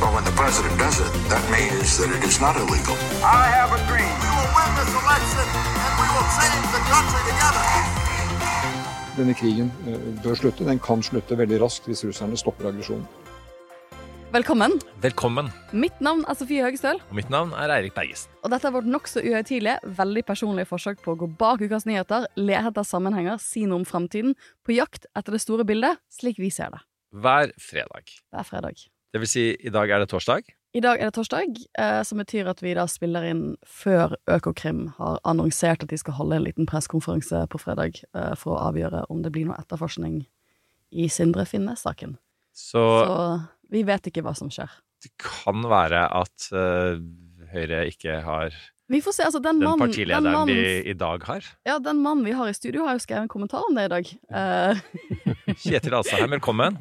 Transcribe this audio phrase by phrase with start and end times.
[0.00, 2.96] Well, when the president does it, that means that it is not illegal.
[3.22, 4.14] I have a dream.
[4.24, 5.46] We will win this election
[5.84, 7.64] and we will change the country together.
[9.18, 10.66] Denne krigen eh, bør slutte.
[10.68, 13.06] Den kan slutte veldig raskt hvis russerne stopper aggresjonen.
[14.32, 14.74] Velkommen.
[15.02, 15.46] Velkommen.
[15.72, 18.28] Mitt navn er Sofie Høgestøl, Og mitt navn er Eirik Bergesen.
[18.44, 22.26] og dette er vårt nokså uhøytidelige, veldig personlige forsøk på å gå bak ukas nyheter,
[22.36, 24.36] lete etter sammenhenger, si noe om fremtiden,
[24.68, 26.82] på jakt etter det store bildet, slik vi ser det.
[27.16, 28.04] Hver fredag.
[28.28, 28.84] Det er fredag.
[29.12, 30.48] Det vil si, i dag er det torsdag.
[30.76, 34.90] I dag er det torsdag, eh, som betyr at vi da spiller inn før Økokrim
[34.98, 39.06] har annonsert at de skal holde en liten pressekonferanse på fredag eh, for å avgjøre
[39.08, 40.26] om det blir noe etterforskning
[40.92, 42.18] i Sindre Finnes-saken.
[42.52, 43.16] Så, Så
[43.72, 44.68] vi vet ikke hva som skjer.
[45.04, 46.98] det kan være at uh,
[47.52, 48.56] Høyre ikke har
[48.90, 51.44] Vi får se, altså den den mannen den partilederen mannen- de i dag har.
[51.64, 53.92] Ja, den mannen vi har i studio, har jo skrevet en kommentar om det i
[53.94, 54.10] dag.
[54.32, 54.80] Uh.
[55.64, 56.76] Kjetil Alstheim, velkommen.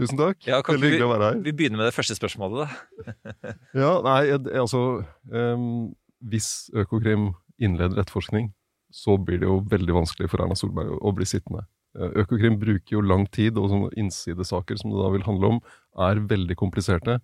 [0.00, 0.46] Tusen takk.
[0.48, 1.42] Ja, Veldig hyggelig å være her.
[1.44, 3.16] Vi begynner med det første spørsmålet, da.
[3.82, 5.90] Ja, nei, altså um,
[6.32, 8.48] Hvis Økokrim innleder etterforskning,
[8.90, 11.66] så blir det jo veldig vanskelig for Erna Solberg å, bli sittende.
[11.94, 15.60] Eh, Økokrim bruker jo lang tid, og sånne innsidesaker som det da vil handle om,
[16.08, 17.20] er veldig kompliserte.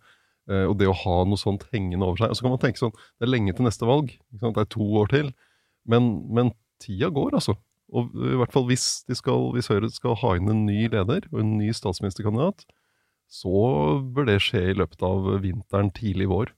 [0.46, 2.78] Eh, og det å ha noe sånt hengende over seg Og så kan man tenke
[2.78, 4.12] sånn Det er lenge til neste valg.
[4.30, 5.32] Det er to år til.
[5.90, 6.52] Men, men
[6.82, 7.56] tida går, altså.
[7.94, 11.28] Og i hvert fall hvis, de skal, hvis Høyre skal ha inn en ny leder
[11.30, 12.64] og en ny statsministerkandidat,
[13.30, 16.52] så bør det skje i løpet av vinteren, tidlig vår.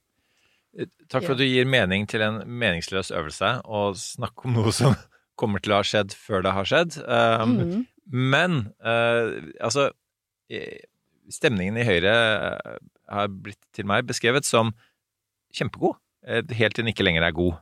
[0.79, 4.73] Eh, Takk for at du gir mening til en meningsløs øvelse, og snakke om noe
[4.75, 4.97] som
[5.41, 6.99] kommer til å ha skjedd før det har skjedd.
[7.05, 7.81] Um, mm.
[8.09, 9.91] Men uh, altså
[11.29, 12.77] Stemningen i Høyre eh,
[13.13, 14.71] har blitt til meg beskrevet som
[15.53, 17.59] kjempegod, helt til den ikke lenger er god.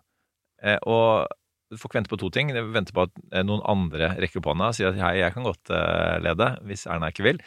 [0.86, 1.26] Og
[1.70, 2.50] du får ikke vente på to ting.
[2.54, 5.34] Du venter på at eh, noen andre rekker opp hånda og sier at hei, jeg
[5.34, 7.40] kan godt eh, lede, hvis Erna ikke vil.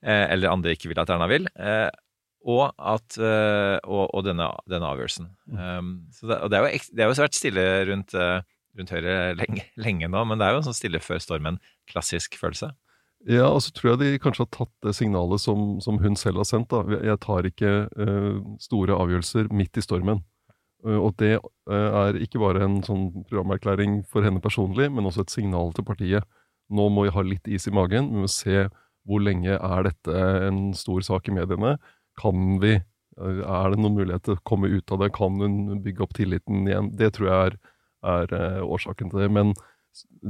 [0.00, 1.48] Eh, eller andre ikke vil at Erna vil.
[2.40, 5.26] Og, at, og, og denne, denne avgjørelsen.
[5.52, 5.90] Mm.
[6.16, 9.66] så det, og det, er jo, det er jo svært stille rundt, rundt Høyre lenge,
[9.76, 11.58] lenge nå, men det er jo en sånn stille før stormen,
[11.92, 12.70] klassisk følelse.
[13.28, 16.40] Ja, og så tror jeg de kanskje har tatt det signalet som, som hun selv
[16.40, 16.72] har sendt.
[16.72, 17.02] da.
[17.04, 20.24] Jeg tar ikke uh, store avgjørelser midt i stormen.
[20.86, 25.26] Eh, og det eh, er ikke bare en sånn programerklæring for henne personlig, men også
[25.26, 26.28] et signal til partiet.
[26.70, 28.12] Nå må vi ha litt is i magen.
[28.12, 28.68] Vi må se
[29.08, 31.76] hvor lenge er dette en stor sak i mediene.
[32.20, 35.12] Kan vi eh, Er det noen mulighet til å komme ut av det?
[35.16, 36.92] Kan hun bygge opp tilliten igjen?
[36.96, 37.60] Det tror jeg er,
[38.32, 39.30] er årsaken til det.
[39.36, 39.54] Men,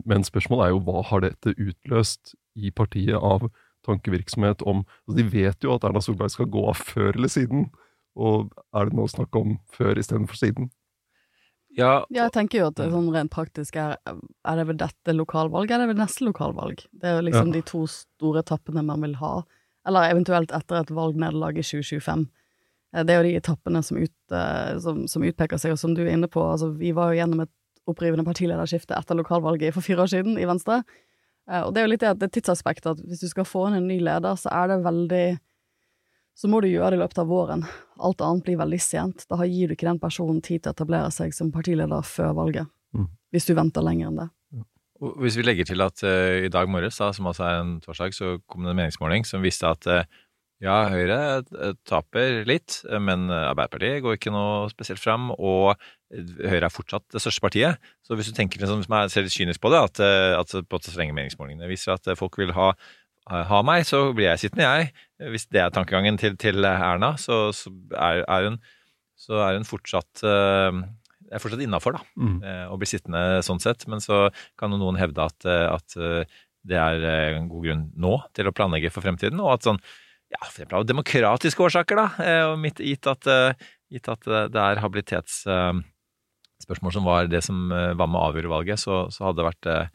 [0.05, 3.47] men spørsmålet er jo hva har dette utløst i partiet av
[3.87, 7.69] tankevirksomhet om altså De vet jo at Erna Solberg skal gå av før eller siden.
[8.17, 10.71] Og er det nå snakk om før istedenfor siden?
[11.79, 14.79] Ja, Ja, jeg tenker jo at det er sånn rent praktisk er Er det ved
[14.83, 16.83] dette lokalvalg, eller er det ved neste lokalvalg?
[16.93, 17.53] Det er jo liksom Ja.
[17.53, 19.45] de to store etappene man vil ha.
[19.87, 22.27] Eller eventuelt etter et valgnederlag i 2025.
[22.93, 25.95] Eh, Det er jo de etappene som, ut, eh, som, som utpeker seg, og som
[25.95, 26.41] du er inne på.
[26.43, 27.51] Altså, vi var jo gjennom et
[27.87, 30.83] opprivende partilederskifte etter lokalvalget for fire år siden i Venstre.
[31.49, 33.75] Eh, Og det er jo litt det, det tidsaspektet at hvis du skal få inn
[33.79, 35.39] en ny leder, så er det veldig
[36.41, 37.67] så må du gjøre det i løpet av våren.
[38.01, 39.27] Alt annet blir veldig sent.
[39.29, 42.71] Da gir du ikke den personen tid til å etablere seg som partileder før valget.
[42.97, 43.11] Mm.
[43.35, 44.31] Hvis du venter lenger enn det.
[45.21, 48.17] Hvis vi legger til at uh, i dag morges, da, som altså er en torsdag,
[48.17, 50.01] så kom det en meningsmåling som viste at uh,
[50.61, 55.71] ja, Høyre eh, taper litt, men Arbeiderpartiet går ikke noe spesielt fram, og
[56.13, 57.87] Høyre er fortsatt det største partiet.
[58.05, 60.03] Så hvis du tenker liksom, hvis man ser litt kynisk på det, at,
[60.37, 62.75] at på så lenge meningsmålingene viser at folk vil ha,
[63.25, 64.93] ha meg, så blir jeg sittende, jeg.
[65.21, 68.57] Hvis det er tankegangen til, til Erna, så, så, er, er hun,
[69.21, 70.73] så er hun fortsatt eh,
[71.31, 72.39] er fortsatt innafor, da Mm.
[72.43, 73.85] eh, å bli sittende sånn sett.
[73.87, 76.25] Men så kan jo noen hevde at, eh, at eh,
[76.67, 79.81] det er eh, en god grunn nå til å planlegge for fremtiden, og at sånn
[80.31, 83.53] ja, for eksempel av demokratiske årsaker, da, eh, og mitt, gitt at, eh,
[83.91, 88.53] gitt at eh, det er habilitetsspørsmål som var det som eh, var med å avgjøre
[88.53, 89.87] valget, så, så hadde det vært eh, eh,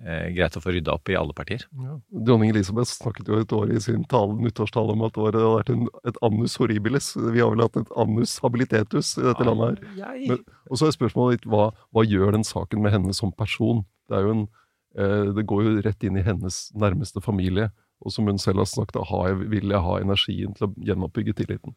[0.00, 1.62] greit å få rydda opp i alle partier.
[1.78, 1.98] Ja.
[2.10, 5.70] Dronning Elisabeth snakket jo et år i sin tale, nyttårstale om at det var- vært
[5.70, 7.12] en, et annus horribilis.
[7.14, 10.18] Vi har vel hatt et annus habilitetus i dette landet her.
[10.28, 13.84] Men, og så er spørsmålet litt hva, hva gjør den saken med henne som person?
[14.08, 14.48] Det, er jo en,
[14.96, 17.70] eh, det går jo rett inn i hennes nærmeste familie.
[18.04, 20.74] Og som hun selv har snakket om, har jeg, vil jeg ha energien til å
[20.82, 21.76] gjenoppbygge tilliten.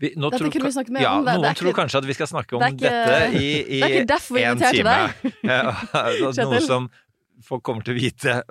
[0.00, 1.24] Vi, Dette tror, kunne vi snakket mer ja, om.
[1.24, 3.38] Det- det Noen er tror ikke- kanskje at vi skal snakke om det ikke- dette
[3.38, 4.82] i, i det er ikke derfor vi en time.
[4.84, 5.32] deg.
[5.44, 6.90] Ja, Noe som
[7.44, 8.42] folk kommer til å vite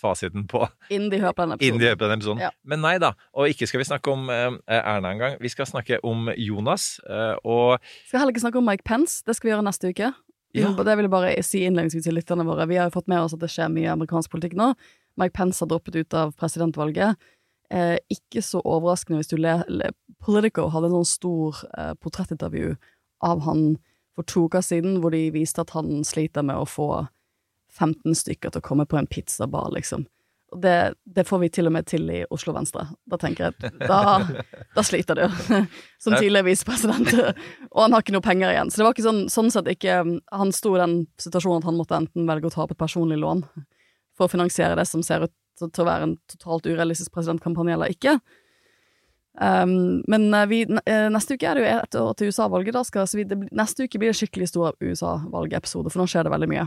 [0.00, 1.78] fasiten på Innen de hører på denne episoden.
[1.82, 2.40] de på denne episoden.
[2.40, 2.50] Ja.
[2.64, 3.12] Men nei da.
[3.34, 5.36] Og ikke skal vi snakke om uh, Erna engang.
[5.42, 7.00] Vi skal snakke om Jonas.
[7.08, 7.78] uh, og
[8.08, 9.22] Skal heller ikke snakke om Mike Pence.
[9.26, 10.12] Det skal vi gjøre neste uke.
[10.54, 10.68] Ja.
[10.76, 12.66] Det vil jeg bare si innledningsvis til lytterne våre.
[12.68, 14.74] Vi har jo fått med oss at det skjer mye amerikansk politikk nå.
[15.20, 17.16] Mike Pence har droppet ut av presidentvalget.
[17.72, 19.92] Eh, ikke så overraskende hvis du le, le
[20.22, 22.74] Politico hadde en sånn stor eh, portrettintervju
[23.24, 23.76] av han
[24.12, 26.88] for to uker siden, hvor de viste at han sliter med å få
[27.72, 30.04] 15 stykker til å komme på en pizzabar, liksom.
[30.52, 32.84] Og det, det får vi til og med til i Oslo Venstre.
[33.08, 34.00] Da tenker jeg at da,
[34.76, 35.22] da sliter du,
[36.02, 37.08] som tidligere visepresident.
[37.70, 38.68] Og han har ikke noe penger igjen.
[38.68, 41.78] Så det var ikke sånn, sånn sett ikke Han sto i den situasjonen at han
[41.80, 43.46] måtte enten velge å ta opp et personlig lån
[44.12, 47.92] for å finansiere det som ser ut til å være en totalt urealistisk presidentkampanje, eller
[47.94, 48.16] ikke.
[49.40, 52.76] Um, men eh, vi, eh, neste uke er det jo ett år til USA-valget.
[53.56, 56.66] Neste uke blir det skikkelig stor USA-valgepisode, for nå skjer det veldig mye.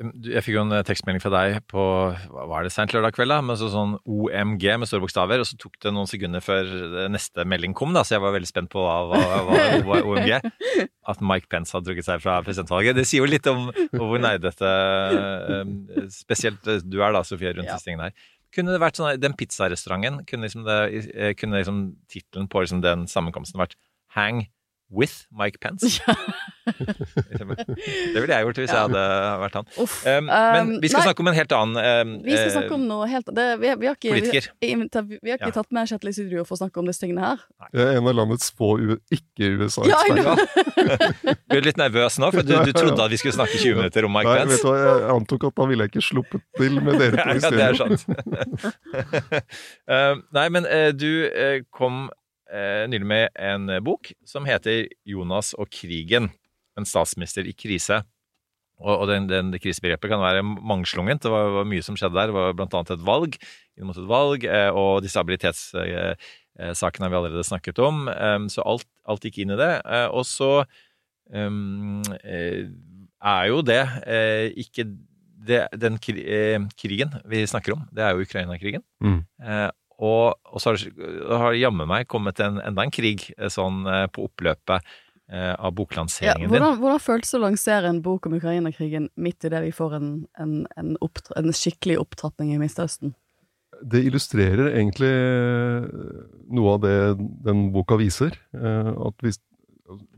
[0.00, 1.82] Jeg, fikk jo en eh, tekstmelding fra deg på
[2.32, 5.48] hva var det, sent lørdag kveld, da, med så, sånn OMG med store bokstaver, og
[5.48, 6.70] så tok det noen sekunder før
[7.02, 10.08] eh, neste melding kom, da, så jeg var veldig spent på hva hva- hva var
[10.08, 10.32] OMG.
[11.12, 12.96] At Mike Pence hadde trukket seg fra presidentvalget.
[12.98, 13.68] Det sier jo litt om
[13.98, 14.70] hvor nerdete
[16.12, 17.76] spesielt eh, du er da, Sofie, rundt Ja.
[17.76, 18.16] disse tingene her.
[18.52, 21.78] Kunne det vært sånn, Den pizzarestauranten, kunne liksom, det, kunne liksom
[22.12, 23.76] tittelen på liksom den sammenkomsten vært
[24.12, 24.42] Hang
[24.92, 26.00] with Mike Pence?
[28.12, 29.02] det ville jeg gjort hvis jeg hadde
[29.42, 29.68] vært han.
[29.82, 29.96] Uff.
[30.06, 31.06] Um, men vi skal nei.
[31.08, 33.60] snakke om en helt annen um, Vi skal eh, snakke om noe helt annet.
[33.62, 34.48] vi, vi har ikke, Politiker.
[34.62, 35.56] Vi, vi har ikke Ja.
[35.56, 37.42] tatt med Kjetil i studio for å snakke om disse tingene her.
[37.72, 40.36] Jeg er en av landets få Ja, ikke-USA-eksperter.
[41.52, 44.06] Du er litt nervøs nå, for du, du trodde at vi skulle snakke 20 minutter
[44.06, 44.62] om Mike Nei, vet Pence.
[44.62, 47.40] du hva, jeg antok at da ville jeg ikke sluppet til med dere to i
[47.42, 48.00] Ja, det er sant.
[49.90, 52.06] Uh, nei, men uh, du uh, kom
[52.52, 56.30] uh, nylig med en bok som heter 'Jonas og krigen'.
[56.78, 58.02] En statsminister i krise.
[58.82, 61.22] Og, og den, den, det krisebegrepet kan være mangslungent.
[61.22, 62.30] Det var, var mye som skjedde der.
[62.30, 63.36] Det var blant annet et valg,
[63.78, 68.08] inn mot et valg, eh, og disse habilitetssakene har vi allerede snakket om.
[68.52, 69.70] Så alt, alt gikk inn i det.
[69.86, 70.64] Eh, og så
[71.30, 72.66] eh,
[73.22, 74.88] er jo det eh, ikke
[75.42, 78.82] det, den eh, krigen vi snakker om, det er jo Ukraina-krigen.
[79.02, 79.22] Mm.
[80.02, 83.48] Eh, og, og så har det har jammen meg kommet en, enda en krig eh,
[83.52, 84.82] sånn eh, på oppløpet
[85.30, 86.50] eh, av Ja, boklanseringen din.
[86.50, 89.94] hvordan, hvordan føltes det å lansere en bok om Ukraina-krigen midt i det vi får
[90.00, 90.10] en,
[90.42, 93.14] en, en, opptra en skikkelig opptrapping i Midtøsten?
[93.82, 95.08] Det illustrerer egentlig
[96.52, 96.98] noe av det
[97.46, 98.36] den boka viser.
[98.54, 99.40] eh, At hvis,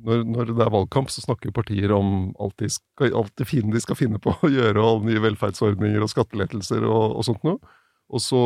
[0.05, 3.73] når, når det er valgkamp, så snakker partier om alt, de skal, alt det fine
[3.73, 7.45] de skal finne på å gjøre, og alle nye velferdsordninger og skattelettelser og, og sånt
[7.47, 7.59] noe.
[8.13, 8.41] Og så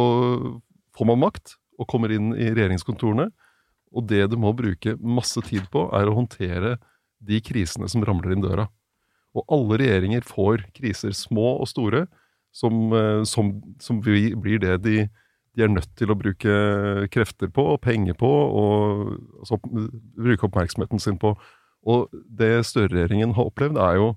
[0.98, 3.28] får man makt og kommer inn i regjeringskontorene.
[3.94, 6.76] Og det du må bruke masse tid på, er å håndtere
[7.24, 8.66] de krisene som ramler inn døra.
[9.36, 12.06] Og alle regjeringer får kriser, små og store,
[12.54, 15.06] som, eh, som, som blir det de,
[15.54, 16.54] de er nødt til å bruke
[17.14, 19.12] krefter på og penger på, og
[19.42, 19.60] altså,
[20.18, 21.34] bruke oppmerksomheten sin på.
[21.88, 24.08] Og det Støre-regjeringen har opplevd, er jo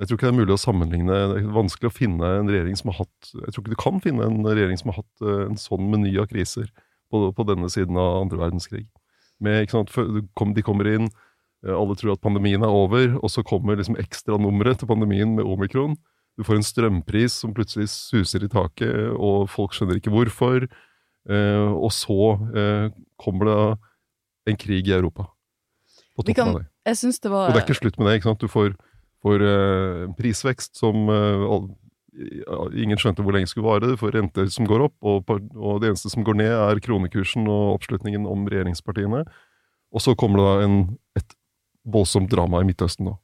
[0.00, 2.78] Jeg tror ikke det er mulig å sammenligne Det er vanskelig å finne en regjering
[2.80, 5.42] som har hatt Jeg tror ikke du kan finne en regjering som har hatt eh,
[5.50, 6.70] en sånn meny av kriser
[7.12, 8.86] på, på denne siden av andre verdenskrig.
[9.44, 11.10] Med, sant, De kommer inn,
[11.66, 15.44] eh, alle tror at pandemien er over, og så kommer liksom ekstranummeret til pandemien med
[15.44, 15.98] omikron.
[16.40, 20.64] Du får en strømpris som plutselig suser i taket, og folk skjønner ikke hvorfor.
[21.28, 22.16] Eh, og så
[23.20, 23.58] kommer det
[24.48, 25.28] en krig i Europa.
[26.16, 26.66] På toppen kan- av det.
[26.86, 28.14] Jeg det var Og det er ikke slutt med det.
[28.20, 28.40] ikke sant?
[28.40, 28.74] Du får,
[29.22, 31.46] får eh, prisvekst som eh,
[32.82, 33.96] ingen skjønte hvor lenge skulle vare.
[33.96, 37.78] for renter som går opp, og, og det eneste som går ned, er kronekursen og
[37.78, 39.24] oppslutningen om regjeringspartiene.
[39.92, 40.78] Og så kommer det da en,
[41.16, 41.36] et
[41.84, 43.18] voldsomt drama i Midtøsten nå.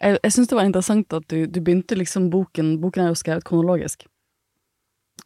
[0.00, 3.18] Jeg, jeg syns det var interessant at du, du begynte liksom boken Boken er jo
[3.20, 4.06] skrevet kronologisk.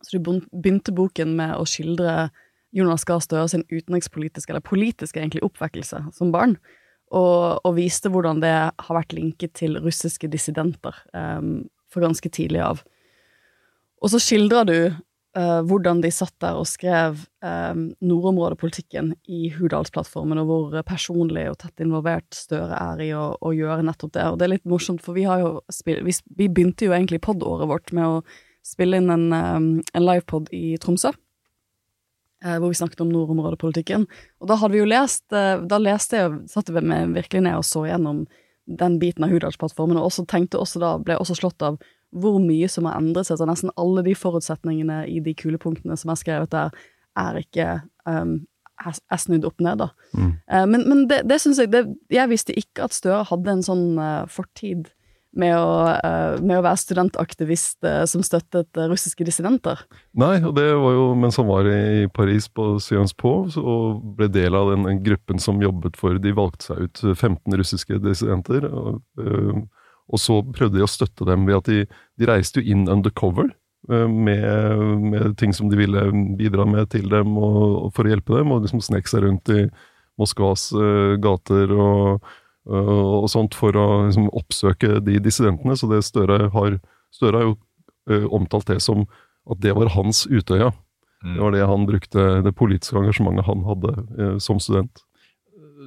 [0.03, 2.29] Så du begynte boken med å skildre
[2.75, 6.57] Jonas Gahr Støre sin utenrikspolitiske, eller politiske egentlig, oppvekkelse som barn.
[7.15, 12.63] Og, og viste hvordan det har vært linket til russiske dissidenter um, for ganske tidlig
[12.65, 12.83] av.
[14.03, 14.79] Og så skildrer du
[15.39, 21.61] uh, hvordan de satt der og skrev um, nordområdepolitikken i Hurdalsplattformen, og hvor personlig og
[21.63, 24.27] tett involvert Støre er i å, å gjøre nettopp det.
[24.31, 27.95] Og det er litt morsomt, for vi jo vi, vi begynte jo egentlig pod-året vårt
[27.97, 28.25] med å
[28.65, 31.15] spille inn en, um, en livepod i Tromsø.
[32.45, 34.07] Eh, Hvor vi snakket om nordområdepolitikken.
[34.41, 37.61] Og da hadde vi jo lest eh, Da leste jeg, satte vi meg virkelig ned
[37.61, 38.25] og så gjennom
[38.65, 41.77] den biten av Hurdalsplattformen, og også tenkte også da, ble også slått av
[42.15, 43.37] hvor mye som har endret seg.
[43.37, 46.73] Så nesten alle de forutsetningene i de kulepunktene som er skrevet der,
[47.21, 47.67] er ikke
[48.09, 48.39] um,
[48.83, 49.91] er, er snudd opp ned, da.
[50.17, 50.33] Mm.
[50.49, 53.67] Eh, men men det, det syns jeg det, Jeg visste ikke at Støre hadde en
[53.67, 54.91] sånn uh, fortid
[55.39, 59.83] med å, eh, med å være studentaktivist eh, som støttet eh, russiske dissidenter.
[60.21, 64.31] Nei, og det var jo mens han var i Paris på Sciences Po og ble
[64.33, 68.69] del av den, gruppen som jobbet for De valgte seg ut 15 russiske dissidenter.
[68.69, 69.03] Og,
[70.09, 71.85] og så prøvde de å støtte dem ved at de,
[72.21, 73.51] de reiste jo inn undercover.
[73.85, 76.07] Med, med ting som de ville
[76.39, 79.51] bidra med til dem og, og for å hjelpe dem, og liksom snek seg rundt
[79.53, 79.67] i
[80.17, 80.71] Moskvas
[81.21, 82.25] gater og,
[82.65, 85.77] og, og sånt for å liksom, oppsøke de dissidentene.
[85.77, 86.79] Så det Støre har
[87.15, 87.57] Støre har jo
[88.11, 89.05] øh, omtalt det som
[89.51, 90.73] at det var hans Utøya.
[91.25, 91.35] Mm.
[91.35, 95.05] Det var det han brukte, det politiske engasjementet han hadde eh, som student.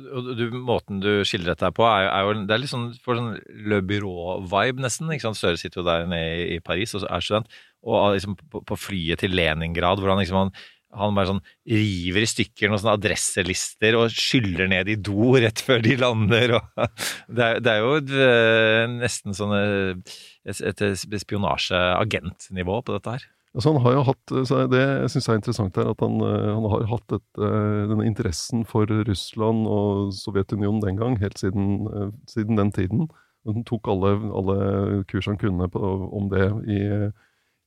[0.08, 3.36] Du, måten du skildrer dette på, er er jo det er litt sånn for sånn
[3.68, 5.10] Le Bureau-vibe, nesten.
[5.12, 5.40] ikke sant?
[5.40, 7.52] Støre sitter jo der nede i, i Paris og er student,
[7.86, 10.54] og liksom på, på flyet til Leningrad, hvor han liksom han,
[10.96, 15.60] han bare sånn river i stykker noen sånne adresselister og skyller ned i do rett
[15.63, 16.58] før de lander.
[17.27, 20.13] Det, er, det er jo eh, nesten sånn eh,
[20.48, 23.27] et, et spionasjeagentnivå på dette her.
[23.58, 26.67] Altså han har jo hatt, så Det jeg er interessant, her, at han, eh, han
[26.70, 32.12] har hatt et, eh, denne interessen for Russland og Sovjetunionen den gang, helt siden, eh,
[32.29, 33.08] siden den tiden.
[33.48, 35.82] Han tok alle, alle kurs han kunne på,
[36.13, 36.79] om det i,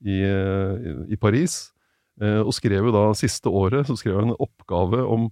[0.06, 0.18] i,
[1.10, 1.72] i Paris.
[2.20, 5.28] Eh, Og skrev jo da siste året så skrev han en oppgave om,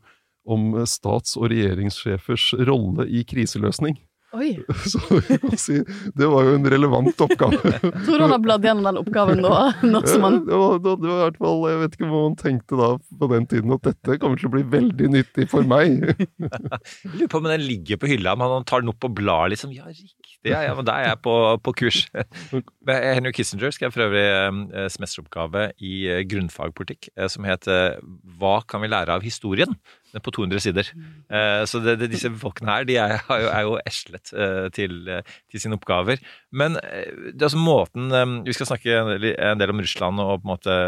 [0.48, 3.98] om stats- og regjeringssjefers rolle i kriseløsning.
[4.36, 4.58] Oi!
[4.92, 5.78] Så jeg kan si,
[6.18, 7.70] det var jo en relevant oppgave.
[7.80, 9.52] Tror du han har bladd gjennom den oppgaven nå?
[9.92, 10.36] nå som han...
[10.44, 12.90] Ja, det, var, det var i hvert fall, Jeg vet ikke hva han tenkte da
[13.22, 16.04] på den tiden, at dette kommer til å bli veldig nyttig for meg.
[16.44, 19.48] Jeg lurer på om den ligger på hylla, men han tar den opp og blar
[19.54, 19.72] liksom.
[19.72, 22.00] Ja, riktig, ja, ja, men da er jeg på, på kurs.
[22.88, 27.98] Men Henry Kissinger skrev for øvrig eh, semesteroppgave i eh, grunnfagpolitikk eh, som het eh,
[28.40, 29.76] Hva kan vi lære av historien?
[30.24, 30.88] På 200 sider.
[31.28, 35.02] Eh, så det, det, disse folkene her de er, jo, er jo eslet eh, til,
[35.12, 36.22] eh, til sine oppgaver.
[36.50, 40.38] Men eh, det er altså måten eh, Vi skal snakke en del om Russland og
[40.40, 40.78] på en måte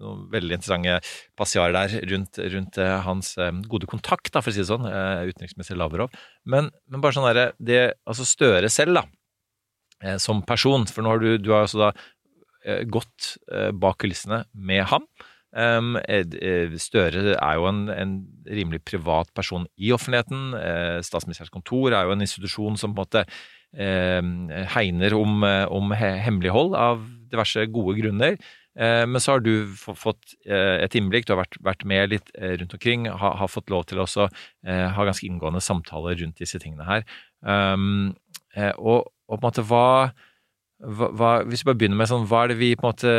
[0.00, 0.96] noen veldig interessante
[1.38, 4.88] passiarer der rundt, rundt eh, hans eh, gode kontakt, da, for å si det sånn,
[4.88, 6.14] eh, utenriksminister Lavrov.
[6.50, 11.22] Men, men bare sånn derre det, Altså Støre selv, da, som person, for nå har
[11.22, 11.92] du, du har altså da
[12.90, 13.36] gått
[13.76, 15.04] bak kulissene med ham.
[15.54, 18.14] Um, eh, Støre er jo en, en
[18.48, 20.56] rimelig privat person i offentligheten.
[21.06, 23.22] Statsministerens kontor er jo en institusjon som på en måte
[23.78, 28.36] eh, hegner om, om he hemmelighold av diverse gode grunner.
[28.74, 32.30] Eh, Men så har du fått eh, et innblikk, du har vært, vært med litt
[32.34, 36.58] eh, rundt omkring, har, har fått lov til å ha ganske inngående samtaler rundt disse
[36.62, 37.04] tingene her.
[37.44, 38.14] Um,
[38.78, 39.86] og, og på en måte hva,
[40.80, 43.10] hva, Hvis vi bare begynner med sånn, hva er det vi på en måte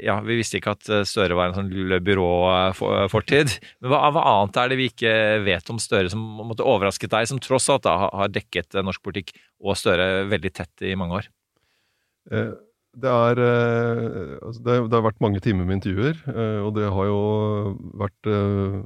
[0.00, 4.60] Ja, vi visste ikke at Støre var en sånn lille Byrå-fortid, men hva, hva annet
[4.62, 5.14] er det vi ikke
[5.44, 9.34] vet om Støre som måte overrasket deg, som tross alt da har- dekket norsk politikk
[9.60, 11.28] og Støre veldig tett i mange år?
[12.32, 12.54] Eh,
[12.94, 17.08] Det, er, eh, altså det, har vært mange timer med intervjuer, eh, og det har
[17.08, 17.20] jo
[17.98, 18.80] vært eh,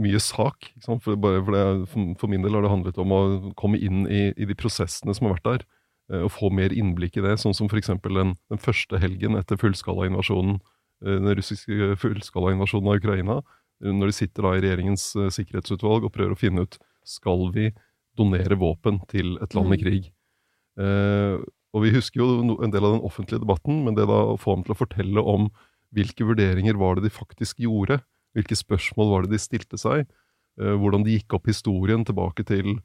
[0.00, 0.70] mye sak.
[0.84, 3.22] For, bare, for, det, for, min del har det handlet om å
[3.60, 5.66] komme inn i, i de prosessene som har vært der,
[6.20, 7.38] og få mer innblikk i det.
[7.40, 7.88] Sånn som f.eks.
[8.04, 10.58] Den, den første helgen etter fullskalainvasjonen,
[11.00, 13.38] den russiske fullskalainvasjonen av Ukraina.
[13.80, 16.76] Når de sitter da i regjeringens sikkerhetsutvalg og prøver å finne ut
[17.08, 17.70] skal vi
[18.20, 19.80] donere våpen til et land i Mm.
[19.80, 20.12] krig.
[21.74, 24.56] Og vi husker jo en del av den offentlige debatten, men det da å få
[24.56, 25.48] ham til å fortelle om
[25.94, 28.00] hvilke vurderinger var det de faktisk gjorde,
[28.34, 30.06] hvilke spørsmål var det de stilte seg,
[30.60, 32.76] eh, hvordan de gikk opp historien tilbake til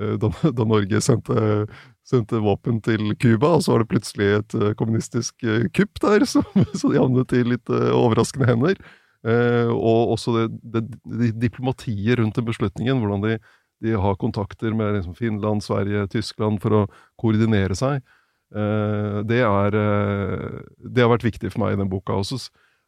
[0.00, 1.66] eh, da, da Norge sendte,
[2.08, 6.48] sendte våpen til Cuba, og så var det plutselig et eh, kommunistisk kupp der, som,
[6.74, 8.80] som havnet i litt overraskende hender.
[9.26, 10.82] Eh, og også det, det,
[11.18, 13.38] det diplomatiet rundt den beslutningen, hvordan de,
[13.82, 16.84] de har kontakter med liksom, Finland, Sverige, Tyskland for å
[17.20, 18.04] koordinere seg.
[18.48, 22.16] Eh, det, er, eh, det har vært viktig for meg i den boka.
[22.16, 22.40] Og så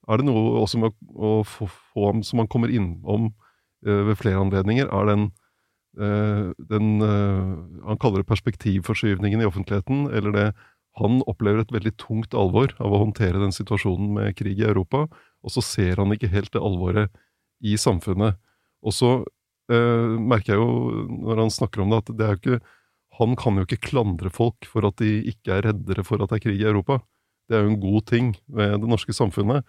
[0.09, 3.31] er det noe også med å, få, få som man kommer innom
[3.87, 5.31] eh, ved flere anledninger, er den,
[5.91, 10.45] den Han kaller det perspektivforskyvningen i offentligheten, eller det
[11.01, 15.09] Han opplever et veldig tungt alvor av å håndtere den situasjonen med krig i Europa,
[15.43, 17.11] og så ser han ikke helt det alvoret
[17.61, 18.39] i samfunnet.
[18.87, 19.11] Og så
[19.71, 22.61] eh, merker jeg jo, når han snakker om det, at det er jo ikke
[23.21, 26.41] han kan jo ikke klandre folk for at de ikke er reddere for at det
[26.41, 27.01] er krig i Europa.
[27.49, 29.67] Det er jo en god ting ved det norske samfunnet.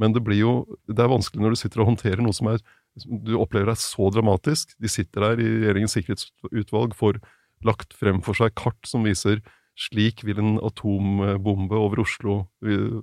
[0.00, 0.54] Men det blir jo
[0.90, 2.62] det er vanskelig når du sitter og håndterer noe som er,
[3.04, 4.74] du opplever er så dramatisk.
[4.82, 7.20] De sitter der i regjeringens sikkerhetsutvalg, får
[7.66, 9.42] lagt frem for seg kart som viser
[9.78, 13.00] slik vil en atombombe over Oslo eh,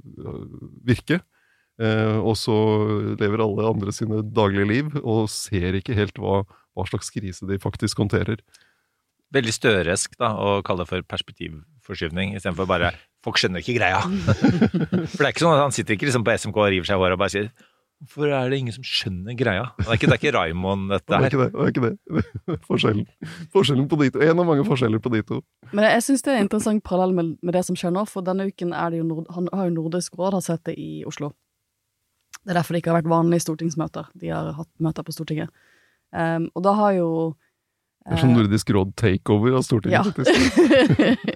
[0.88, 1.20] virke.
[1.82, 2.56] Eh, og så
[3.20, 6.42] lever alle andre sine daglige liv, og ser ikke helt hva,
[6.76, 8.40] hva slags krise de faktisk håndterer.
[9.32, 12.92] Veldig støresk da, å kalle det for perspektivforskyvning, istedenfor bare
[13.24, 14.02] 'folk skjønner ikke greia'.
[15.14, 16.98] for det er ikke sånn at han sitter ikke liksom på SMK og river seg
[16.98, 17.52] i håret og bare sier
[18.02, 19.70] 'hvorfor er det ingen som skjønner greia'?
[19.78, 21.30] Det er ikke, det er ikke Raymond, dette Det er her.
[21.30, 21.52] ikke det.
[21.54, 22.62] det, er ikke det.
[22.70, 23.06] Forskjellen,
[23.54, 24.20] forskjellen på de to.
[24.26, 25.42] En av mange forskjeller på de to.
[25.72, 28.22] Men jeg syns det er en interessant parallell med, med det som skjer nå, for
[28.26, 31.06] denne uken er det jo Nord, han har jo Nordisk råd har sett det i
[31.06, 31.32] Oslo.
[32.42, 34.10] Det er derfor det ikke har vært vanlige stortingsmøter.
[34.18, 35.50] De har hatt møter på Stortinget.
[36.12, 37.10] Um, og da har jo
[38.02, 40.04] Det er sånn Nordisk råd takeover av Stortinget, Ja.
[40.04, 40.42] faktisk.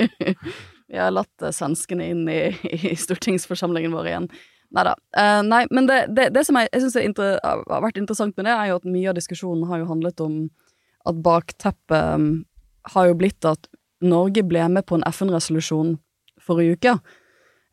[0.89, 2.39] Vi har latt eh, svenskene inn i,
[2.71, 4.27] i stortingsforsamlingen vår igjen.
[4.75, 4.95] Neida.
[5.17, 8.47] Uh, nei, men det, det, det som jeg, jeg synes er har vært interessant med
[8.47, 10.39] det, er jo at mye av diskusjonen har jo handlet om
[11.05, 12.29] at bakteppet um,
[12.95, 13.69] har jo blitt at
[14.05, 15.95] Norge ble med på en FN-resolusjon
[16.43, 16.95] forrige uke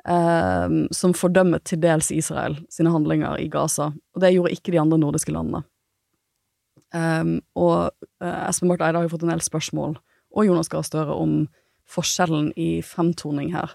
[0.08, 3.90] uh, som fordømmet til dels Israel sine handlinger i Gaza.
[4.14, 5.64] Og det gjorde ikke de andre nordiske landene.
[6.92, 9.96] Um, og uh, Espen Barth Eide har jo fått en del spørsmål,
[10.32, 11.46] og Jonas Gahr Støre, om
[11.88, 13.74] forskjellen i fremtoning her.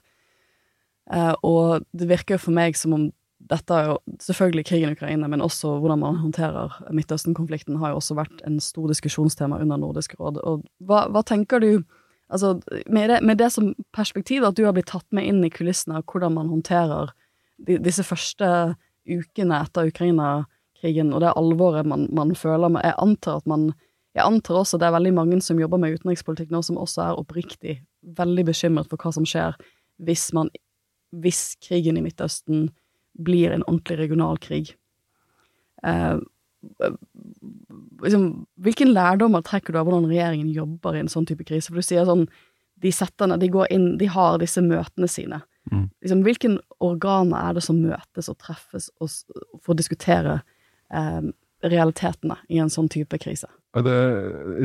[1.09, 3.07] Uh, og det virker jo for meg som om
[3.47, 8.00] dette er jo selvfølgelig krigen i Ukraina, men også hvordan man håndterer Midtøsten-konflikten har jo
[8.01, 10.41] også vært en stor diskusjonstema under Nordisk råd.
[10.43, 11.69] Og hva, hva tenker du,
[12.33, 12.57] altså
[12.89, 16.01] med det, med det som perspektiv, at du har blitt tatt med inn i kulissene
[16.01, 17.13] av hvordan man håndterer
[17.57, 18.50] de, disse første
[19.07, 19.93] ukene etter
[20.88, 23.74] Ukraina-krigen, og det alvoret man, man føler Jeg antar man
[24.15, 27.20] jeg antar også det er veldig mange som jobber med utenrikspolitikk nå, som også er
[27.20, 27.84] oppriktig
[28.17, 29.53] veldig bekymret for hva som skjer
[30.01, 30.50] hvis man
[31.12, 32.72] hvis krigen i Midtøsten
[33.13, 34.75] blir en ordentlig regional krig.
[35.84, 36.17] Eh,
[38.03, 41.70] liksom, hvilken lærdommer trekker du av hvordan regjeringen jobber i en sånn type krise?
[41.70, 42.27] For du sier sånn,
[42.82, 45.39] de setterne, de går inn, de har disse møtene sine.
[45.72, 45.88] Mm.
[46.03, 46.51] Liksom, hvilke
[46.84, 49.13] organer er det som møtes og treffes og,
[49.62, 50.41] for å diskutere
[50.94, 51.22] eh,
[51.63, 53.50] realitetene i en sånn type krise?
[53.77, 53.94] Det,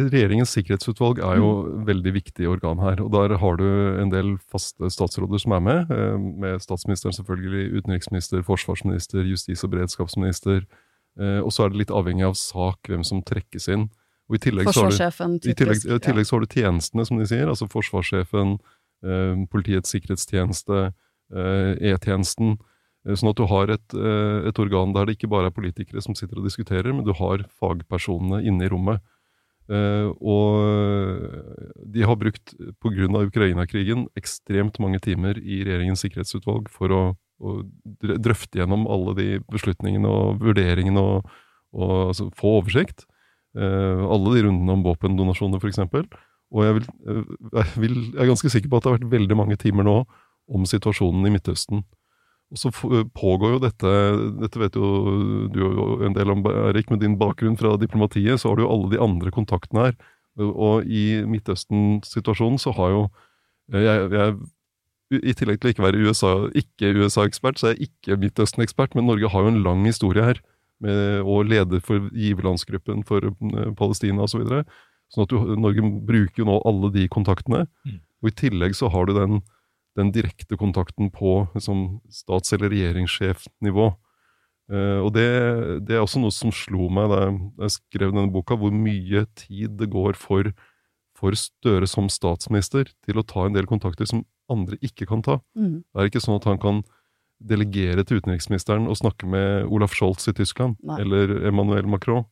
[0.09, 1.49] regjeringens sikkerhetsutvalg er jo
[1.85, 3.01] veldig viktig organ her.
[3.03, 3.67] og Der har du
[4.01, 5.91] en del faste statsråder som er med.
[5.91, 10.65] eh, Med statsministeren selvfølgelig, utenriksminister, forsvarsminister, justis- og beredskapsminister.
[11.19, 13.91] eh, Og så er det litt avhengig av sak hvem som trekkes inn.
[14.31, 17.19] Og i tillegg, så har, du, i tillegg, i tillegg så har du tjenestene, som
[17.19, 17.47] de sier.
[17.49, 18.59] Altså forsvarssjefen,
[19.05, 20.95] eh, Politiets sikkerhetstjeneste,
[21.35, 22.57] eh, E-tjenesten.
[23.07, 26.03] Eh, Sånn at du har et, eh, et organ der det ikke bare er politikere
[26.03, 29.03] som sitter og diskuterer, men du har fagpersonene inne i rommet.
[29.71, 33.27] Eh, og de har brukt, pga.
[33.27, 37.03] Ukraina-krigen, ekstremt mange timer i regjeringens sikkerhetsutvalg for å,
[37.41, 37.63] å
[38.03, 41.31] drøfte gjennom alle de beslutningene og vurderingene og,
[41.73, 43.07] og altså, få oversikt.
[43.55, 45.81] Alle de rundene om våpendonasjoner, f.eks.
[46.53, 46.87] Og jeg, vil,
[47.53, 49.99] jeg, vil, jeg er ganske sikker på at det har vært veldig mange timer nå
[50.53, 51.85] om situasjonen i Midtøsten.
[52.53, 52.71] Og så
[53.17, 53.93] pågår jo dette
[54.43, 54.89] Dette vet jo
[55.53, 58.73] du jo en del om, Erik, med din bakgrunn fra diplomatiet, så har du jo
[58.75, 59.97] alle de andre kontaktene her.
[60.41, 63.03] Og i Midtøsten-situasjonen så har jo
[63.73, 64.37] eh, jeg, jeg,
[65.29, 69.09] I tillegg til å ikke være USA, ikke USA-ekspert, så er jeg ikke Midtøsten-ekspert, men
[69.09, 70.41] Norge har jo en lang historie her.
[70.83, 74.35] Med, og leder for giverlandsgruppen for eh, Palestina osv.
[74.35, 74.65] Så videre.
[75.13, 77.67] sånn at du, Norge bruker jo nå alle de kontaktene.
[78.23, 79.43] Og i tillegg så har du den
[79.99, 83.91] den direkte kontakten på liksom, stats- eller regjeringssjefnivå.
[84.73, 85.27] Eh, og det,
[85.89, 88.73] det er også noe som slo meg da jeg, da jeg skrev denne boka, hvor
[88.73, 90.53] mye tid det går for,
[91.19, 95.39] for Støre som statsminister til å ta en del kontakter som andre ikke kan ta.
[95.59, 95.83] Mm.
[95.85, 96.83] Det er ikke sånn at han kan
[97.43, 101.01] delegere til utenriksministeren og snakke med Olaf Scholz i Tyskland, Nei.
[101.03, 102.25] eller Emmanuel Macron.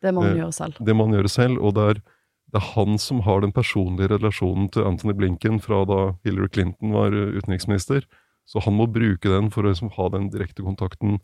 [0.00, 0.80] Det må man Eh, gjøre selv.
[0.84, 2.02] Det må han gjøre selv, og det er,
[2.50, 6.94] det er han som har den personlige relasjonen til Anthony Blinken fra da Hillary Clinton
[6.96, 8.06] var eh, utenriksminister.
[8.48, 11.20] Så han må bruke den for å liksom ha den direkte kontakten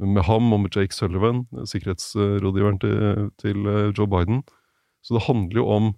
[0.00, 4.44] med ham og med Jake Sullivan, eh, sikkerhetsrådgiveren til, til eh, Joe Biden.
[5.02, 5.90] Så det handler jo om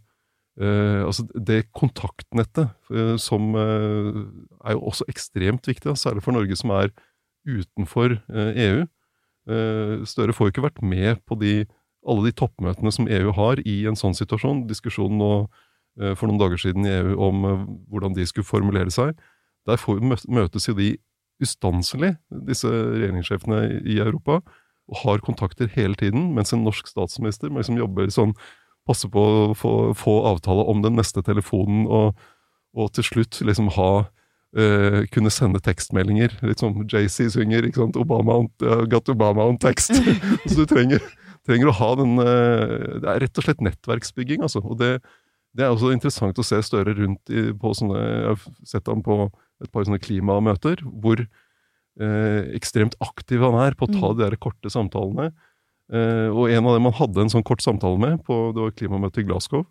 [0.57, 4.25] eh, altså det kontaktnettet eh, som eh,
[4.65, 6.95] er jo også ekstremt viktig, da, særlig for Norge som er
[7.45, 8.85] utenfor EU.
[9.51, 11.55] Eh, Støre får jo ikke vært med på de
[12.07, 14.67] alle de toppmøtene som EU har i en sånn situasjon.
[14.71, 15.33] Diskusjonen nå
[16.01, 19.15] eh, for noen dager siden i EU om eh, hvordan de skulle formulere seg.
[19.69, 20.97] Der møtes jo de
[21.43, 22.17] ustanselig,
[22.49, 24.41] disse regjeringssjefene i Europa,
[24.91, 28.35] og har kontakter hele tiden, mens en norsk statsminister liksom jobber sånn
[28.83, 32.17] Passe på å få, få avtale om den neste telefonen, og,
[32.75, 33.93] og til slutt liksom ha
[34.53, 36.35] Uh, kunne sende tekstmeldinger.
[36.45, 37.97] Litt som JC synger, ikke sant?
[37.97, 39.97] Obama on, uh, got Obama on text.
[40.45, 41.01] Så du trenger,
[41.49, 44.63] trenger å ha den eh, Det er rett og slett nettverksbygging, altså.
[44.63, 44.93] Og det,
[45.57, 49.03] det er også interessant å se Støre rundt i, på sånne Jeg har sett ham
[49.05, 49.25] på
[49.63, 54.17] et par sånne klimamøter, hvor eh, ekstremt aktiv han er på å ta Mm.
[54.19, 55.29] de der korte samtalene.
[55.93, 58.75] Eh, og en av dem han hadde en sånn kort samtale med, på, det var
[58.75, 59.67] klimamøtet i Glasgow,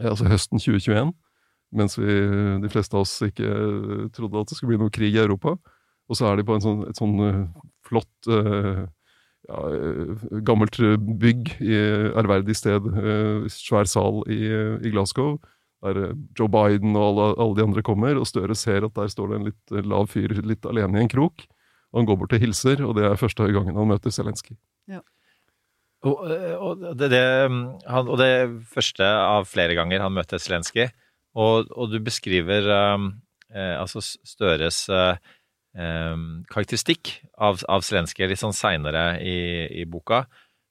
[0.00, 1.12] eh, altså høsten 2021,
[1.74, 2.16] mens vi,
[2.62, 5.54] de fleste av oss ikke eh, trodde at det skulle bli noe krig i Europa.
[6.08, 7.44] Og så er de på en sånn, et sånn eh,
[7.86, 8.84] flott eh,
[9.48, 10.78] ja, eh, gammelt
[11.20, 11.80] bygg i
[12.14, 14.40] ærverdig sted, eh, svær sal i,
[14.84, 15.36] i Glasgow,
[15.84, 19.10] der eh, Joe Biden og alle, alle de andre kommer, og Støre ser at der
[19.12, 21.46] står det en litt eh, lav fyr litt alene i en krok.
[21.92, 24.56] Og han går bort og hilser, og det er første gangen han møter Zelenskyj.
[26.04, 27.24] Og, og, det, det,
[27.88, 28.32] han, og det
[28.68, 30.90] første av flere ganger han møter Zelenskyj.
[31.40, 33.06] Og, og du beskriver um,
[33.54, 35.16] eh, altså Støres eh,
[35.74, 37.10] karakteristikk
[37.42, 39.38] av, av Zelenskyj litt sånn seinere i,
[39.82, 40.24] i boka,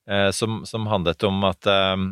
[0.07, 2.05] eh, som, som handlet om at eh,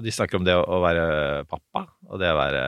[0.00, 2.64] De snakker om det å, være pappa, og det å være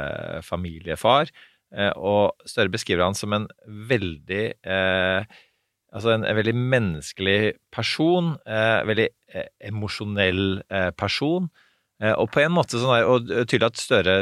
[0.46, 1.32] familiefar.
[1.72, 5.40] Eh, og Støre beskriver han som en veldig eh,
[5.92, 11.50] Altså en, en veldig menneskelig person, eh, veldig eh, emosjonell eh, person.
[12.00, 14.14] Eh, og på en måte sånn der, og tydelig at Støre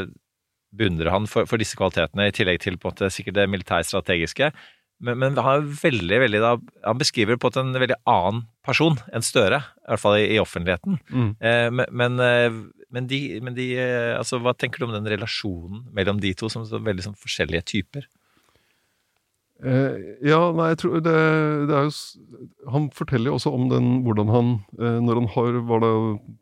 [0.77, 4.51] beundrer han for, for disse kvalitetene, i tillegg til på en måte sikkert det militærstrategiske.
[5.01, 6.41] Men, men han, er veldig, veldig,
[6.85, 10.99] han beskriver på en veldig annen person enn Støre, i hvert fall i, i offentligheten.
[11.09, 11.31] Mm.
[11.41, 15.87] Eh, men, men, eh, de, men de eh, altså, Hva tenker du om den relasjonen
[15.97, 18.11] mellom de to, som så veldig sånn forskjellige typer?
[19.61, 21.13] Eh, ja, nei, jeg tror det,
[21.69, 25.59] det er jo Han forteller jo også om den, hvordan han eh, Når han har,
[25.69, 25.91] var det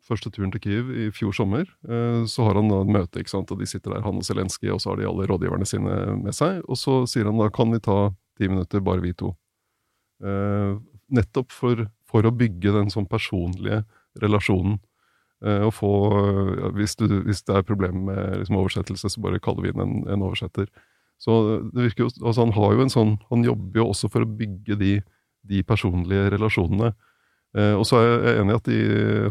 [0.07, 3.33] første turen til Kyiv i fjor sommer, eh, så har han da et møte, ikke
[3.33, 5.97] sant, og de sitter der, han og Zelenskyj, og så har de alle rådgiverne sine
[6.21, 7.97] med seg, og så sier han da kan vi ta
[8.39, 9.33] ti minutter, bare vi to.
[10.23, 10.77] Eh,
[11.11, 13.83] nettopp for, for å bygge den sånn personlige
[14.23, 14.79] relasjonen.
[15.43, 15.91] Eh, og få
[16.75, 19.99] hvis, du, hvis det er problemer med liksom, oversettelse, så bare kaller vi inn en,
[20.11, 20.71] en oversetter.
[21.19, 21.35] Så
[21.73, 24.31] det virker jo, altså han har jo en sånn, han jobber jo også for å
[24.39, 24.93] bygge de,
[25.51, 26.93] de personlige relasjonene.
[27.57, 28.79] Eh, og så er jeg enig i at de,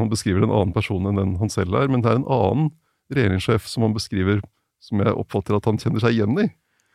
[0.03, 2.73] han beskriver en annen person enn den han selv er, men det er en annen
[3.15, 4.43] regjeringssjef som han beskriver,
[4.85, 6.49] som jeg oppfatter at han kjenner seg igjen i.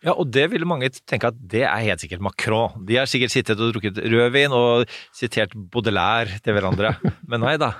[0.04, 2.84] Ja, og det ville mange tenke at det er helt sikkert Macron.
[2.88, 6.92] De har sikkert sittet og drukket rødvin og sitert Baudelaire til hverandre.
[7.32, 7.72] Men nei da.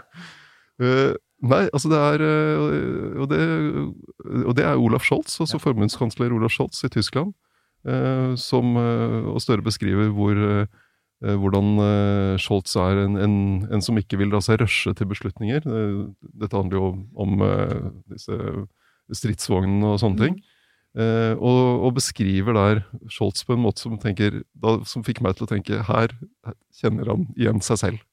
[1.44, 3.42] Nei, altså det er eh, og, det,
[4.46, 7.34] og det er Olaf Scholz, altså forbundskansler Olaf Scholz i Tyskland,
[7.88, 10.40] eh, som eh, og Støre beskriver hvor,
[11.24, 11.78] hvordan
[12.42, 13.36] Scholz er en, en,
[13.72, 15.64] en som ikke vil la seg rushe til beslutninger.
[15.64, 17.46] Dette handler jo om, om
[18.12, 18.36] disse
[19.16, 20.42] stridsvognene og sånne ting.
[20.94, 25.34] Eh, og, og beskriver der Scholz på en måte som, tenker, da, som fikk meg
[25.38, 26.14] til å tenke her
[26.78, 28.04] kjenner han igjen seg selv.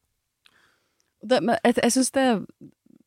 [1.21, 2.27] Det, men jeg, jeg synes det,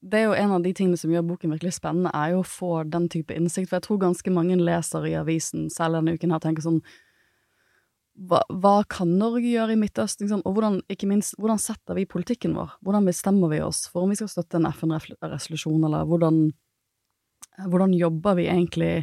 [0.04, 2.48] det er jo en av de tingene som gjør boken virkelig spennende, er jo å
[2.48, 3.70] få den type innsikt.
[3.70, 6.82] For jeg tror ganske mange leser i avisen, selv denne uken her, tenker sånn
[8.14, 10.28] hva, hva kan Norge gjøre i Midtøsten?
[10.28, 10.44] Liksom?
[10.46, 12.76] Og hvordan, ikke minst, hvordan setter vi politikken vår?
[12.86, 16.44] Hvordan bestemmer vi oss for om vi skal støtte en FN-resolusjon, eller hvordan,
[17.64, 18.94] hvordan jobber vi egentlig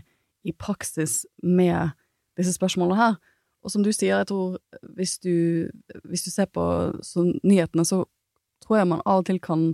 [0.47, 1.97] i praksis med
[2.39, 3.19] disse spørsmålene her?
[3.65, 4.61] Og som du sier, jeg tror
[4.97, 5.69] hvis du,
[6.07, 6.63] hvis du ser på
[7.05, 8.05] så, nyhetene, så
[8.63, 9.73] tror jeg man av og til kan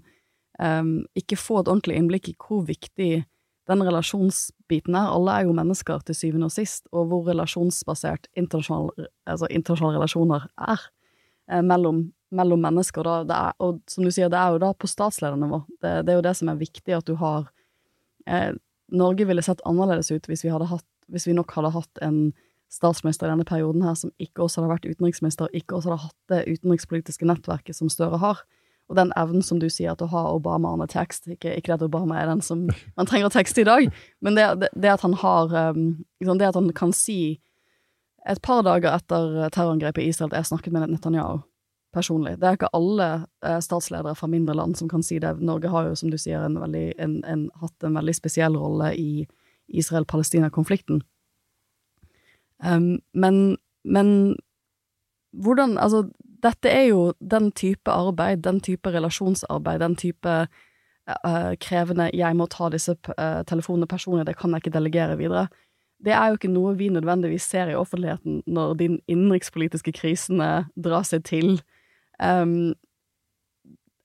[0.59, 3.25] um, ikke få et ordentlig innblikk i hvor viktig
[3.67, 5.11] den relasjonsbiten er.
[5.11, 10.47] Alle er jo mennesker til syvende og sist, og hvor relasjonsbasert internasjonale, altså internasjonale relasjoner
[10.69, 10.85] er
[11.51, 13.07] eh, mellom, mellom mennesker.
[13.27, 15.65] Da, er, og som du sier, det er jo da på statsledernivå.
[15.83, 17.49] Det, det er jo det som er viktig, at du har
[18.31, 18.53] eh,
[18.95, 22.21] Norge ville sett annerledes ut hvis vi, hatt, hvis vi nok hadde hatt en
[22.71, 26.31] statsminister i denne perioden her som ikke også hadde vært utenriksminister, ikke også hadde hatt
[26.31, 28.45] det utenrikspolitiske nettverket som Støre har.
[28.87, 31.83] Og den evnen som du sier, at å ha Obama under tekst ikke, ikke at
[31.83, 32.69] Obama er den som
[32.99, 33.89] man trenger tekst i dag,
[34.23, 37.41] men det, det, det at han har liksom Det at han kan si
[38.27, 41.45] Et par dager etter terrorangrepet i Israel at jeg snakket med Netanyahu
[41.97, 42.37] personlig.
[42.41, 43.09] Det er ikke alle
[43.45, 45.37] eh, statsledere fra mindre land som kan si det.
[45.41, 48.93] Norge har jo, som du sier, en veldig, en, en, hatt en veldig spesiell rolle
[49.01, 49.27] i
[49.67, 51.03] Israel-Palestina-konflikten.
[52.65, 54.11] Um, men, men
[55.33, 56.09] hvordan Altså,
[56.43, 60.47] dette er jo den type arbeid, den type relasjonsarbeid, den type
[61.09, 65.49] uh, krevende 'jeg må ta disse uh, telefonene personlig, det kan jeg ikke delegere videre'.
[66.05, 71.03] Det er jo ikke noe vi nødvendigvis ser i offentligheten når de innenrikspolitiske krisene drar
[71.03, 71.63] seg til.
[72.23, 72.75] Um,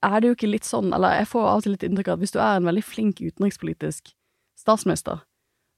[0.03, 2.13] er det jo ikke litt sånn, eller jeg får av og til litt inntrykk av
[2.13, 4.15] at hvis du er en veldig flink utenrikspolitisk
[4.57, 5.21] statsminister,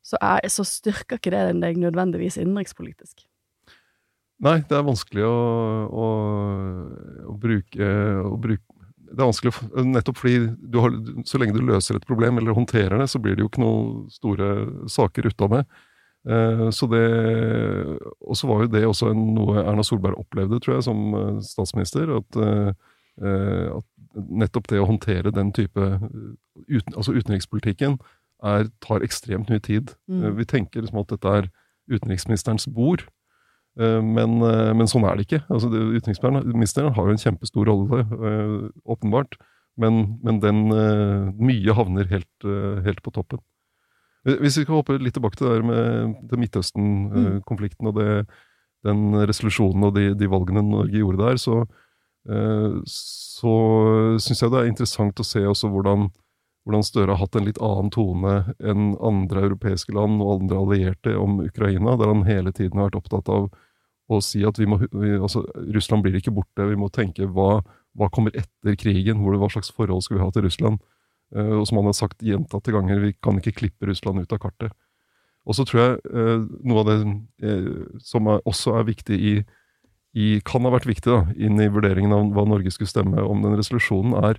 [0.04, 3.26] så, er, så styrker ikke det deg nødvendigvis innenrikspolitisk.
[4.44, 5.38] Nei, det er vanskelig å,
[5.88, 6.08] å,
[7.32, 7.90] å, bruke,
[8.28, 8.64] å bruke,
[9.08, 9.54] Det er vanskelig
[9.88, 10.98] nettopp fordi har,
[11.30, 14.06] så lenge du løser et problem eller håndterer det, så blir det jo ikke noen
[14.12, 14.50] store
[14.92, 15.64] saker ut av det.
[16.30, 17.04] Eh, så det,
[18.24, 22.12] og så var jo det også noe Erna Solberg opplevde, tror jeg, som eh, statsminister.
[22.20, 22.70] At, eh,
[23.24, 26.06] eh, at nettopp det å håndtere den type eh,
[26.68, 27.98] uten, Altså utenrikspolitikken
[28.44, 29.96] er, tar ekstremt mye tid.
[30.08, 30.24] Mm.
[30.24, 31.52] Eh, Vi tenker liksom at dette er
[31.92, 33.04] utenriksministerens bord.
[33.80, 35.42] Eh, Men, eh, men sånn er det ikke.
[35.50, 39.38] Altså, utenriksministeren har jo en kjempestor rolle, eh, åpenbart.
[39.76, 40.68] Men, men den,
[41.42, 42.46] mye havner helt,
[42.86, 43.40] helt på toppen.
[44.22, 48.28] Hvis vi skal hoppe litt tilbake til det der med til Midtøsten-konflikten og det,
[48.86, 51.64] den resolusjonen og de, de valgene Norge gjorde der, så,
[52.86, 53.56] så
[54.22, 56.06] syns jeg det er interessant å se også hvordan,
[56.70, 61.18] hvordan Støre har hatt en litt annen tone enn andre europeiske land og andre allierte
[61.18, 63.50] om Ukraina, der han hele tiden har vært opptatt av
[64.18, 65.44] å si at vi må, vi, altså,
[65.76, 67.62] Russland blir ikke borte, vi må tenke hva,
[67.98, 70.82] hva kommer etter krigen, hvor, hva slags forhold skal vi ha til Russland?
[71.34, 74.42] Uh, og som han har sagt gjentatte ganger, vi kan ikke klippe Russland ut av
[74.44, 74.74] kartet.
[75.50, 79.34] Og så tror jeg uh, noe av det uh, som er, også er viktig i,
[80.14, 83.42] i Kan ha vært viktig da, inn i vurderingen av hva Norge skulle stemme om
[83.46, 84.38] den resolusjonen, er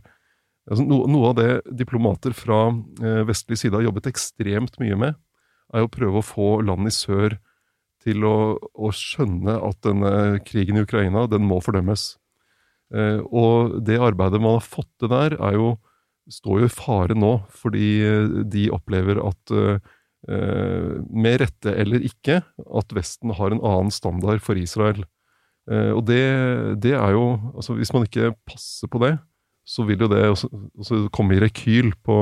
[0.71, 1.51] altså, no, Noe av det
[1.83, 2.69] diplomater fra
[3.27, 5.19] vestlig side har jobbet ekstremt mye med,
[5.75, 7.35] er å prøve å få land i sør
[8.05, 10.13] til å, å skjønne at denne
[10.45, 12.15] krigen i Ukraina, den må fordømmes.
[12.95, 15.75] Eh, og det arbeidet man har fått til der, er jo,
[16.31, 19.93] står jo i fare nå, fordi eh, de opplever at eh,
[20.29, 25.05] eh, med rette eller ikke, at Vesten har en annen standard for Israel.
[25.71, 26.25] Eh, og det,
[26.85, 29.17] det er jo altså Hvis man ikke passer på det,
[29.65, 32.19] så vil jo det også, også komme i rekyl på,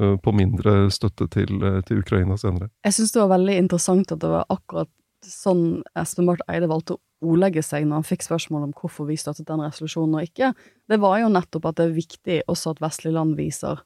[0.00, 2.70] eh, på mindre støtte til, til Ukraina senere.
[2.88, 4.88] Jeg syns det var veldig interessant at det var akkurat
[5.26, 9.18] sånn Espen Barth Eide valgte å ordlegge seg når han fikk spørsmål om hvorfor vi
[9.20, 10.52] støttet den resolusjonen og ikke.
[10.88, 13.82] Det var jo nettopp at det er viktig også at vestlige land viser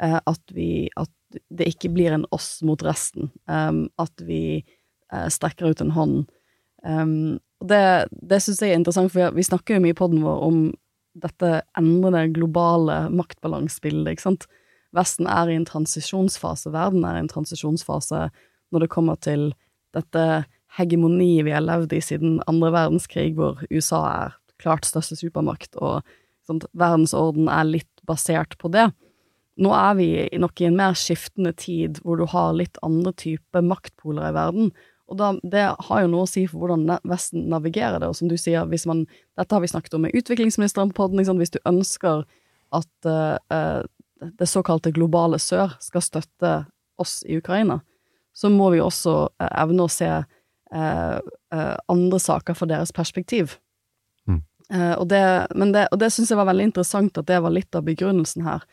[0.00, 3.30] eh, at, vi, at det ikke blir en oss mot resten.
[3.48, 6.24] Um, at vi eh, strekker ut en hånd.
[6.84, 10.24] Um, det det syns jeg er interessant, for vi, vi snakker jo mye i poden
[10.24, 10.64] vår om
[11.14, 14.48] dette endrede globale maktbalansebildet, ikke sant.
[14.94, 18.28] Vesten er i en transisjonsfase, verden er i en transisjonsfase
[18.74, 19.52] når det kommer til
[19.94, 20.44] dette
[20.78, 26.02] hegemoniet vi har levd i siden andre verdenskrig, hvor USA er klart største supermakt, og
[26.46, 28.88] sånt, verdensorden er litt basert på det.
[29.60, 30.08] Nå er vi
[30.40, 34.74] nok i en mer skiftende tid, hvor du har litt andre typer maktpoler i verden,
[35.04, 38.30] og da, det har jo noe å si for hvordan Vesten navigerer det, og som
[38.30, 39.04] du sier, hvis man,
[39.36, 42.24] dette har vi snakket om med utviklingsministeren på podden, Liksom, hvis du ønsker
[42.74, 43.84] at uh,
[44.24, 46.54] det såkalte globale sør skal støtte
[47.00, 47.82] oss i Ukraina,
[48.34, 50.08] så må vi også eh, evne å se
[50.74, 51.18] eh,
[51.54, 53.58] eh, andre saker fra deres perspektiv.
[54.28, 54.42] Mm.
[54.72, 57.54] Eh, og det, men det, og det syns jeg var veldig interessant at det var
[57.54, 58.64] litt av begrunnelsen her.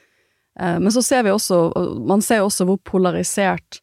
[0.59, 1.63] Eh, men så ser vi også,
[2.07, 3.81] man ser også hvor polarisert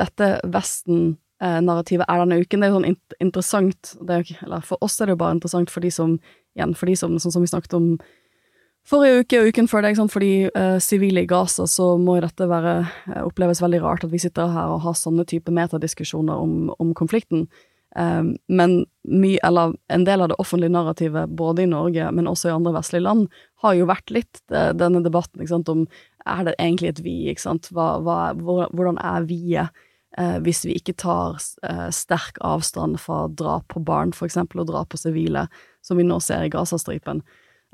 [0.00, 2.62] dette Vesten-narrativet er denne uken.
[2.62, 5.72] Det er jo sånn interessant, det er, eller for oss er det jo bare interessant
[5.72, 6.16] for de som,
[6.56, 7.94] igjen, for de som, sånn som vi snakket om
[8.88, 10.10] Forrige uke og uken før det, sant?
[10.10, 12.80] for de eh, sivile i Gaza, så må dette være,
[13.12, 16.90] eh, oppleves veldig rart at vi sitter her og har sånne type metadiskusjoner om, om
[16.98, 17.46] konflikten.
[17.92, 22.48] Um, men mye, eller en del av det offentlige narrativet, både i Norge, men også
[22.48, 23.26] i andre vestlige land,
[23.60, 25.84] har jo vært litt uh, denne debatten sant, om
[26.24, 28.32] er det egentlig et vi, ikke sant, hva, hva,
[28.72, 29.88] hvordan er vi-et?
[30.20, 34.68] Uh, hvis vi ikke tar uh, sterk avstand fra drap på barn, for eksempel, og
[34.68, 35.46] drap på sivile,
[35.80, 37.22] som vi nå ser i Gazastripen.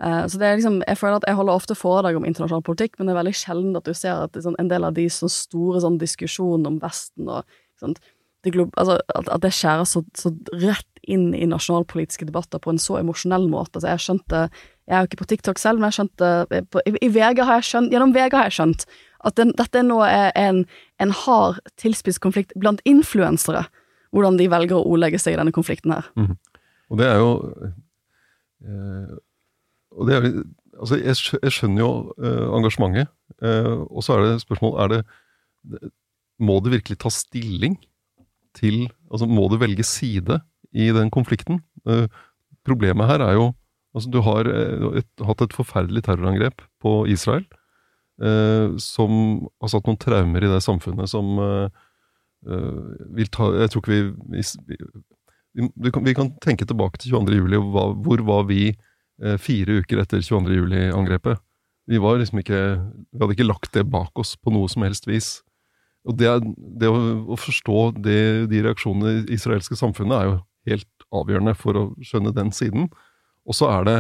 [0.03, 2.99] Eh, så det er liksom, jeg føler at jeg holder ofte foredrag om internasjonal politikk,
[2.99, 5.33] men det er veldig sjelden at du ser at sånn, en del av de sånn
[5.33, 7.99] store sånn, diskusjonene om Vesten og sånn,
[8.47, 10.31] det altså, at, at det skjærer så, så
[10.63, 13.79] rett inn i nasjonalpolitiske debatter på en så emosjonell måte.
[13.79, 14.43] Altså, jeg skjønte,
[14.87, 17.59] jeg er jo ikke på TikTok selv, men jeg skjønte, på, i, i VG har
[17.59, 18.87] jeg skjønt, gjennom VG har jeg skjønt
[19.27, 20.63] at den, dette nå er en,
[21.03, 23.65] en hard tilspisset konflikt blant influensere,
[24.15, 26.13] hvordan de velger å ordlegge seg i denne konflikten her.
[26.89, 27.33] Og det er jo
[28.63, 29.17] eh,
[29.99, 30.27] og det er,
[30.79, 31.91] altså jeg, jeg skjønner jo
[32.23, 33.11] eh, engasjementet,
[33.43, 35.01] eh, og så er det spørsmål er det,
[35.75, 35.91] det-
[36.39, 37.75] Må det virkelig ta stilling
[38.55, 40.37] til altså Må du velge side
[40.73, 41.59] i den konflikten?
[41.89, 42.07] Eh,
[42.65, 43.49] problemet her er jo
[43.97, 47.45] altså Du har et, hatt et forferdelig terrorangrep på Israel,
[48.79, 49.11] som
[49.63, 51.39] har satt noen traumer i det samfunnet som
[53.17, 54.03] vil ta Jeg tror ikke vi,
[54.37, 57.41] vi, vi, vi, kan, vi kan tenke tilbake til 22.
[57.41, 58.69] juli, hvor var vi
[59.43, 60.55] fire uker etter 22.
[60.55, 61.41] juli-angrepet?
[61.89, 65.41] Vi var liksom Vi hadde ikke lagt det bak oss på noe som helst vis.
[66.07, 66.99] Og det, det å,
[67.35, 68.21] å forstå det,
[68.53, 70.37] de reaksjonene i det israelske samfunnet er jo
[70.71, 72.87] helt avgjørende for å skjønne den siden.
[73.49, 73.99] Og så er det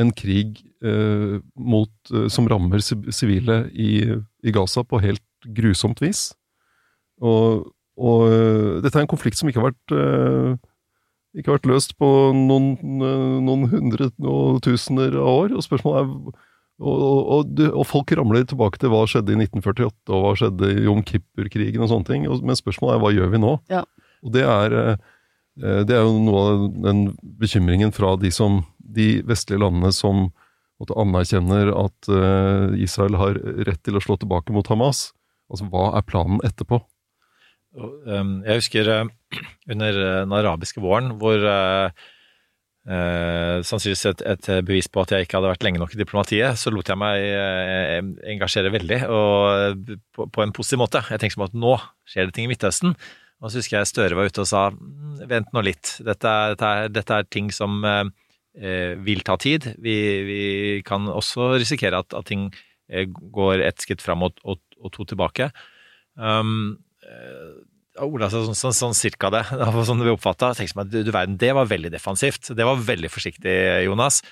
[0.00, 4.04] en krig eh, mot, eh, som rammer sivile i,
[4.44, 5.24] i Gaza på helt
[5.56, 6.28] grusomt vis.
[7.24, 10.56] Og og øh, dette er en konflikt som ikke har vært øh,
[11.34, 12.74] ikke vært løst på noen,
[13.44, 15.56] noen hundre og tusener av år.
[15.58, 16.42] Og spørsmålet er
[16.82, 20.86] og, og, og, folk ramler tilbake til hva skjedde i 1948, og hva skjedde i
[20.88, 22.24] Jom Kippur-krigen og sånne ting.
[22.26, 23.52] Og, men spørsmålet er hva gjør vi nå?
[23.70, 23.84] Ja.
[24.26, 27.04] Og det er, eh, det er jo noe av den
[27.38, 30.26] bekymringen fra de, som, de vestlige landene som
[30.82, 35.12] måtte anerkjenner at eh, Israel har rett til å slå tilbake mot Hamas.
[35.52, 36.80] Altså, hva er planen etterpå?
[37.74, 39.08] Um, Jeg husker uh,
[39.72, 41.90] under uh, den arabiske våren, hvor uh,
[42.84, 46.68] sannsynligvis et, et bevis på at jeg ikke hadde vært lenge nok i diplomatiet, så
[46.68, 47.22] lot jeg meg
[48.28, 51.00] engasjere veldig, og på, på en positiv måte.
[51.08, 52.92] Jeg tenkte som at nå skjer det ting i Midtøsten.
[53.40, 56.68] Og så husker jeg Støre var ute og sa "Mm, vent nå litt, dette dette
[56.76, 59.74] er, dette er ting som eh, vil ta tid.
[59.82, 59.96] Vi,
[60.28, 60.42] vi
[60.86, 62.50] kan også risikere at, at ting
[62.88, 65.50] eh, går ett skritt fram og, og, og to tilbake.
[66.14, 67.63] Um, eh,
[68.02, 70.52] Ola sa sånn, sånn, sånn cirka det, det ble sånn oppfatta.
[70.90, 72.50] Du, du verden, det var veldig defensivt.
[72.56, 73.54] Det var veldig forsiktig,
[73.86, 74.22] Jonas.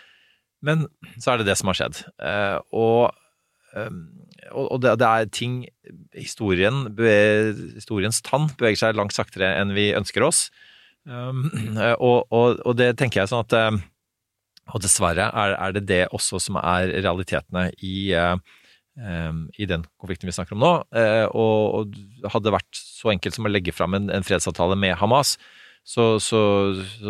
[0.67, 0.87] Men
[1.19, 2.03] så er det det som har skjedd.
[2.23, 3.13] Eh, og
[3.75, 4.03] um,
[4.53, 5.53] og det, det er ting
[6.19, 6.83] Historien,
[7.77, 10.49] historiens tann beveger seg langt saktere enn vi ønsker oss.
[11.07, 11.47] Um,
[11.97, 13.81] og, og, og det tenker jeg sånn at um,
[14.71, 18.37] Og dessverre er, er det det også som er realitetene i, uh,
[18.93, 20.73] i den konflikten vi snakker om nå.
[20.93, 21.95] Uh, og,
[22.27, 25.39] hadde det vært så enkelt som å legge fram en, fredsavtale med Hamas,
[25.83, 26.43] så, så,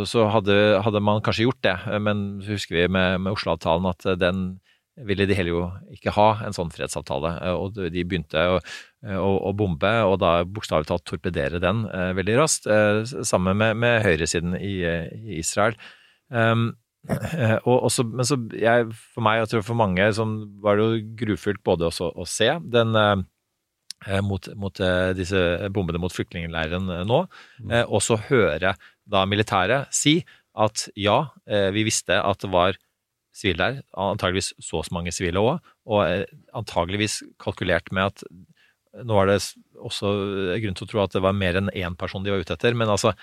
[0.06, 1.74] så, hadde, hadde man kanskje gjort det.
[2.06, 4.44] Men så husker vi med, med Oslo-avtalen at den
[5.00, 5.62] ville de heller jo
[5.94, 7.32] ikke ha en sånn fredsavtale.
[7.40, 8.60] Eh, Og de begynte å,
[9.16, 13.78] å, å bombe, og da bokstavelig talt torpedere den eh, veldig raskt, eh, sammen med,
[13.80, 15.78] med høyresiden i, eh, i Israel.
[16.28, 16.81] Um, eh,
[17.66, 20.84] og også, men så jeg, for meg, og jeg tror for mange, som var det
[20.84, 23.24] jo grufullt både også å se den eh,
[24.06, 25.40] eh, mot, mot eh, disse
[25.74, 27.24] bombene mot flyktningleiren eh, nå,
[27.70, 30.20] eh, og så høre da militæret si
[30.52, 32.78] at ja, eh, vi visste at det var
[33.34, 38.26] sivile der, antageligvis så og så mange sivile òg, og eh, antageligvis kalkulert med at
[39.08, 39.38] nå er det
[39.80, 40.10] også
[40.60, 42.76] grunn til å tro at det var mer enn én person de var ute etter,
[42.76, 43.14] men altså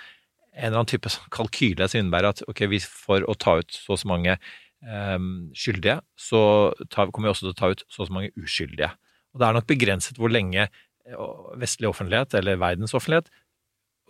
[0.56, 3.94] en eller annen type kalkyle som innebærer at ok, vi for å ta ut så
[3.94, 4.36] og så mange
[4.82, 6.42] um, skyldige, så
[6.90, 8.90] tar, kommer vi også til å ta ut så og så mange uskyldige.
[9.34, 11.20] Og det er nok begrenset hvor lenge eh,
[11.60, 13.30] vestlig offentlighet, eller verdens offentlighet,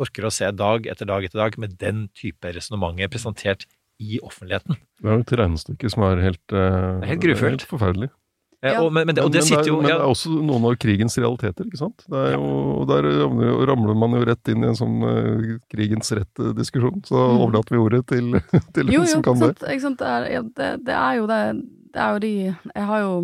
[0.01, 3.67] orker å se dag etter dag etter dag med den type resonnementer presentert
[4.01, 4.79] i offentligheten.
[5.01, 8.09] Det er jo et regnestykke som er helt, er helt helt forferdelig.
[8.63, 10.31] Eh, og, men, men, det, og det men, sitter jo men ja, det er også
[10.37, 12.03] noen av krigens realiteter, ikke sant?
[12.13, 12.49] Det er jo,
[12.83, 13.07] og Der
[13.71, 17.01] ramler, man jo rett inn i en sånn uh, krigens rett-diskusjon.
[17.09, 17.41] Så Mm.
[17.41, 18.35] overlater vi ordet til,
[18.77, 19.55] til Jo, jo, som kan det.
[19.55, 19.99] sant, ikke sant?
[20.03, 21.41] Det, er, ja, det, det er jo det
[21.95, 22.33] Det er jo de
[22.75, 23.15] Jeg har jo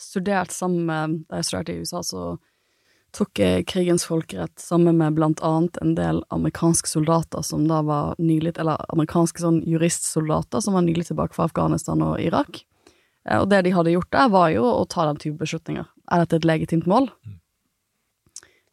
[0.00, 2.38] studert sammen med Da jeg studerte i USA, så
[3.16, 8.16] tok jeg krigens folkerett sammen med blant annet en del amerikanske soldater som da var
[8.20, 12.64] nylig Eller amerikanske sånn juristsoldater som var nylig tilbake fra Afghanistan og Irak.
[13.26, 15.86] Eh, Og det de hadde gjort der, var jo å ta den type beslutninger.
[16.10, 17.10] Er dette et legitimt mål?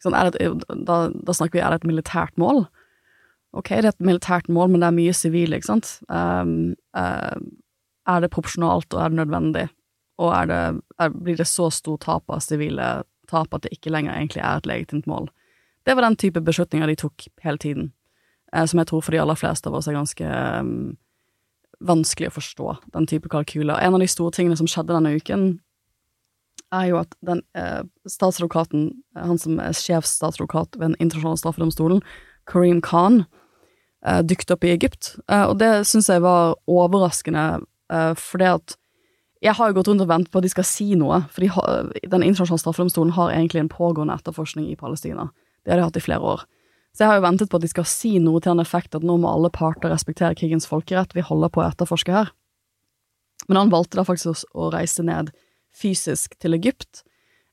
[0.03, 0.49] Sånn, er det,
[0.85, 2.65] da, da snakker vi er det et militært mål.
[3.53, 5.93] Ok, det er et militært mål, men det er mye sivile, ikke sant?
[6.09, 7.37] Um, eh,
[8.09, 9.67] er det proporsjonalt, og er det nødvendig?
[10.21, 10.61] Og er det,
[10.99, 12.89] er, blir det så stor tap av sivile
[13.31, 15.29] tap at det ikke lenger egentlig er et legitimt mål?
[15.87, 17.91] Det var den type beslutninger de tok hele tiden,
[18.55, 20.97] uh, som jeg tror for de aller fleste av oss er ganske um,
[21.83, 23.79] vanskelig å forstå, den type kalkyler.
[23.81, 25.47] En av de store tingene som skjedde denne uken,
[26.73, 32.01] er jo at den eh, statsadvokaten, eh, han som er sjefstatsadvokat ved den internasjonale straffedomstolen,
[32.49, 33.25] Kareem Khan,
[34.05, 35.13] eh, dukket opp i Egypt.
[35.27, 38.77] Eh, og det syns jeg var overraskende, eh, fordi at
[39.43, 41.51] jeg har jo gått rundt og ventet på at de skal si noe, for de
[41.51, 45.29] har, den internasjonale straffedomstolen har egentlig en pågående etterforskning i Palestina.
[45.63, 46.45] Det har de hatt i flere år.
[46.93, 49.05] Så jeg har jo ventet på at de skal si noe til den effekt at
[49.05, 52.29] nå må alle parter respektere krigens folkerett, vi holder på å etterforske her.
[53.47, 55.31] Men han valgte da faktisk å, reise ned
[55.73, 57.01] fysisk til Egypt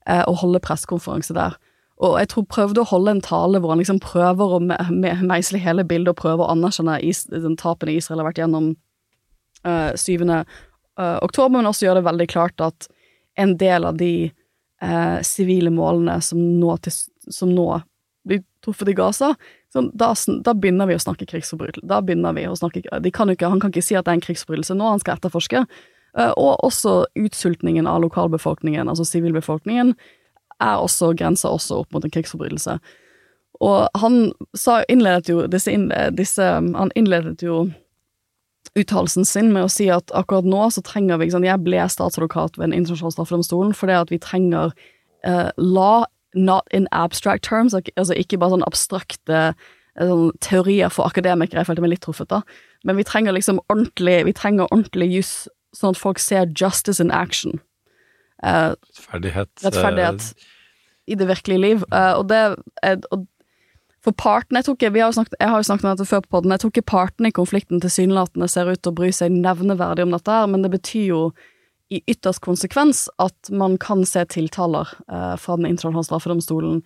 [0.06, 1.56] eh, og holde pressekonferanse der.
[2.00, 5.14] Og jeg tror prøvde å holde en tale hvor han liksom prøver å me me
[5.24, 8.70] meisle hele bildet og prøver å anerkjenne is den tapene Israel har vært gjennom
[9.64, 10.28] eh, 7.
[10.28, 12.88] eh, oktober, men også gjør det veldig klart at
[13.40, 16.96] en del av de eh, sivile målene som nå, til,
[17.32, 17.68] som nå
[18.28, 19.34] blir truffet i Gaza,
[19.72, 20.12] sånn, da,
[20.44, 21.86] da begynner vi å snakke krigsforbrytelse.
[21.88, 25.64] Han kan ikke si at det er en krigsforbrytelse nå, han skal etterforske.
[26.18, 29.94] Eh, og også utsultningen av lokalbefolkningen, altså sivilbefolkningen,
[30.60, 32.80] er også grensa også opp mot en krigsforbrytelse.
[33.60, 34.18] Og han
[34.56, 35.72] sa, innledet jo disse,
[36.16, 37.66] disse Han innledet jo
[38.78, 41.84] uttalelsen sin med å si at akkurat nå så trenger vi ikke sant, Jeg ble
[41.90, 44.72] statsadvokat ved den internasjonale straffedomstolen fordi at vi trenger
[45.26, 51.10] eh, La not in abstract terms, altså ikke bare sånn abstrakte eh, sånn teorier for
[51.10, 52.42] akademikere, jeg følte meg litt truffet da,
[52.86, 55.34] men vi trenger liksom ordentlig, vi trenger ordentlig juss,
[55.76, 57.60] sånn at folk ser justice in action.
[58.42, 59.52] Eh, Rettferdighet.
[59.64, 60.32] rettferdighet
[61.10, 61.84] i det virkelige liv.
[61.92, 62.40] Eh, og det
[62.82, 63.26] er, og
[64.00, 66.20] For partene jeg, ikke, vi har jo snakket, jeg har jo snakket om dette før
[66.24, 69.34] på podden, jeg tror ikke partene i konflikten tilsynelatende ser ut til å bry seg
[69.34, 71.18] nevneverdig om dette, her, men det betyr jo
[71.90, 76.82] i ytterst konsekvens at man kan se tiltaler eh, fra den internasjonale straffedomstolen.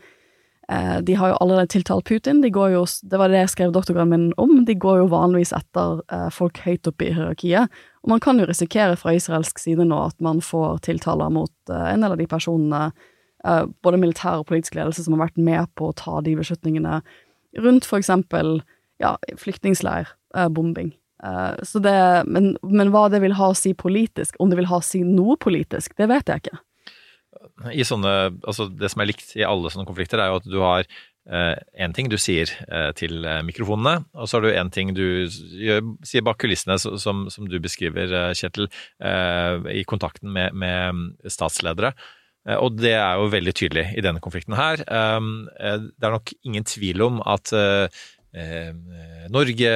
[0.68, 3.74] Eh, de har jo allerede tiltalt Putin, de går jo, det var det jeg skrev
[3.74, 8.14] doktorgraden min om, de går jo vanligvis etter eh, folk høyt oppe i hierarkiet, og
[8.14, 12.06] man kan jo risikere fra israelsk side nå at man får tiltaler mot eh, en
[12.06, 12.86] del av de personene
[13.44, 17.02] eh, både militær og politisk ledelse som har vært med på å ta de beslutningene
[17.60, 18.62] rundt for eksempel
[19.02, 20.94] ja, flyktningsleir, eh, bombing.
[21.24, 21.94] Eh, så det,
[22.28, 25.00] men, men hva det vil ha å si politisk, om det vil ha å si
[25.06, 26.60] noe politisk, det vet jeg ikke.
[27.74, 28.12] I sånne,
[28.46, 30.86] altså Det som er likt i alle sånne konflikter, er jo at du har
[31.80, 35.24] én ting du sier eh, til eh, mikrofonene, og så har du én ting du
[35.24, 38.68] gjør, sier bak kulissene, så- som, som du beskriver, eh, Kjetil,
[39.00, 41.94] eh, i kontakten med, med statsledere.
[42.46, 44.84] Eh, Og det er jo veldig tydelig i denne konflikten her.
[44.84, 47.88] Eh, Det er nok ingen tvil om at eh, eh,
[49.34, 49.74] Norge,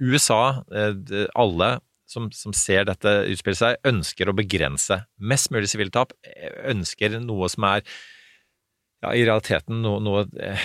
[0.00, 0.40] USA,
[0.72, 6.12] eh, alle som, som ser dette utspille seg, ønsker å begrense mest mulig sivile tap.
[6.26, 7.80] eh, Ønsker noe som er
[9.02, 10.24] ja, i realiteten noe, noe,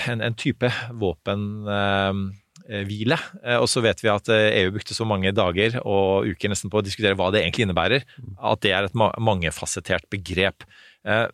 [0.10, 0.70] en, en type
[1.02, 3.18] våpenhvile.
[3.44, 6.70] Eh, og så vet vi at eh, EU brukte så mange dager og uker nesten
[6.72, 8.02] på å diskutere hva det egentlig innebærer,
[8.38, 10.60] at det er et mangefasettert begrep.
[11.04, 11.30] Eh, eh,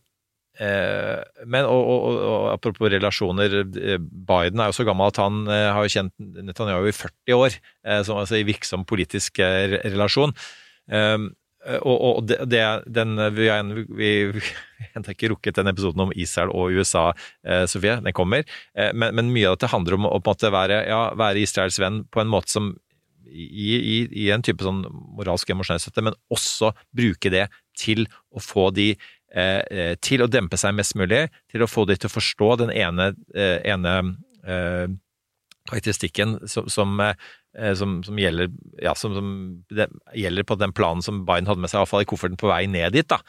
[0.58, 5.70] men og, og, og, apropos relasjoner, eh, Biden er jo så gammel at han eh,
[5.76, 10.34] har jo kjent Netanyahu i 40 år, eh, som, altså i virksom politisk eh, relasjon.
[10.88, 11.34] Um,
[11.68, 12.62] og, og det,
[12.96, 13.50] den, vi
[13.98, 17.10] vi, vi har ikke rukket den episoden om Israel og USA,
[17.44, 18.00] eh, Sofie.
[18.02, 18.46] Den kommer.
[18.78, 22.06] Eh, men, men mye av dette handler om å på være, ja, være Israels venn
[22.10, 22.74] på en måte som
[23.28, 24.86] i, i, i en type sånn
[25.18, 27.48] moralsk emosjonell støtte, men også bruke det
[27.78, 29.17] til å få de eh, eh,
[30.02, 33.10] til å dempe seg mest mulig, til å få dem til å forstå den ene,
[33.36, 33.96] eh, ene
[34.48, 34.88] eh,
[35.68, 38.52] karakteristikken som, som, eh, som, som, gjelder,
[38.84, 38.94] ja,
[39.76, 42.40] det, gjelder på den planen som Biden hadde med seg, i hvert fall i kofferten
[42.40, 43.08] på vei ned dit.
[43.10, 43.20] da.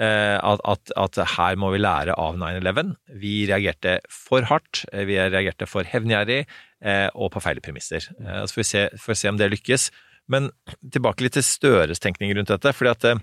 [0.00, 2.94] Eh, At, at, at her må vi lære av 9-11.
[3.20, 8.08] Vi reagerte for hardt, eh, vi reagerte for hevngjerrig eh, og på feil premisser.
[8.22, 9.90] Eh, Så får vi se, får se om det lykkes.
[10.32, 10.48] Men
[10.80, 12.72] tilbake litt til Støres tenkning rundt dette.
[12.72, 13.22] fordi at eh,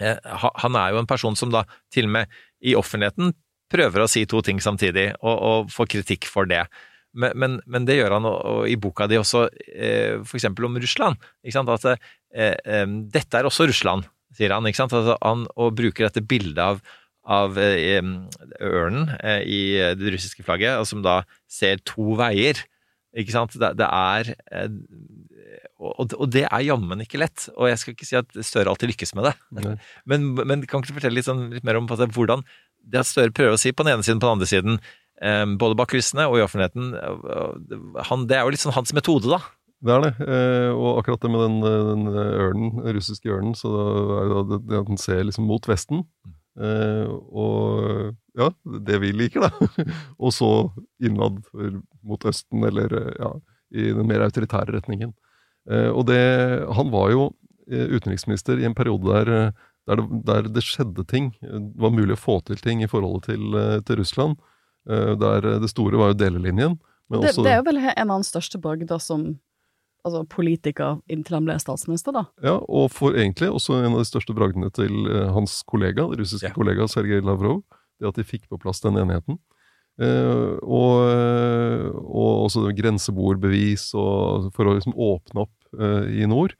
[0.00, 3.34] han er jo en person som da til og med i offentligheten
[3.70, 6.64] prøver å si to ting samtidig, og, og får kritikk for det.
[7.14, 10.78] Men, men, men det gjør han og, og i boka di også, eh, eksempel om
[10.82, 11.20] Russland.
[11.50, 14.66] At eh, eh, dette er også Russland, sier han.
[14.66, 16.82] Altså, han og bruker dette bildet av,
[17.30, 18.02] av eh,
[18.62, 19.62] ørnen eh, i
[19.98, 22.62] det russiske flagget, som da ser to veier.
[23.18, 23.58] Ikke sant?
[23.58, 24.70] Det, det er eh,
[25.80, 27.48] og, og det er jammen ikke lett.
[27.56, 29.34] Og jeg skal ikke si at Støre alltid lykkes med det.
[30.04, 32.44] Men, men kan ikke du fortelle litt, sånn, litt mer om på hvordan
[32.80, 34.80] det at Støre prøver å si på den ene siden på den andre siden,
[35.20, 36.92] eh, både bak kulissene og i offentligheten,
[38.08, 39.40] han, det er jo litt sånn hans metode, da.
[39.80, 40.12] Det er det.
[40.28, 43.70] Eh, og akkurat det med den, den ørnen, den russiske ørnen, så
[44.18, 46.04] er det at den ser liksom mot Vesten.
[46.60, 48.50] Eh, og ja,
[48.88, 49.70] det vi liker, da.
[50.24, 50.50] og så
[51.00, 51.40] innad
[52.04, 53.32] mot Østen, eller ja,
[53.72, 55.14] i den mer autoritære retningen.
[55.68, 56.20] Eh, og det
[56.76, 57.26] Han var jo
[57.70, 61.32] eh, utenriksminister i en periode der, eh, der, det, der det skjedde ting.
[61.40, 64.38] Det var mulig å få til ting i forholdet til, til Russland.
[64.86, 66.78] Der det store var jo delelinjen.
[67.10, 69.24] Men Det, også, det er jo vel en av hans største bragder som
[70.06, 72.22] altså, politiker inntil han ble statsminister, da.
[72.40, 75.04] Ja, og for egentlig også en av de største bragdene til
[75.34, 76.54] hans kollega, den russiske Ja.
[76.56, 77.60] kollega Sergej Lavrov,
[78.00, 79.36] det at de fikk på plass den enigheten.
[80.00, 86.54] Eh, og, eh, og også grenseboerbevis og for å liksom åpne opp eh, i nord.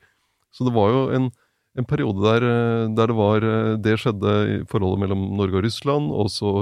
[0.53, 1.31] Så det var jo en,
[1.79, 2.45] en periode der,
[2.93, 3.45] der det var
[3.81, 6.53] Det skjedde i forholdet mellom Norge og Russland, og så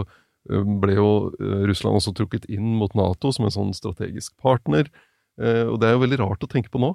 [0.49, 1.09] ble jo
[1.69, 4.87] Russland også trukket inn mot Nato som en sånn strategisk partner.
[5.41, 6.93] Og det er jo veldig rart å tenke på nå,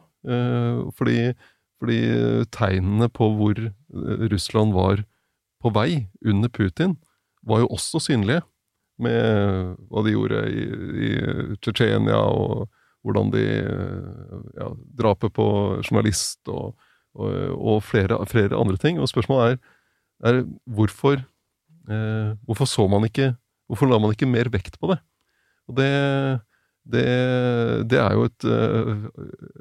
[0.98, 1.34] fordi,
[1.82, 2.00] fordi
[2.54, 3.60] tegnene på hvor
[4.32, 5.04] Russland var
[5.62, 6.96] på vei under Putin,
[7.46, 8.46] var jo også synlige.
[9.02, 10.64] Med hva de gjorde i,
[11.08, 11.12] i
[11.58, 12.68] Tsjetsjenia, og
[13.04, 14.70] hvordan de eh, ja,
[15.00, 15.46] Drapet på
[15.82, 16.76] journalist og,
[17.18, 19.02] og, og flere, flere andre ting.
[19.02, 19.80] Og spørsmålet er,
[20.30, 21.24] er hvorfor,
[21.90, 23.34] eh, hvorfor så man ikke
[23.72, 24.98] Hvorfor la man ikke mer vekt på det?
[25.72, 25.90] Og det,
[26.84, 27.06] det,
[27.90, 28.90] det, er jo et, eh,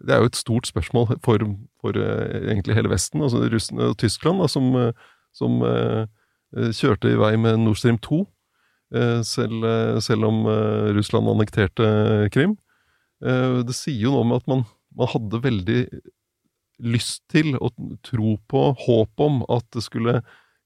[0.02, 1.44] det er jo et stort spørsmål for,
[1.80, 4.90] for eh, egentlig hele Vesten, altså Russland og Tyskland, da, som, eh,
[5.32, 6.02] som eh,
[6.74, 8.24] kjørte i vei med Nord Stream 2.
[8.94, 12.56] eh, selv, eh, selv om eh, Russland annekterte Krim.
[13.22, 14.64] Det sier jo noe om at man,
[14.98, 15.82] man hadde veldig
[16.82, 17.68] lyst til å
[18.02, 20.16] tro på, håp om, at det skulle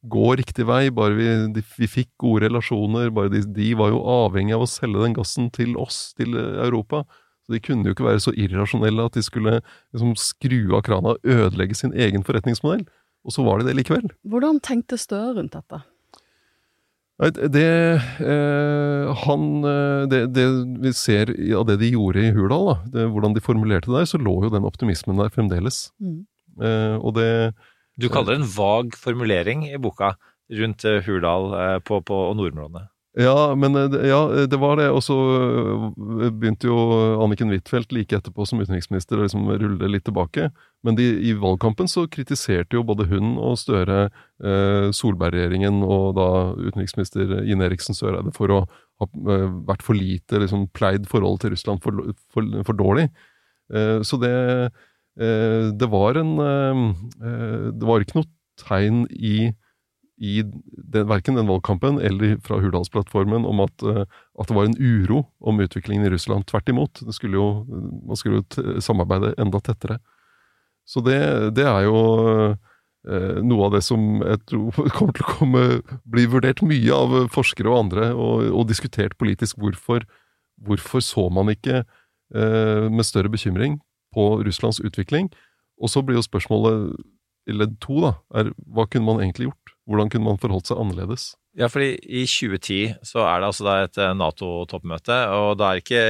[0.08, 4.00] gå riktig vei, bare vi, de, vi fikk gode relasjoner, bare de, de var jo
[4.08, 7.02] avhengig av å selge den gassen til oss, til Europa.
[7.44, 11.12] Så de kunne jo ikke være så irrasjonelle at de skulle liksom skru av krana
[11.12, 12.86] og ødelegge sin egen forretningsmodell.
[13.26, 14.08] Og så var de det likevel.
[14.26, 15.82] Hvordan tenkte Støre rundt dette?
[17.16, 17.68] Nei, det,
[18.20, 20.44] eh, han, eh, det, det
[20.82, 24.10] vi ser av det de gjorde i Hurdal, da, det, hvordan de formulerte det der,
[24.10, 25.86] så lå jo den optimismen der fremdeles.
[25.96, 26.26] Mm.
[26.60, 27.54] Eh, og det
[27.96, 30.12] Du kaller det en vag formulering i boka
[30.60, 32.84] rundt eh, Hurdal eh, på, på, og nordområdene.
[33.16, 34.90] Ja, men eh, ja, det var det.
[34.92, 35.84] Og så eh,
[36.36, 36.76] begynte jo
[37.24, 40.50] Anniken Huitfeldt like etterpå som utenriksminister å liksom rulle litt tilbake.
[40.84, 46.28] Men de, i valgkampen så kritiserte jo både hun og Støre eh, Solberg-regjeringen og da
[46.60, 48.60] utenriksminister Ine Eriksen Søreide for å
[49.00, 52.04] ha eh, vært for lite, liksom pleid forholdet til Russland for,
[52.36, 53.08] for, for dårlig.
[53.72, 54.34] Eh, så det,
[55.16, 56.82] eh, det var en eh,
[57.24, 59.38] eh, Det var ikke noe tegn i
[60.16, 64.04] i den, verken den valgkampen eller fra Hurdalsplattformen om at, eh,
[64.40, 66.46] at det var en uro om utviklingen i Russland.
[66.48, 67.02] Tvert imot.
[67.12, 67.48] Skulle jo,
[68.06, 69.98] man skulle jo samarbeide enda tettere.
[70.86, 71.18] Så det,
[71.58, 71.98] det er jo
[72.54, 75.64] eh, noe av det som jeg tror kommer til å komme,
[76.08, 79.60] bli vurdert mye av forskere og andre, og, og diskutert politisk.
[79.60, 80.06] Hvorfor,
[80.64, 83.80] hvorfor så man ikke eh, med større bekymring
[84.16, 85.28] på Russlands utvikling?
[85.76, 86.94] Og så blir jo spørsmålet
[87.46, 89.65] i ledd to, da, er hva kunne man egentlig gjort?
[89.86, 91.34] Hvordan kunne man forholdt seg annerledes?
[91.56, 95.80] Ja, fordi i 2010 så er det altså da et eh, Nato-toppmøte, og da er
[95.80, 96.02] ikke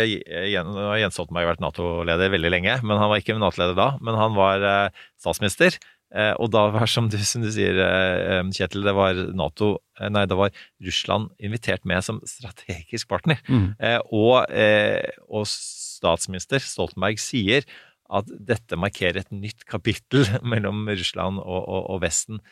[0.67, 4.35] har Jens Stoltenberg vært Nato-leder veldig lenge, men han var ikke Nato-leder da, men han
[4.35, 5.79] var eh, statsminister.
[6.15, 10.11] Eh, og da var, som du, som du sier, eh, Kjetil, det var Nato eh,
[10.11, 10.55] Nei, det var
[10.87, 13.43] Russland invitert med som strategisk partner.
[13.47, 13.73] Mm.
[13.79, 17.67] Eh, og, eh, og statsminister Stoltenberg sier
[18.07, 22.43] at dette markerer et nytt kapittel mellom Russland og, og, og Vesten.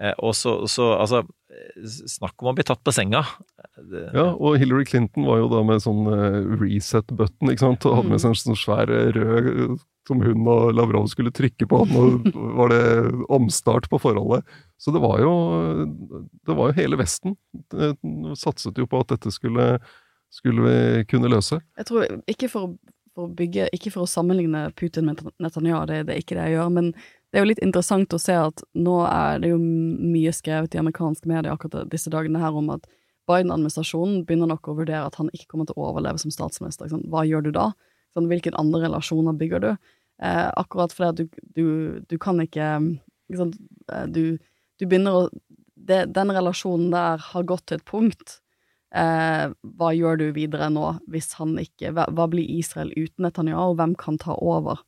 [0.00, 1.24] Eh, og så, så altså
[1.84, 3.20] Snakk om å bli tatt på senga.
[3.76, 7.98] Det, Ja, og Hillary Clinton var jo da med sånn eh, reset-button, ikke sant, og
[7.98, 9.74] hadde med seg en sånn svær eh, rød
[10.08, 12.06] som hun og Lavrov skulle trykke på, nå
[12.58, 12.80] var det
[13.30, 14.48] omstart på forholdet.
[14.80, 15.34] Så det var jo,
[16.42, 17.36] det var jo hele Vesten
[17.70, 17.92] Det
[18.40, 19.76] satset jo på at dette skulle,
[20.32, 21.60] skulle vi kunne løse.
[21.78, 22.74] Jeg tror ikke for,
[23.14, 26.48] for å bygge Ikke for å sammenligne Putin med Netanyahu, det, det er ikke det
[26.48, 26.94] jeg gjør, men
[27.32, 30.80] det er jo litt interessant å se at nå er det jo mye skrevet i
[30.82, 32.84] amerikanske medier akkurat disse dagene her om at
[33.30, 36.90] Biden-administrasjonen begynner nok å vurdere at han ikke kommer til å overleve som statsminister.
[36.90, 37.06] Sånn.
[37.08, 37.70] Hva gjør du da?
[38.12, 39.70] Sånn, hvilke andre relasjoner bygger du?
[40.22, 41.66] Eh, akkurat fordi du, du,
[42.10, 42.68] du kan ikke?
[43.32, 44.24] Eh, du,
[44.76, 45.26] du begynner å
[45.82, 48.36] det, Den relasjonen der har gått til et punkt
[48.94, 53.72] eh, hva gjør du videre nå hvis han ikke Hva, hva blir Israel uten Netanyahu,
[53.80, 54.84] hvem kan ta over?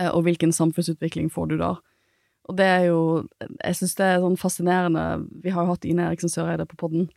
[0.00, 1.74] Eh, og hvilken samfunnsutvikling får du da?
[2.48, 3.00] Og det er jo
[3.64, 5.04] Jeg syns det er sånn fascinerende
[5.44, 7.08] Vi har jo hatt Ine Eriksen Søreide på podden,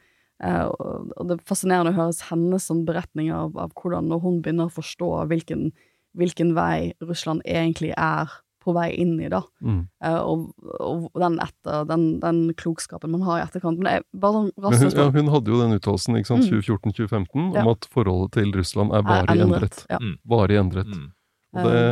[0.43, 4.41] eh, og, det er fascinerende å høre hennes sånn beretninger av, av hvordan når hun
[4.41, 5.71] begynner å forstå hvilken,
[6.17, 8.29] hvilken vei Russland egentlig er
[8.67, 9.39] på vei inn i, da.
[9.63, 9.83] Mm.
[10.03, 10.49] Eh, og,
[10.83, 13.79] og den etter, den, den klokskapen man har i etterkant.
[13.79, 16.59] Men bare sånn Men hun, ja, hun hadde jo den uttalelsen ikke sant, Mm.
[16.59, 17.61] 2014-2015 Ja.
[17.63, 19.85] om at forholdet til Russland er varig endret.
[19.87, 20.01] Ja.
[20.03, 20.17] Mm.
[20.27, 20.91] Varig endret.
[20.91, 21.07] Mm.
[21.55, 21.85] Og det,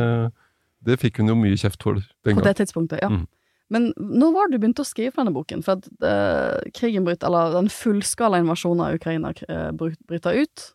[0.86, 3.10] det fikk hun jo mye kjeft for den På det tidspunktet, ja.
[3.12, 3.26] Mm.
[3.72, 5.64] Men når var det du begynte å skrive denne boken?
[5.66, 10.70] For at eh, krigen bryter, eller den fullskala invasjonen av Ukraina eh, bryter ut.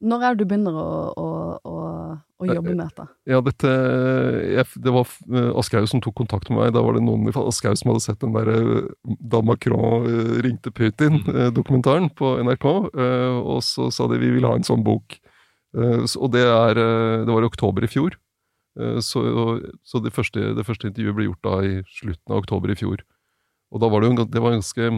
[0.00, 1.26] Når er det du begynner å, å,
[1.60, 1.80] å,
[2.40, 3.04] å jobbe med dette?
[3.28, 3.72] Ja, dette
[4.48, 6.72] jeg, Det var eh, Aschehoug som tok kontakt med meg.
[6.72, 10.32] Da var det noen i Aschehoug som hadde sett den der eh, Da Macron eh,
[10.46, 12.66] ringte Putin-dokumentaren på NRK,
[12.96, 15.20] eh, og så sa de vi vil ha en sånn bok.
[15.76, 18.16] Eh, Og det er eh, Det var i oktober i fjor.
[18.78, 19.22] Eh, Så,
[19.82, 23.02] så det, første, det første intervjuet ble gjort da i slutten av oktober i fjor.
[23.70, 24.90] Og da var det jo en det var ganske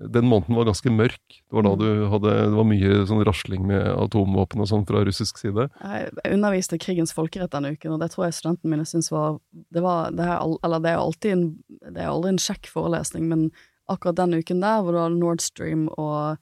[0.00, 1.20] Den måneden var ganske mørk.
[1.28, 5.02] Det var da du hadde Det var mye sånn rasling med atomvåpen og sånn fra
[5.04, 5.66] russisk side.
[5.82, 9.82] Jeg underviste krigens folkerett denne uken, og det tror jeg studentene mine syns var Det,
[9.82, 11.44] var, det, er, eller det er alltid en,
[11.90, 13.50] det er aldri en kjekk forelesning, men
[13.90, 16.38] akkurat den uken der, hvor du var Nord Stream og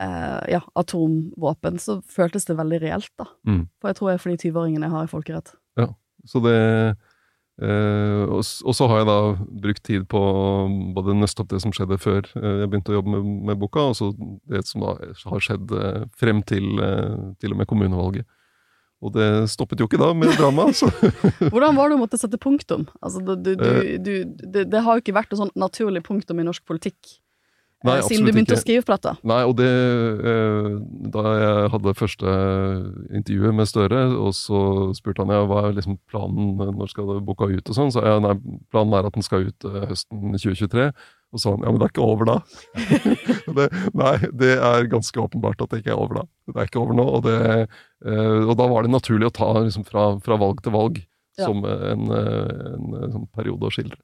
[0.00, 3.28] eh, ja, atomvåpen, så føltes det veldig reelt, da.
[3.46, 3.66] Mm.
[3.78, 5.52] For jeg tror jeg er fordi 20-åringen jeg har i folkerett.
[6.28, 6.58] Så det
[7.60, 9.16] Uh, og, og så har jeg da
[9.62, 10.20] brukt tid på
[10.96, 13.84] både nøste opp det som skjedde før uh, jeg begynte å jobbe med, med boka,
[13.90, 14.08] og så
[14.48, 14.94] det som da
[15.28, 16.80] har skjedd uh, frem til,
[17.42, 18.24] til og med kommunevalget.
[19.02, 20.88] Og det stoppet jo ikke da med drama, så
[21.52, 22.86] Hvordan var det å måtte sette punktum?
[23.02, 23.70] Altså, du, du,
[24.00, 24.12] du,
[24.42, 27.18] det, det har jo ikke vært et sånn naturlig punktum i norsk politikk
[27.86, 28.60] Nei, siden du begynte ikke.
[28.60, 29.12] å skrive på dette?
[29.26, 30.68] Nei, og det eh,
[31.14, 32.34] Da jeg hadde første
[33.18, 34.60] intervjuet med Støre, og så
[34.96, 38.04] spurte han ja, hva er liksom planen, når skal det boka ut og sånn, så
[38.06, 38.36] jeg nei,
[38.72, 40.88] planen er at den skal ut eh, høsten 2023.
[41.32, 42.36] Og så sa han ja, men det er ikke over da.
[43.58, 46.24] det, nei, det er ganske åpenbart at det ikke er over da.
[46.52, 47.06] Det er ikke over nå.
[47.18, 47.38] Og, det,
[48.04, 51.02] eh, og da var det naturlig å ta liksom fra, fra valg til valg
[51.40, 51.46] Ja.
[51.48, 53.96] som en, en, en, en sånn periode å skildre.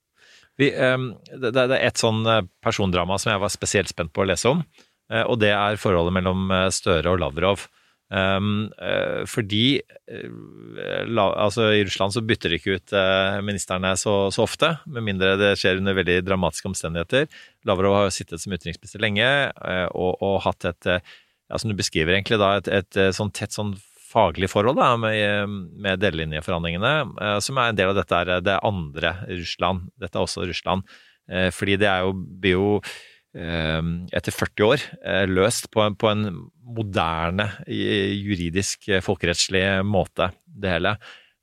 [0.59, 4.51] Vi, det, er et sånn eh, persondrama som jeg var spesielt spent på å lese
[4.51, 4.65] om,
[5.13, 7.69] eh, og det er forholdet mellom eh, Støre og Lavrov.
[8.09, 9.65] Fordi
[11.21, 12.95] altså I Russland så bytter de ikke ut
[13.45, 17.29] ministrene så, så ofte, med mindre det skjer under veldig dramatiske omstendigheter.
[17.69, 19.29] Lavrov har jo sittet som utenriksminister lenge
[19.93, 20.89] og, og hatt et
[21.49, 23.75] ja, som du beskriver egentlig da, et, et, eh, sånn tett sånn
[24.09, 28.57] faglig forhold da, med, med delelinjeforhandlingene, eh, som er en del av dette er det
[28.67, 29.89] andre Russland.
[30.01, 30.89] Dette er også Russland.
[31.29, 32.73] Eh, fordi det er jo, blir jo
[33.37, 34.89] eh, etter 40 år
[35.29, 36.27] løst på en, på en
[36.69, 40.97] moderne, juridisk, folkerettslig måte, det hele.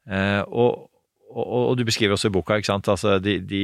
[0.09, 0.85] Eh, og,
[1.31, 3.63] og, og du beskriver også i boka, ikke sant, altså de, de,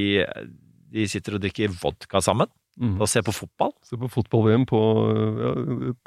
[0.93, 2.49] de sitter og drikker vodka sammen
[2.79, 2.95] Mm.
[3.03, 3.73] og ser på fotball.
[3.83, 4.79] Se på fotball-VM på
[5.43, 5.49] ja,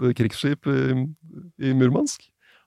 [0.08, 1.04] et krigsskip i,
[1.60, 2.24] i Murmansk.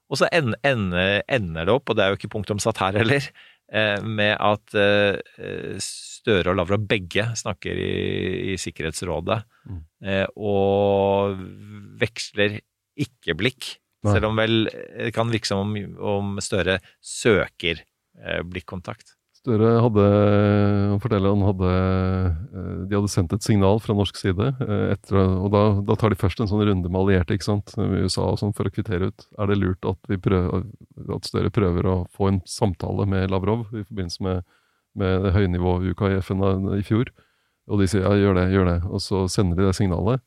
[0.09, 3.25] Og så en- ender, ender det opp, og det er jo ikke punktumsatt her heller,
[3.73, 9.81] eh, med at eh, Støre og Lavrov begge snakker i, i Sikkerhetsrådet, Mm.
[10.07, 11.35] eh, og
[11.99, 12.61] veksler
[12.97, 13.73] ikke blikk.
[14.05, 14.13] Nei.
[14.13, 17.81] Selv om vel det kan virke som om, om Støre søker
[18.47, 19.16] blikkontakt.
[19.47, 20.05] Støre hadde
[20.91, 24.49] Han forteller han hadde eh, De hadde sendt et signal fra norsk side.
[24.65, 27.71] eh, Etter, og da, da tar de først en sånn runde med allierte ikke sant?
[27.79, 29.27] med USA og sånn for å kvittere ut.
[29.39, 30.65] Er det lurt at, prøver,
[31.15, 34.43] at Støre prøver å få en samtale med Lavrov i forbindelse med,
[34.99, 36.43] med høynivåuka i FN
[36.77, 37.13] i fjor?
[37.71, 38.77] Og de sier ja, gjør det, gjør det.
[38.91, 40.21] Og så sender de det signalet.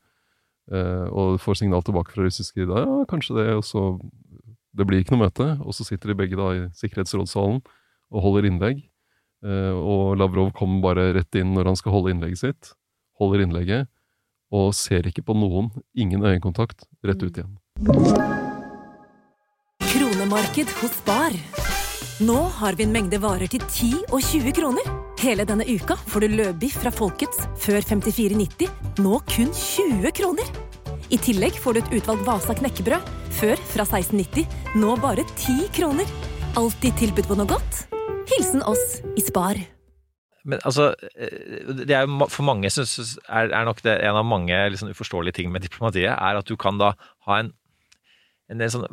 [0.72, 2.72] eh, Og får signal tilbake fra russisk side.
[2.72, 3.48] Ja, kanskje det.
[3.60, 3.98] Og så
[4.72, 5.46] Det blir ikke noe møte.
[5.66, 7.60] Og så sitter de begge da i Sikkerhetsrådssalen
[8.10, 8.84] og holder innlegg.
[9.40, 12.72] Eh, og Lavrov kommer bare rett inn når han skal holde innlegget sitt.
[13.20, 13.90] Holder innlegget,
[14.52, 15.70] og ser ikke på noen.
[15.94, 16.86] Ingen øyekontakt.
[17.06, 17.56] Rett ut igjen.
[19.90, 21.36] Kronemarked hos Bar.
[22.20, 24.88] Nå har vi en mengde varer til 10 og 20 kroner.
[25.20, 28.68] Hele denne uka får du løbiff fra Folkets før 54,90,
[29.00, 30.50] nå kun 20 kroner.
[31.10, 33.08] I tillegg får du et utvalgt Vasa knekkebrød,
[33.40, 34.44] før fra 16,90,
[34.80, 36.12] nå bare 10 kroner.
[36.60, 37.80] Alltid tilbud på noe godt.
[38.30, 39.58] Hilsen oss i Spar.
[40.48, 44.26] Men altså, eh, det er jo for mange synes, er, er nok det en av
[44.26, 46.94] mange liksom, uforståelige ting med diplomatiet, er at du kan da
[47.26, 47.52] ha en,
[48.50, 48.86] en sånn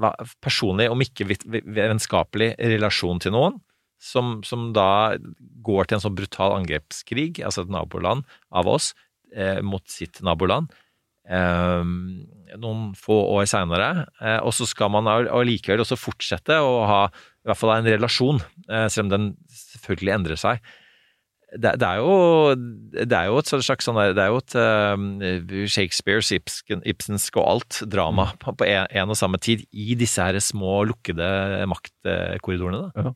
[0.43, 1.29] personlig, om ikke
[1.63, 3.61] vennskapelig, relasjon til noen,
[3.97, 5.17] som, som da
[5.65, 8.91] går til en sånn brutal angrepskrig, altså et naboland av oss,
[9.33, 10.73] eh, mot sitt naboland.
[11.27, 11.83] Eh,
[12.57, 17.01] noen få år seinere, eh, og så skal man all- allikevel også fortsette å ha
[17.11, 20.61] i hvert fall en relasjon, eh, selv om den selvfølgelig endrer seg
[21.57, 22.55] det, det, er jo,
[23.07, 27.37] det er jo et slags sånn der- Det er jo et uh, Shakespeares, Ibsen, Ibsensk
[27.39, 31.63] og alt drama på, på en, en og samme tid i disse her små, lukkede
[31.71, 32.81] maktkorridorene.
[32.91, 33.05] Da.
[33.07, 33.13] Ja.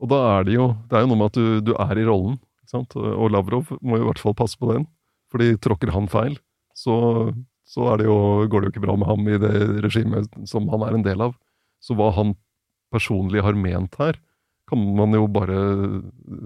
[0.00, 2.04] Og da er det jo Det er jo noe med at du, du er i
[2.04, 2.36] rollen.
[2.60, 2.96] Ikke sant?
[3.00, 4.84] Og Lavrov må jo i hvert fall passe på den.
[5.32, 6.36] Fordi tråkker han feil,
[6.76, 7.32] så,
[7.70, 8.18] så det jo,
[8.50, 9.54] går det jo ikke bra med ham i det
[9.84, 11.36] regimet som han er en del av.
[11.78, 12.34] Så hva han
[12.90, 14.18] personlig har ment her,
[14.70, 15.58] kan man jo bare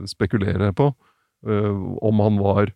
[0.09, 0.91] spekulere på.
[1.49, 2.69] Eh, om han var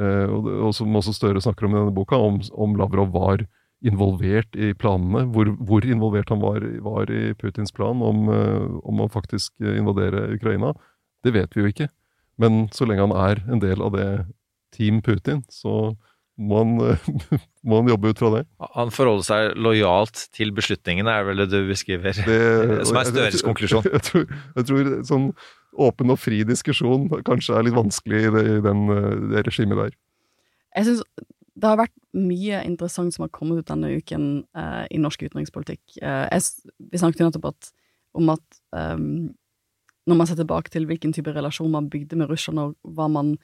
[0.00, 3.44] eh, og, som også Støre snakker om i denne boka, om, om Lavrov var
[3.84, 5.24] involvert i planene.
[5.32, 10.28] Hvor, hvor involvert han var, var i Putins plan om, eh, om å faktisk invadere
[10.36, 10.74] Ukraina,
[11.24, 11.88] det vet vi jo ikke.
[12.38, 14.08] Men så lenge han er en del av det
[14.76, 15.96] Team Putin, så
[16.38, 16.74] må han,
[17.68, 18.42] må han jobbe ut fra det.
[18.76, 23.42] Han forholder seg lojalt til beslutningene, er vel det du beskriver, Det- som er Støres
[23.46, 23.88] konklusjon.
[23.96, 25.26] Jeg tror, jeg tror sånn
[25.78, 29.98] åpen og fri diskusjon kanskje er litt vanskelig i det, den, eh, det regimet der.
[30.78, 31.02] Jeg synes
[31.58, 35.82] det har vært mye interessant som har kommet ut denne uken eh, i norsk utenrikspolitikk.
[35.98, 37.70] Eh, jeg, vi snakket jo nettopp at,
[38.18, 39.28] om at um,
[40.08, 43.34] når man ser tilbake til hvilken type relasjon man bygde med Russland, og hva man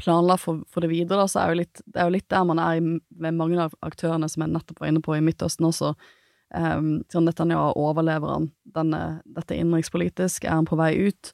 [0.00, 2.44] planla for, for det videre, da, så er jo litt, det er jo litt der
[2.48, 5.68] man er i, med mange av aktørene som jeg nettopp var inne på i Midtøsten
[5.68, 5.94] også.
[6.54, 10.46] Um, sånn Netanyahu overlever han denne, dette innenrikspolitisk?
[10.46, 11.32] Er han på vei ut?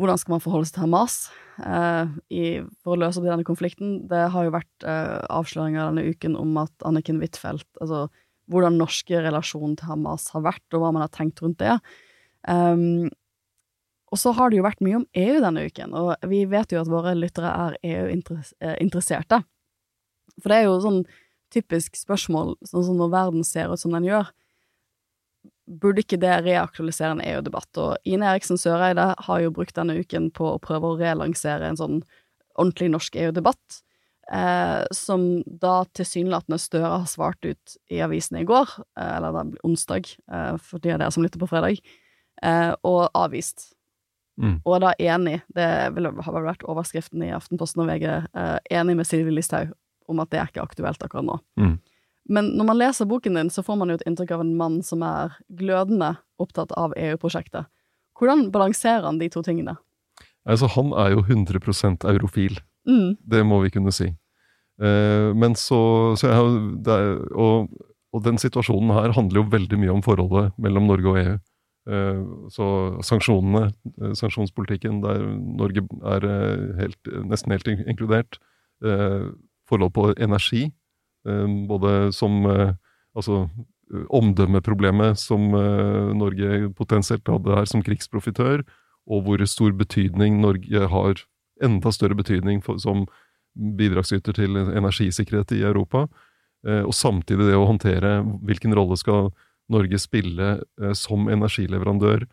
[0.00, 1.16] Hvordan skal man forholde seg til Hamas
[1.62, 2.44] uh, i,
[2.82, 3.96] for å løse opp i denne konflikten?
[4.10, 8.08] Det har jo vært uh, avsløringer denne uken om at Anniken Huitfeldt Altså
[8.50, 11.78] hvordan norske relasjonen til Hamas har vært, og hva man har tenkt rundt det.
[12.44, 13.08] Um,
[14.14, 16.78] og så har det jo vært mye om EU denne uken, og vi vet jo
[16.84, 19.40] at våre lyttere er EU-interesserte.
[20.38, 21.00] For det er jo sånn
[21.54, 24.30] typisk spørsmål, sånn som når verden ser ut som den gjør,
[25.66, 27.70] burde ikke det reaktualisere en EU-debatt?
[27.82, 31.80] Og Ine Eriksen Søreide har jo brukt denne uken på å prøve å relansere en
[31.80, 32.00] sånn
[32.54, 33.82] ordentlig norsk EU-debatt,
[34.30, 39.64] eh, som da tilsynelatende Støre har svart ut i avisene i går, eh, eller det
[39.66, 41.82] onsdag, eh, for de av dere som lytter på fredag,
[42.42, 43.72] eh, og avvist.
[44.40, 44.56] Mm.
[44.66, 49.06] Og da enig, det har vel vært overskriften i Aftenposten og VG, eh, enig med
[49.06, 49.72] Sylvi Listhaug
[50.10, 51.38] om at det er ikke aktuelt akkurat nå.
[51.60, 51.76] Mm.
[52.34, 54.80] Men når man leser boken din, så får man jo et inntrykk av en mann
[54.84, 57.68] som er glødende opptatt av EU-prosjektet.
[58.18, 59.76] Hvordan balanserer han de to tingene?
[60.48, 62.60] Altså, han er jo 100% eurofil.
[62.88, 63.16] Mm.
[63.20, 64.10] Det må vi kunne si.
[64.82, 65.80] Eh, men så,
[66.20, 66.54] så jeg,
[66.90, 67.72] er, og,
[68.12, 71.36] og den situasjonen her handler jo veldig mye om forholdet mellom Norge og EU.
[71.84, 72.66] Eh, så
[73.04, 73.68] sanksjonene,
[74.00, 78.40] eh, sanksjonspolitikken, der Norge er eh, helt, nesten helt inkludert.
[79.64, 80.72] Forhold på energi,
[81.24, 82.42] både som
[83.14, 83.48] Altså
[84.10, 85.54] omdømmeproblemet som
[86.18, 88.64] Norge potensielt hadde her som krigsprofitør,
[89.06, 91.22] og hvor stor betydning Norge har
[91.62, 93.06] enda større betydning for, som
[93.54, 96.08] bidragsyter til energisikkerhet i Europa.
[96.66, 99.30] Og samtidig det å håndtere hvilken rolle skal
[99.72, 102.26] Norge spille eh, som energileverandør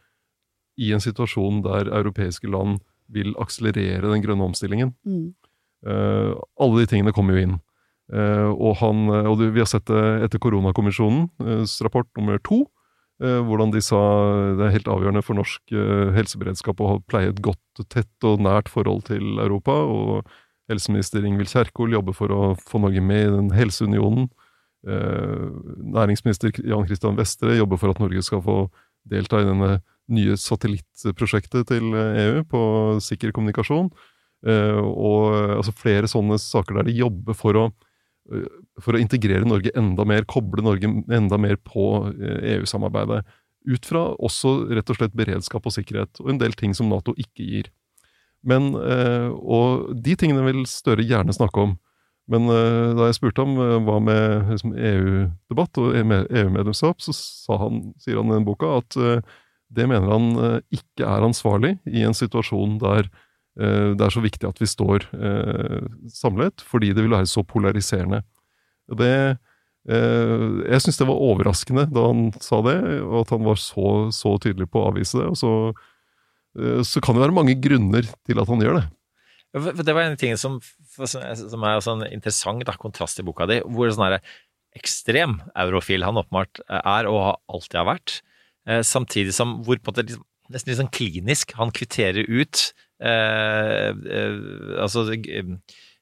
[0.82, 2.80] i en situasjon der europeiske land
[3.12, 4.94] vil akselerere den grønne omstillingen.
[5.04, 5.34] Mm.
[5.82, 7.56] Uh, alle de tingene kommer jo inn.
[8.14, 12.64] Uh, og han, og du, vi har sett det etter koronakommisjonens rapport nummer to,
[13.22, 14.00] hvordan de sa
[14.58, 15.74] det er helt avgjørende for norsk
[16.16, 19.76] helseberedskap å pleie et godt, tett og nært forhold til Europa.
[19.78, 20.32] og
[20.72, 24.32] Helseminister Ingvild Kjerkol jobber for å få Norge med i den helseunionen.
[24.82, 25.50] Eh,
[25.94, 28.58] næringsminister Jan Christian Vestre jobber for at Norge skal få
[29.10, 29.76] delta i denne
[30.12, 32.64] nye satellittprosjektet til EU på
[33.04, 33.92] sikker kommunikasjon.
[34.42, 37.68] Eh, og eh, altså flere sånne saker der de jobber for å,
[38.34, 38.48] eh,
[38.82, 43.22] for å integrere Norge enda mer, koble Norge enda mer på eh, EU-samarbeidet.
[43.70, 47.14] Ut fra også rett og slett beredskap og sikkerhet, og en del ting som Nato
[47.14, 47.70] ikke gir.
[48.42, 51.78] Men, eh, og de tingene vil Støre gjerne snakke om.
[52.30, 57.58] Men uh, da jeg spurte ham eh, hva med liksom, EU-debatt og EU-medlemskap, så sa
[57.64, 59.40] han, sier han i den boka at uh,
[59.72, 63.08] det mener han ikke er ansvarlig i en situasjon der
[63.56, 65.04] det er så viktig at vi står
[66.12, 68.22] samlet, fordi det vil være så polariserende.
[69.00, 69.10] Det,
[69.92, 74.38] jeg syns det var overraskende da han sa det, og at han var så, så
[74.44, 75.28] tydelig på å avvise det.
[75.32, 75.52] Og så,
[76.88, 78.86] så kan det være mange grunner til at han gjør det.
[79.52, 80.60] Det var en ting som,
[80.96, 84.22] som er sånn interessant da, kontrast i boka di, hvor sånn her
[84.80, 88.14] ekstrem eurofil han åpenbart er og har alltid har vært,
[88.70, 92.64] eh, samtidig som hvor på en måte liksom, nesten litt sånn klinisk han kvitterer ut
[93.04, 94.40] eh, eh,
[94.80, 95.52] altså eh,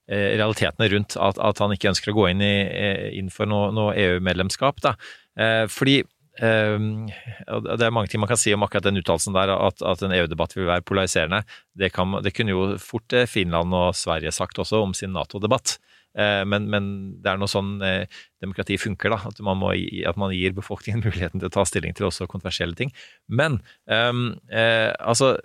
[0.10, 3.74] realitetene rundt at, at han ikke ønsker å gå inn, i, eh, inn for noe,
[3.74, 4.82] noe EU-medlemskap.
[4.86, 4.95] da.
[5.39, 9.52] Eh, fordi eh, Det er mange ting man kan si om akkurat den uttalelsen der,
[9.56, 11.42] at, at en EU-debatt vil være polariserende.
[11.76, 15.78] Det, kan, det kunne jo fort eh, Finland og Sverige sagt også om sin Nato-debatt.
[16.18, 16.90] Eh, Men, men
[17.22, 18.08] det er noe sånn eh,
[18.42, 19.20] demokrati funker, da.
[19.30, 22.78] At man, må, at man gir befolkningen muligheten til å ta stilling til også kontroversielle
[22.80, 22.94] ting.
[23.28, 25.38] Men um, altså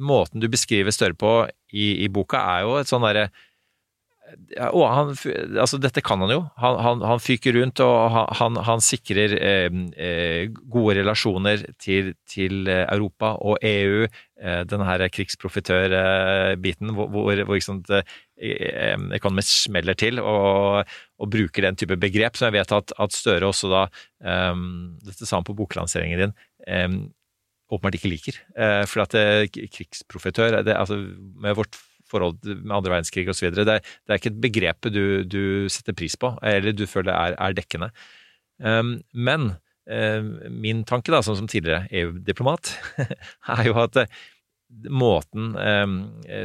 [0.00, 1.30] Måten du beskriver Støre på
[1.68, 3.26] i, i boka, er jo et sånn derre
[4.72, 5.10] og han,
[5.60, 6.40] altså dette kan han jo.
[6.60, 12.66] Han, han, han fyker rundt og han, han, sikrer eh, eh, gode relasjoner til, til
[12.70, 14.06] eh, Europa og EU.
[14.36, 20.82] Eh, denne her krigsprofitør-biten hvor, hvor, hvor eh, Economist smeller til og,
[21.16, 24.64] og bruker den type begrep som jeg vet at, at Støre også da eh,
[25.06, 26.36] Dette sa han på boklanseringen din.
[26.66, 26.88] Eh,
[27.70, 28.40] åpenbart ikke liker.
[28.58, 30.98] Eh, for at eh, krigsprofitør det, altså,
[31.42, 31.78] Med vårt
[32.10, 33.50] forhold med andre verdenskrig osv.
[33.56, 35.42] Det, er- det er ikke et begrep du, du
[35.72, 37.90] setter pris på, eller du føler er, er dekkende.
[38.62, 39.50] Um, men
[39.90, 40.30] um,
[40.62, 42.72] min tanke, da, som, som tidligere EU-diplomat,
[43.58, 44.22] er jo at eh,
[44.90, 45.98] måten um,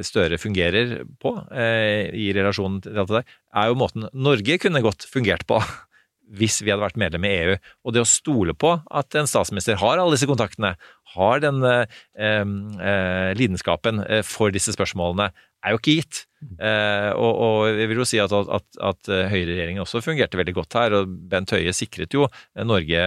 [0.05, 3.31] Støre fungerer på eh, i relasjonen til alt det der,
[3.63, 5.57] er jo måten Norge kunne godt fungert på
[6.37, 7.55] hvis vi hadde vært medlem i EU.
[7.83, 10.75] Og det å stole på at en statsminister har alle disse kontaktene,
[11.15, 15.31] har den eh, eh, lidenskapen for disse spørsmålene,
[15.61, 16.21] er jo ikke gitt.
[16.41, 20.77] Eh, og, og jeg vil jo si at, at, at høyreregjeringen også fungerte veldig godt
[20.79, 22.25] her, og Bent Høie sikret jo
[22.65, 23.03] Norge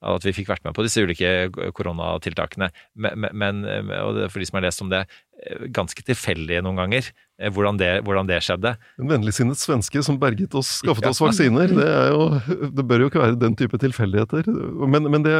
[0.00, 2.70] at vi fikk vært med på disse ulike koronatiltakene.
[2.94, 5.29] Men, men og det, for de som har lest om det, eh,
[5.72, 7.06] ganske tilfeldig noen ganger
[7.40, 8.74] eh, hvordan det, hvordan det skjedde.
[9.00, 11.72] En vennligsinnet svenske som berget oss, skaffet oss vaksiner.
[11.72, 14.50] Det, er jo, det bør jo ikke være den type tilfeldigheter.
[14.84, 15.34] Men, men det,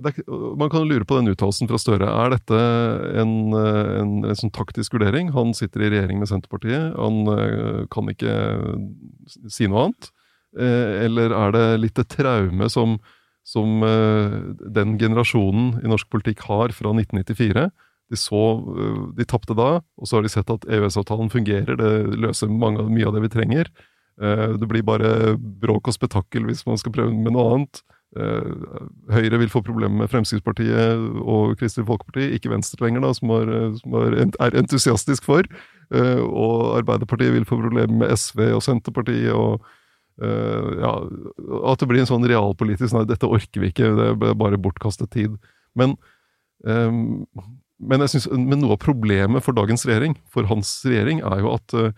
[0.00, 2.08] det er, man kan lure på den uttalelsen fra Støre.
[2.08, 2.62] Er dette
[3.20, 5.32] en, en, en sånn taktisk vurdering?
[5.36, 6.94] Han sitter i regjering med Senterpartiet?
[6.96, 8.36] Han eh, kan ikke
[9.52, 10.12] si noe annet?
[10.58, 12.98] Eh, eller er det litt et traume som,
[13.46, 14.36] som eh,
[14.72, 17.68] den generasjonen i norsk politikk har fra 1994?
[18.14, 18.42] De så
[18.78, 22.86] eh, De tapte da, og så har de sett at EØS-avtalen fungerer, det løser mange,
[22.90, 23.70] mye av det vi trenger.
[24.22, 27.82] Eh, Det blir bare bråk og spetakkel hvis man skal prøve med noe annet.
[28.14, 28.50] Eh,
[29.10, 33.54] Høyre vil få problemer med Fremskrittspartiet og Kristelig Folkeparti, ikke Venstre lenger, da, som, er,
[33.80, 35.48] som har, er entusiastisk for.
[35.94, 39.34] Og Arbeiderpartiet vil få problemer med SV og Senterpartiet.
[39.36, 39.60] og
[40.80, 40.92] ja,
[41.68, 45.12] At det blir en sånn realpolitisk Nei, dette orker vi ikke, det er bare bortkastet
[45.12, 45.36] tid.
[45.74, 45.96] Men,
[46.66, 46.90] eh,
[47.88, 51.76] men, synes, men noe av problemet for dagens regjering, for hans regjering, er jo at
[51.78, 51.92] eh,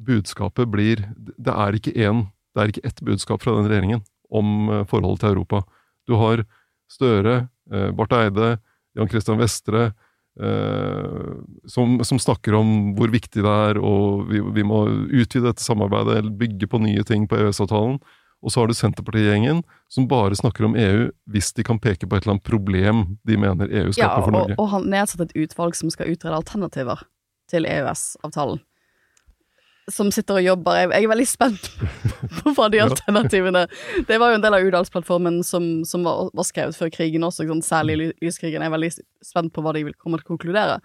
[0.00, 4.00] budskapet blir Det er ikke én det er ikke ett budskap fra den regjeringen
[4.34, 5.62] om eh, forholdet til Europa.
[6.08, 6.44] Du har
[6.90, 8.56] Støre, eh, Barth Eide,
[8.98, 9.92] Jan Christian Vestre,
[11.68, 14.78] som, som snakker om hvor viktig det er, og vi, vi må
[15.10, 17.98] utvide dette samarbeidet, bygge på nye ting på EØS-avtalen.
[18.40, 19.62] Og så har du Senterpartigjengen,
[19.92, 23.36] som bare snakker om EU hvis de kan peke på et eller annet problem de
[23.36, 24.56] mener EU skaper Ja, for og, Norge.
[24.56, 27.02] og han nedsatt et utvalg som skal utrede alternativer
[27.52, 28.62] til EØS-avtalen.
[29.90, 30.76] Som sitter og jobber.
[30.78, 31.68] Jeg, jeg er veldig spent
[32.38, 33.64] på hva de alternativene
[34.06, 37.44] Det var jo en del av Udalsplattformen som, som var, var skrevet før krigen også,
[37.48, 37.66] sant?
[37.66, 38.62] særlig ly- lyskrigen.
[38.62, 38.92] Jeg er veldig
[39.26, 40.78] spent på hva de vil komme til å konkludere.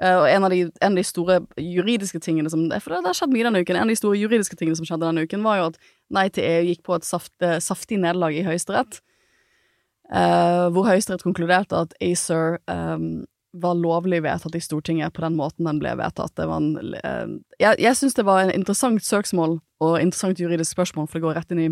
[0.00, 3.12] Uh, og en av, de, en av de store juridiske tingene som For det, det
[3.12, 3.76] har skjedd mye denne uken.
[3.76, 5.78] En av de store juridiske tingene som skjedde denne uken, var jo at
[6.10, 9.00] Nei til EU gikk på et saft, eh, saftig nederlag i Høyesterett.
[10.10, 13.04] Eh, hvor Høyesterett konkluderte at ACER eh,
[13.52, 16.38] var lovlig vedtatt i Stortinget på den måten den ble vedtatt.
[16.38, 17.26] En, eh,
[17.62, 21.34] jeg jeg syns det var en interessant søksmål og interessant juridisk spørsmål, for det går
[21.38, 21.70] rett inn i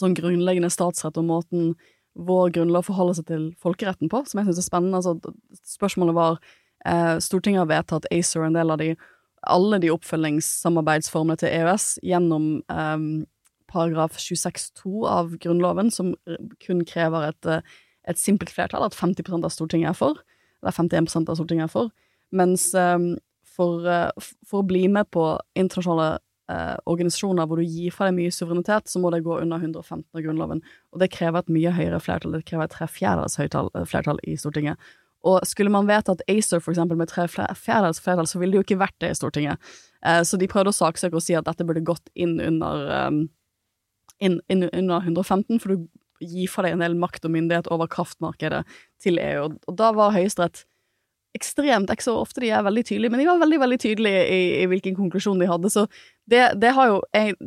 [0.00, 1.74] sånn grunnleggende statsrett og måten
[2.16, 5.00] vår grunnlov forholder seg til folkeretten på, som jeg syns er spennende.
[5.00, 5.32] Altså,
[5.76, 6.38] spørsmålet var
[6.84, 8.94] eh, Stortinget har vedtatt ACER, en del av de
[9.42, 13.06] alle de oppfølgingssamarbeidsformene til EØS gjennom eh,
[13.72, 16.12] paragraf 26-2 av Grunnloven, som
[16.62, 20.22] kun krever et, eh, et simpelt flertall, at 50 av Stortinget er for,
[20.62, 21.92] eller 51 av Stortinget er for,
[22.32, 22.98] mens eh,
[23.56, 24.10] for, eh,
[24.48, 25.26] for å bli med på
[25.58, 26.14] internasjonale
[26.52, 30.06] eh, organisasjoner hvor du gir fra deg mye suverenitet, så må det gå under 115
[30.14, 30.62] av Grunnloven,
[30.92, 33.38] og det krever et mye høyere flertall, det krever et tre fjerdedels
[33.90, 34.80] flertall i Stortinget.
[35.22, 38.64] Og skulle man vedtatt ACER for eksempel med tre fjerdedels flertall, så ville det jo
[38.66, 39.68] ikke vært det i Stortinget.
[40.26, 43.20] Så de prøvde å saksøke og si at dette burde gått inn under um,
[44.20, 45.86] inn, inn under 115, for du
[46.22, 48.62] gir fra deg en del makt og myndighet over kraftmarkedet
[49.02, 49.48] til EU.
[49.66, 50.64] Og, da var Høyesterett
[51.32, 53.78] ekstremt Det er ikke så ofte de er veldig tydelige, men de var veldig veldig
[53.80, 55.70] tydelige i, i hvilken konklusjon de hadde.
[55.72, 55.86] Så
[56.28, 57.38] det, det har jo jeg,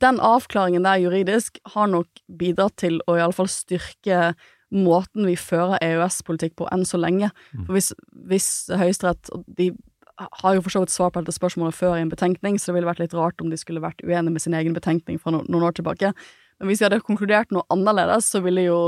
[0.00, 4.32] Den avklaringen der juridisk har nok bidratt til å iallfall styrke
[4.70, 7.28] måten vi fører EØS-politikk på enn så lenge.
[7.66, 7.92] For hvis,
[8.30, 9.72] hvis Høyesterett og De
[10.20, 12.78] har jo for så vidt svar på dette spørsmålet før i en betenkning, så det
[12.80, 15.42] ville vært litt rart om de skulle vært uenige med sin egen betenkning fra no,
[15.48, 16.12] noen år tilbake.
[16.60, 18.80] Men hvis de hadde konkludert noe annerledes, så ville jo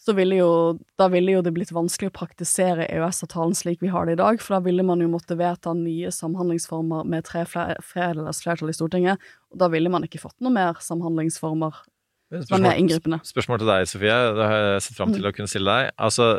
[0.00, 0.52] så ville jo,
[0.96, 4.40] da ville jo det blitt vanskelig å praktisere EØS-avtalen slik vi har det i dag,
[4.40, 9.20] for da ville man jo måtte vedta nye samhandlingsformer med tre fle- flertall i Stortinget,
[9.52, 11.82] og da ville man ikke fått noe mer samhandlingsformer
[12.30, 13.18] som er mer inngripende.
[13.26, 14.16] Spørsmål til deg, Sofie.
[14.38, 15.92] Det har jeg sett fram til å kunne stille deg.
[16.00, 16.30] Altså,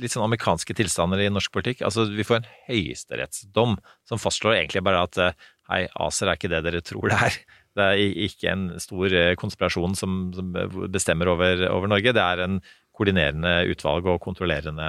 [0.00, 1.82] litt sånn amerikanske tilstander i norsk politikk.
[1.86, 3.76] Altså, vi får en høyesterettsdom
[4.08, 7.42] som fastslår egentlig bare at eh, hei, ACER er ikke det dere tror det er.
[7.72, 10.50] Det er ikke en stor eh, konspirasjon som, som
[10.92, 12.12] bestemmer over, over Norge.
[12.12, 12.58] Det er en
[12.92, 14.88] koordinerende utvalg og kontrollerende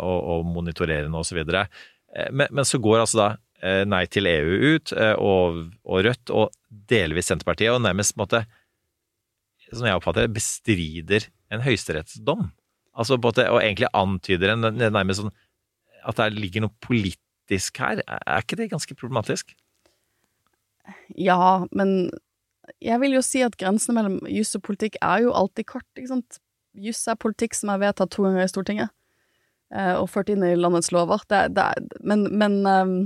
[0.00, 1.42] og, og monitorerende osv.
[1.44, 3.28] Men, men så går altså da
[3.62, 6.56] eh, Nei til EU ut, eh, og, og Rødt, og
[6.90, 8.44] delvis Senterpartiet, og nærmest på en måte
[9.72, 12.50] som jeg oppfatter bestrider en høyesterettsdom.
[12.92, 15.32] Altså en og egentlig antyder en nærmest sånn
[16.02, 18.02] at det ligger noe politisk her.
[18.06, 19.54] Er ikke det ganske problematisk?
[21.16, 22.10] Ja, men
[22.82, 26.10] jeg vil jo si at grensene mellom juss og politikk er jo alltid kort, ikke
[26.10, 26.40] sant.
[26.72, 28.92] Juss er politikk som er vedtatt to ganger i Stortinget,
[29.74, 31.24] eh, og ført inn i landets lover.
[31.30, 31.66] Det, det,
[32.00, 32.96] men men ehm,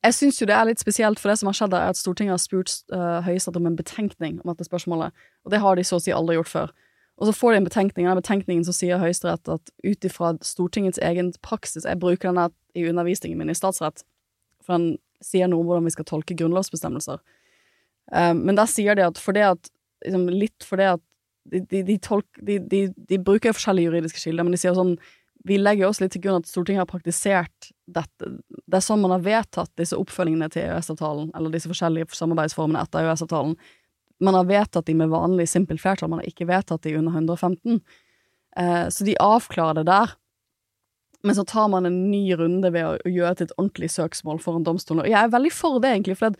[0.00, 2.32] jeg syns jo det er litt spesielt, for det som har skjedd, er at Stortinget
[2.32, 5.12] har spurt uh, Høyesterett om en betenkning om dette spørsmålet,
[5.44, 6.72] og det har de så å si aldri gjort før.
[7.20, 10.32] Og så får de en betenkning, og den betenkningen så sier Høyesterett at ut ifra
[10.44, 14.04] Stortingets egen praksis Jeg bruker den i undervisningen min i statsrett,
[14.64, 17.20] for den sier noe om hvordan vi skal tolke grunnlovsbestemmelser.
[18.14, 19.72] Eh, men der sier de at for det at
[20.04, 21.04] liksom, Litt for det at
[21.50, 24.94] de, de, de, tolk, de, bruker forskjellige juridiske kilder, men de sier sånn
[25.48, 28.32] Vi legger også litt til grunn at Stortinget har praktisert dette.
[28.68, 33.08] Det er sånn man har vedtatt disse oppfølgingene til EØS-avtalen, eller disse forskjellige samarbeidsformene etter
[33.08, 33.56] EØS-avtalen.
[34.20, 37.80] Man har vedtatt de med vanlig simpelt flertall, man har ikke vedtatt de under 115.
[38.56, 40.16] Eh, så de avklarer det der.
[41.22, 44.64] men så tar man en ny runde ved å gjøre til et ordentlig søksmål foran
[44.64, 45.02] domstolen.
[45.04, 46.32] Og jeg er veldig for det, egentlig, for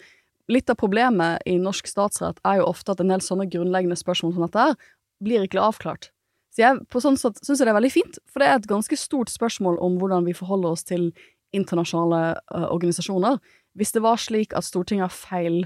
[0.49, 4.33] litt av problemet i norsk statsrett er jo ofte at en del sånne grunnleggende spørsmål
[4.33, 4.79] som dette her,
[5.21, 6.09] blir ikke avklart.
[6.51, 8.71] Så jeg på sånn sett syns jeg det er veldig fint, for det er et
[8.71, 11.11] ganske stort spørsmål om hvordan vi forholder oss til
[11.57, 13.39] internasjonale uh, organisasjoner.
[13.79, 15.61] Hvis det var slik at Stortinget har feil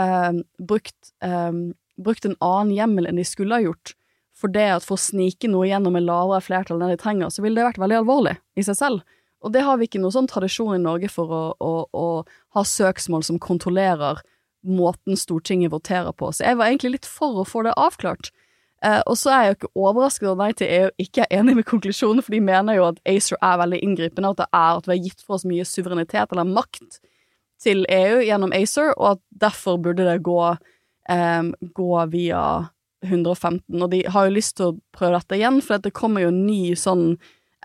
[0.00, 1.52] uh, brukt, eh,
[2.02, 3.94] brukt en annen hjemmel enn de skulle ha gjort,
[4.36, 7.44] for det at for å snike noe gjennom med lavere flertall enn de trenger, så
[7.44, 9.18] ville det vært veldig alvorlig i seg selv.
[9.42, 12.06] Og det har vi ikke noen sånn tradisjon i Norge for å, å, å
[12.56, 14.22] ha søksmål som kontrollerer
[14.62, 16.30] måten Stortinget voterer på.
[16.30, 18.30] Så jeg var egentlig litt for å få det avklart.
[18.82, 21.56] Eh, og så er jeg jo ikke overrasket over Nei til EU ikke er enig
[21.58, 24.88] med konklusjonen, for de mener jo at ACER er veldig inngripende, at det er at
[24.88, 26.98] vi har gitt for oss mye suverenitet eller makt
[27.62, 30.40] til EU gjennom ACER, og at derfor burde det gå,
[31.10, 32.42] um, gå via
[33.02, 33.82] 115.
[33.82, 36.44] Og de har jo lyst til å prøve dette igjen, for det kommer jo en
[36.46, 37.06] ny sånn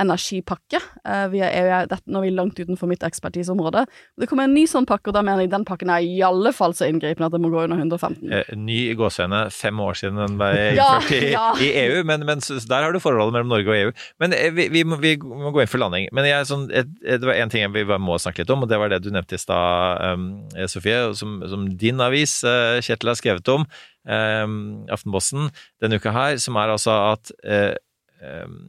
[0.01, 0.79] energipakke.
[1.01, 3.85] Uh, vi er, nå er vi langt utenfor mitt ekspertiseområde.
[4.19, 6.53] Det kommer en ny sånn pakke, og da mener jeg den pakken er i alle
[6.55, 8.21] fall så inngripende at det må gå under 115.
[8.33, 11.47] Eh, ny i gåseøyne, fem år siden den ble innført ja, i, ja.
[11.63, 13.95] i, EU, men, men, der har du forholdet mellom Norge og EU.
[14.23, 16.09] Men eh, vi, vi, må, vi, må, gå inn for landing.
[16.15, 18.93] Men jeg, sånn, det var én ting vi må snakke litt om, og det var
[18.93, 20.29] det du nevnte i stad, um,
[20.69, 23.65] Sofie, som, som, din avis, uh, Kjetil, har skrevet om.
[24.07, 24.57] Um,
[24.93, 25.49] Aftenposten
[25.83, 27.73] denne uka her, som er altså at uh,
[28.21, 28.59] um,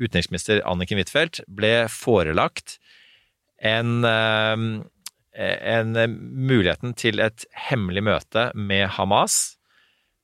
[0.00, 2.78] utenriksminister Anniken Huitfeldt ble forelagt
[3.60, 4.66] en, ehm,
[5.36, 9.56] en muligheten til et hemmelig møte med Hamas.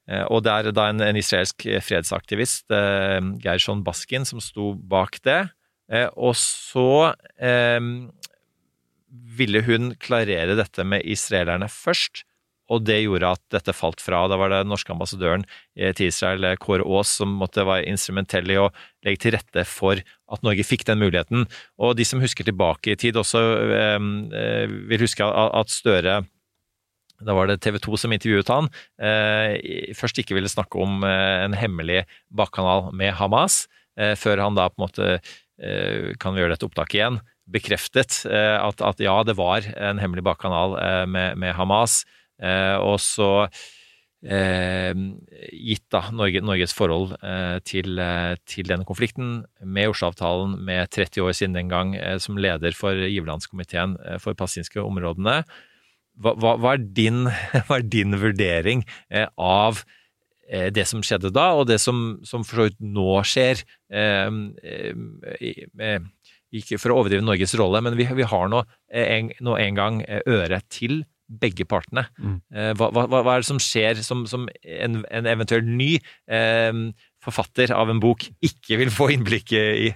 [0.09, 5.21] Eh, og det er da en, en israelsk fredsaktivist, eh, Gershon Baskin, som sto bak
[5.27, 5.43] det.
[5.93, 7.81] Eh, og så eh,
[9.39, 12.25] ville hun klarere dette med israelerne først,
[12.73, 14.25] og det gjorde at dette falt fra.
[14.31, 15.45] Da var det den norske ambassadøren
[15.77, 18.71] til Israel, Kåre Aas, som måtte være instrumentell i å
[19.07, 21.47] legge til rette for at Norge fikk den muligheten.
[21.79, 23.43] Og de som husker tilbake i tid, også
[23.77, 26.25] eh, vil huske at Støre
[27.25, 28.69] da var det TV 2 som intervjuet han.
[29.01, 33.65] Eh, først ikke ville snakke om eh, en hemmelig bakkanal med Hamas,
[33.97, 38.21] eh, før han da på en måte eh, kan vi gjøre dette opptaket igjen, bekreftet
[38.29, 40.77] eh, at, at, ja, det var en hemmelig bakkanal
[41.09, 42.03] med, med Hamas.
[42.43, 43.49] Eh, og så
[44.27, 44.93] eh,
[45.53, 48.01] gitt da Norge, Norges forhold eh, til,
[48.49, 53.97] til, denne konflikten, med Oslo-avtalen, med 30 år siden den gang som leder for giverlandskomiteen
[54.23, 55.43] for palestinske områdene.
[56.17, 57.27] Hva, hva, hva, er din,
[57.67, 58.87] hva, er din, vurdering
[59.37, 59.85] av
[60.47, 63.65] det som skjedde da, og det som, som for så vidt nå skjer?
[66.57, 68.63] ikke for å overdrive Norges rolle, men vi, vi har nå
[68.95, 72.07] en, nå en gang øret til begge partene.
[72.19, 72.39] Mm.
[72.55, 75.97] Eh, hva, hva, hva, er det som skjer som, som en, en eventuell ny
[76.31, 76.73] eh,
[77.25, 79.93] forfatter av en bok ikke vil få innblikk i?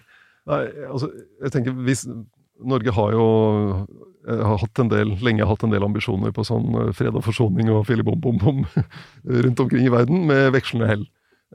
[0.50, 1.10] Nei, altså,
[1.44, 2.06] jeg tenker hvis
[2.60, 3.26] Norge har jo
[4.28, 7.24] eh, har hatt en del, lenge hatt en del ambisjoner på sånn eh, fred og
[7.24, 8.64] forsoning og filibom-bom-bom
[9.46, 11.06] rundt omkring i verden, med vekslende hell.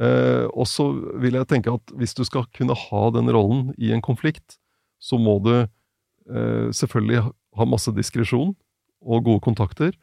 [0.01, 0.89] Eh, og så
[1.21, 4.57] vil jeg tenke at hvis du skal kunne ha den rollen i en konflikt,
[4.99, 8.55] så må du eh, selvfølgelig ha masse diskresjon
[9.05, 9.93] og gode kontakter,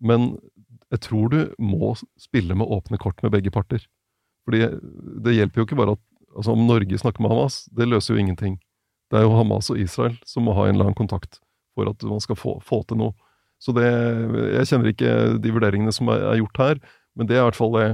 [0.00, 0.34] men
[0.92, 3.82] jeg tror du må spille med åpne kort med begge parter.
[4.46, 4.62] Fordi
[5.24, 6.02] det hjelper jo ikke bare at
[6.36, 8.58] altså Om Norge snakker med Hamas, det løser jo ingenting.
[9.10, 11.40] Det er jo Hamas og Israel som må ha en annen kontakt
[11.76, 13.14] for at man skal få, få til noe.
[13.62, 16.82] Så det Jeg kjenner ikke de vurderingene som er, er gjort her,
[17.16, 17.86] men det er i hvert fall det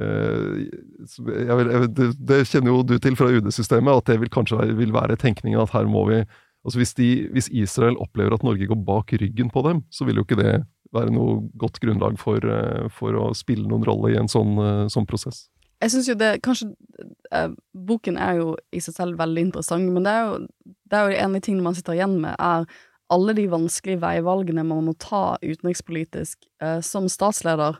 [0.00, 0.64] eh,
[1.44, 4.72] jeg vil, jeg, det, det, kjenner jo du til fra UD-systemet, at det vil kanskje
[4.78, 6.22] vil være tenkningen at her må vi
[6.64, 10.16] Altså hvis, de, hvis, Israel opplever at Norge går bak ryggen på dem, så vil
[10.16, 10.54] jo ikke det
[10.94, 14.86] være noe godt grunnlag for, eh, for å spille noen rolle i en sånn, eh,
[14.92, 15.48] sånn prosess.
[15.82, 16.70] Jeg syns jo det Kanskje
[17.34, 20.36] eh, Boken er jo i seg selv veldig interessant, men det er jo,
[20.88, 22.68] det er jo de tingene man sitter igjen med, er
[23.12, 27.76] alle de vanskelige veivalgene man må ta utenrikspolitisk eh, som statsleder,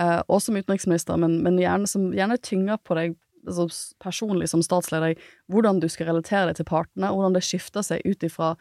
[0.00, 3.14] eh, og som utenriksminister, men, men gjerne, som gjerne tynger på deg
[3.46, 3.68] altså
[4.02, 5.18] personlig som statsleder,
[5.52, 8.54] hvordan du skal relatere deg til partene, hvordan det skifter seg ut ifra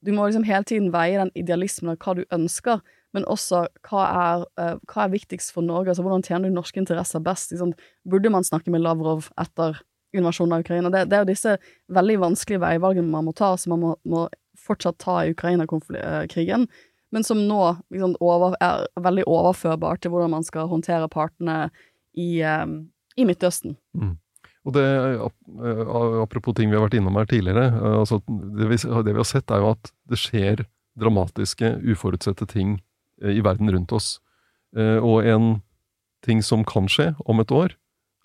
[0.00, 2.80] Du må liksom hele tiden veie den idealismen av hva du ønsker,
[3.12, 6.80] men også hva er, uh, hva er viktigst for Norge, altså hvordan tjener du norske
[6.80, 7.52] interesser best?
[7.52, 7.74] Liksom,
[8.08, 9.82] burde man snakke med Lavrov etter
[10.16, 10.92] invasjonen av Ukraina?
[10.94, 11.56] Det, det, er jo disse
[11.92, 14.24] veldig vanskelige veivalgene man må ta, som man må, må
[14.56, 16.64] fortsatt ta i Ukraina-krigen,
[17.10, 17.60] men som nå
[17.90, 21.64] liksom, over, er veldig overførbar til hvordan man skal håndtere partene
[22.14, 22.84] i, um,
[23.18, 23.76] i Midtøsten.
[23.98, 24.14] Mm.
[24.68, 27.70] Og det, eh, Apropos ting vi har vært innom her tidligere.
[27.72, 30.64] Eh, altså det, vi, det, vi, har sett, er jo at det skjer
[31.00, 32.78] dramatiske, uforutsette ting
[33.22, 34.18] eh, i verden rundt oss.
[34.70, 35.56] Og en
[36.22, 37.72] ting som kan skje om et år,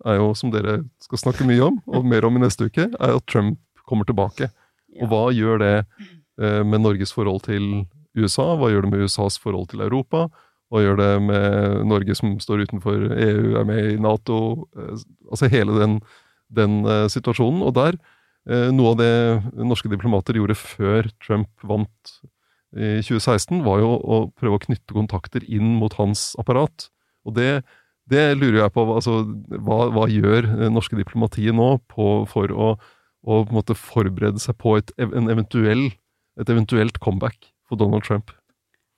[0.06, 3.16] er jo, som dere skal snakke mye om, og mer om i neste uke, er
[3.16, 3.58] at Trump
[3.90, 4.52] kommer tilbake.
[5.02, 5.74] Og hva gjør det
[6.38, 8.52] med Norges forhold til USA?
[8.60, 10.28] Hva gjør det med USAs forhold til Europa?
[10.70, 14.38] Hva gjør det med Norge som står utenfor EU, er med i Nato?
[15.32, 15.98] Altså hele den,
[16.54, 17.64] den eh, situasjonen.
[17.66, 17.98] Og der,
[18.50, 22.16] eh, noe av det norske diplomater gjorde før Trump vant
[22.76, 26.89] i 2016, var jo å prøve å knytte kontakter inn mot hans apparat.
[27.24, 27.62] Og det,
[28.12, 28.84] det lurer jeg på.
[28.91, 29.22] Altså,
[29.64, 32.74] hva, hva gjør norske diplomatiet nå på, for å,
[33.24, 33.38] å
[33.80, 35.88] forberede seg på et, en eventuell,
[36.36, 38.36] et eventuelt comeback for Donald Trump?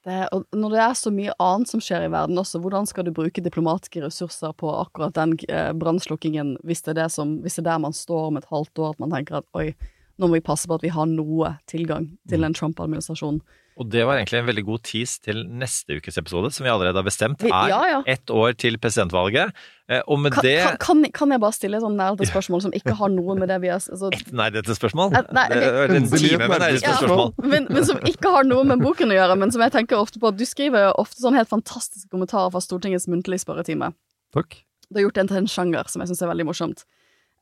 [0.08, 3.04] Det, og når det er så mye annet som skjer i verden også, hvordan skal
[3.04, 7.96] du bruke diplomatiske ressurser på akkurat den eh, brannslukkingen, hvis, hvis det er der man
[7.96, 9.74] står om et halvt år, at man tenker at oi,
[10.18, 13.42] nå må vi passe på at vi har noe tilgang til den en Trump-administrasjon.
[13.78, 16.98] Og det var egentlig en veldig god tease til neste ukes episode, som vi allerede
[16.98, 18.00] har bestemt er ja, ja.
[18.10, 19.54] ett år til presidentvalget.
[19.88, 22.74] Eh, Og med Kan, det kan, kan, jeg bare stille et sånn nerdete spørsmål som
[22.74, 24.10] ikke har noe med det vi har altså,
[24.42, 25.14] Nerdete spørsmål?
[25.14, 27.30] Eh, nei, en time med nerdete spørsmål.
[27.38, 27.52] spørsmål.
[27.54, 30.22] men, men som ikke har noe med boken å gjøre, men som jeg tenker ofte
[30.24, 30.34] på.
[30.34, 33.94] Du skriver jo ofte sånn helt fantastiske kommentarer fra Stortingets muntlige spørretime.
[34.34, 34.64] Takk.
[34.90, 36.88] Du har gjort det til en sjanger som jeg syns er veldig morsomt.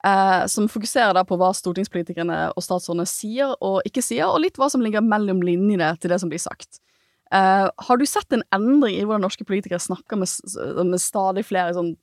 [0.04, 4.68] Eh, som fokuserer på hva stortingspolitikerne og statsrådene sier og ikke sier, og litt hva
[4.70, 6.82] som ligger mellom linjene til det som blir sagt.
[7.34, 10.30] Eh, har du sett en endring i hvordan norske politikere snakker med,
[10.86, 11.96] med stadig flere sånn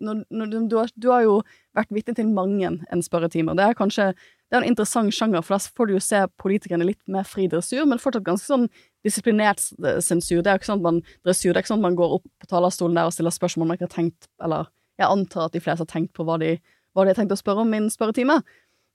[0.00, 1.34] når, når, du, har, du har jo
[1.76, 5.44] vært vitne til mange en spørretime, og det er kanskje det er en interessant sjanger,
[5.44, 8.68] for da får du jo se politikerne litt mer fri dressur, men fortsatt ganske sånn
[9.04, 10.40] disiplinert sensur.
[10.40, 12.16] Det er jo ikke sånn at man dressur, det er ikke sånn at man går
[12.20, 14.70] opp på talerstolen der og stiller spørsmål man ikke har tenkt, eller
[15.00, 16.54] jeg antar at de fleste har tenkt på hva de,
[16.94, 18.40] hva det jeg tenkte å spørre om min spørretime.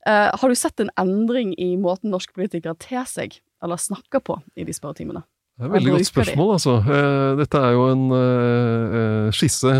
[0.08, 4.40] Eh, har du sett en endring i måten norske politikere ter seg, eller snakker på,
[4.56, 5.26] i de spørretimene?
[5.60, 6.74] Det er et veldig godt spørsmål, altså.
[6.88, 9.74] Eh, dette er jo en eh, skisse,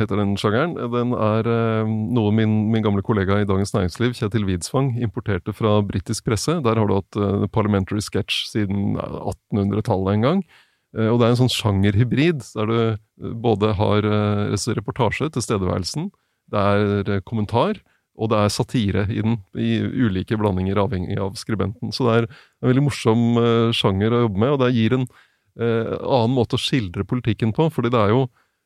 [0.00, 0.72] heter den sjangeren.
[0.94, 1.50] Den er
[1.84, 6.56] noe min, min gamle kollega i Dagens Næringsliv, Kjetil Widsvang, importerte fra britisk presse.
[6.64, 9.20] Der har du hatt parliamentary sketch siden eh,
[9.52, 10.46] 1800-tallet en gang.
[10.94, 16.04] Og det er en sånn sjangerhybrid, der du både har reportasje, tilstedeværelsen,
[16.52, 17.80] det er eh, kommentar,
[18.14, 21.90] og det er satire i den, i ulike blandinger avhengig av skribenten.
[21.94, 25.06] Så det er en veldig morsom eh, sjanger å jobbe med, og det gir en
[25.06, 27.70] eh, annen måte å skildre politikken på.
[27.74, 28.24] fordi det er jo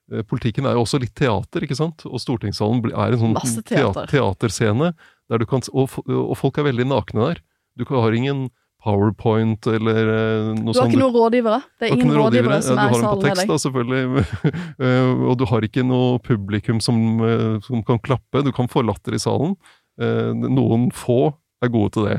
[0.08, 2.00] Politikken er jo også litt teater, ikke sant?
[2.08, 3.34] Og stortingssalen er en sånn
[3.68, 4.06] teater.
[4.08, 4.94] teaterscene,
[5.28, 7.42] der du kan, og, og folk er veldig nakne der.
[7.76, 8.46] Du har ingen
[8.84, 10.08] powerpoint eller
[10.54, 10.76] noe sånt.
[10.76, 11.58] Du har ikke noen rådgivere?
[11.78, 14.24] Det er ingen rådgivere, rådgivere som er Du har dem på tekst, da, selvfølgelig.
[14.88, 18.44] Eh, og du har ikke noe publikum som, eh, som kan klappe.
[18.46, 19.56] Du kan få latter i salen.
[20.00, 21.32] Eh, Noen få
[21.64, 22.18] er gode til det.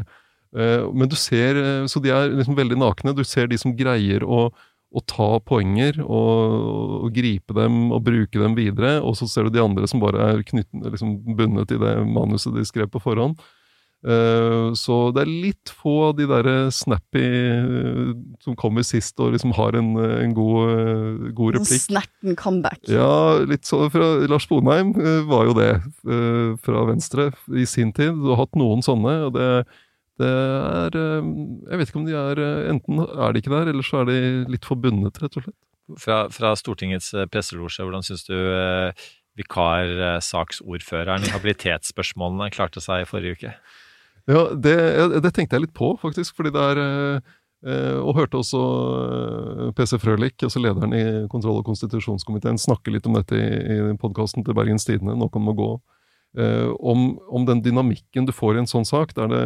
[0.58, 3.16] Eh, Men du ser eh, Så de er liksom veldig nakne.
[3.16, 8.42] Du ser de som greier å, å ta poenger og, og gripe dem og bruke
[8.42, 11.80] dem videre, og så ser du de andre som bare er knytten, liksom bundet i
[11.80, 13.40] det manuset de skrev på forhånd.
[14.00, 19.34] Eh, Så det er litt få av de der snappy eh, som kommer sist og
[19.36, 21.84] liksom har en, eh, en god, god replikk.
[21.84, 22.80] Snerten comeback.
[22.88, 24.94] Ja, litt sånn fra Lars Bonheim
[25.28, 25.74] var jo det,
[26.64, 28.16] fra Venstre i sin tid.
[28.16, 29.50] Du har hatt noen sånne, og det,
[30.20, 34.02] det er Jeg vet ikke om de er Enten er de ikke der, eller så
[34.04, 34.20] er de
[34.56, 35.60] litt forbundet, rett og slett.
[35.98, 38.94] Fra, fra Stortingets presselosje, hvordan syns du eh,
[39.40, 43.54] vikarsaksordføreren habilitetsspørsmålene klarte seg i forrige uke?
[44.30, 44.78] Ja, det,
[45.26, 47.30] det tenkte jeg litt på, faktisk, fordi det er eh,
[47.66, 48.60] eh, Og hørte også
[49.06, 53.96] eh, PC Frølich, altså lederen i kontroll- og konstitusjonskomiteen, snakke litt om dette i, i
[53.98, 55.72] podkasten til Bergens Tidende, 'Noen må gå'.
[56.38, 59.16] eh, om, om den dynamikken du får i en sånn sak.
[59.18, 59.42] der det,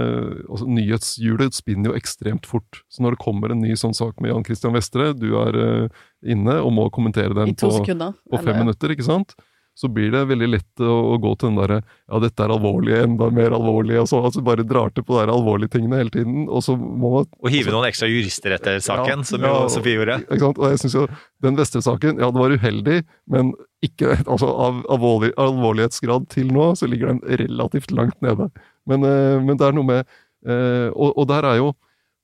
[0.50, 2.84] altså Nyhetshjulet spinner jo ekstremt fort.
[2.92, 5.88] Så når det kommer en ny sånn sak med Jan Christian Vestre, du er
[6.28, 9.32] inne og må kommentere den på, sekunder, på fem minutter, ikke sant?
[9.74, 13.30] Så blir det veldig lett å, gå til den derre Ja, dette er alvorlig, enda
[13.34, 16.62] mer alvorlig, og så altså bare drar til på de alvorlige tingene hele tiden, og
[16.66, 20.20] så må man Og hive noen ekstra jurister etter saken, Ja, som ja, Sofie gjorde.
[20.28, 20.62] Ikke sant?
[20.62, 21.08] Og jeg synes jo
[21.44, 23.00] den Vestre-saken, ja, det var uheldig,
[23.34, 28.52] men ikke Altså, av alvorlig, alvorlighetsgrad til nå, så ligger den relativt langt nede.
[28.90, 31.74] Men, eh, men det er noe med eh, og, og der er jo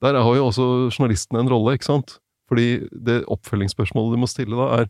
[0.03, 2.19] Der har jo også journalistene en rolle, ikke sant?
[2.49, 4.87] Fordi det oppfølgingsspørsmålet du må stille da, er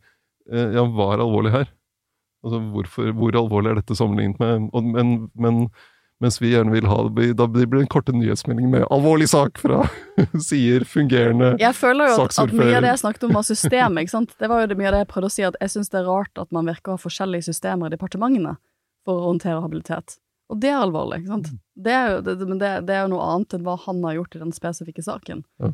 [0.52, 1.72] eh, ja, hva er alvorlig her?
[2.46, 5.66] Altså, hvorfor, hvor alvorlig er dette sammenlignet med og, men, men
[6.20, 9.60] mens vi gjerne vil ha det, da blir det en korte nyhetsmelding med 'alvorlig sak'
[9.60, 9.86] fra
[10.50, 14.04] sier fungerende Jeg føler jo at, at mye av det jeg snakket om var systemet,
[14.04, 14.34] ikke sant.
[14.40, 16.02] Det var jo det mye av det jeg prøvde å si, at jeg syns det
[16.02, 18.58] er rart at man virker å ha forskjellige systemer i departementene
[19.08, 20.20] for å håndtere habilitet.
[20.52, 21.52] Og det er alvorlig, ikke sant.
[21.80, 24.18] Det er jo, det, men det, det er jo noe annet enn hva han har
[24.18, 25.46] gjort i den spesifikke saken.
[25.62, 25.72] Ja.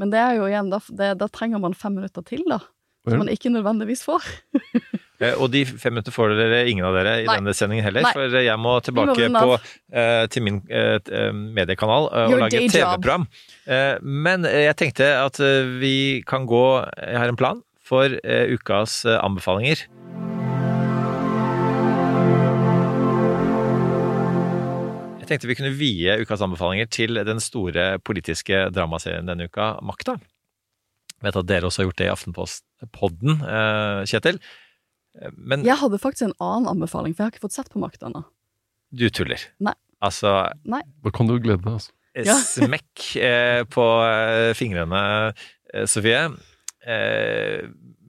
[0.00, 0.80] Men det er jo igjen, da,
[1.18, 2.62] da trenger man fem minutter til, da.
[3.04, 4.24] Som man ikke nødvendigvis får.
[5.22, 7.36] Eh, Og de fem minutter får dere ingen av dere i Nei.
[7.38, 8.12] denne sendingen heller, Nei.
[8.16, 9.58] for jeg må tilbake på,
[9.94, 10.98] eh, til min eh,
[11.32, 12.72] mediekanal og Your lage et.
[12.74, 13.28] TV-program.
[14.02, 15.38] Men jeg tenkte at
[15.78, 16.64] vi kan gå
[16.98, 19.86] Jeg har en plan for ukas anbefalinger.
[25.22, 30.16] Jeg tenkte vi kunne vie ukas anbefalinger til den store politiske dramaserien denne uka, Makta.
[30.18, 34.40] Jeg vet at dere også har gjort det i Aftenpodden, eh, Kjetil.
[35.20, 37.80] Eh, Men Jeg hadde faktisk en annen anbefaling, for jeg har ikke fått sett på
[37.82, 38.24] Makt ennå.
[38.94, 39.40] du tuller.
[39.60, 39.72] Nei.
[40.02, 40.82] Altså, Nei.
[41.02, 41.92] Da kan du glede deg, altså.
[42.14, 42.34] Ja.
[42.44, 45.32] smekk eh, på eh, fingrene,
[45.72, 46.26] eh, Sofie.
[46.84, 47.62] Eh,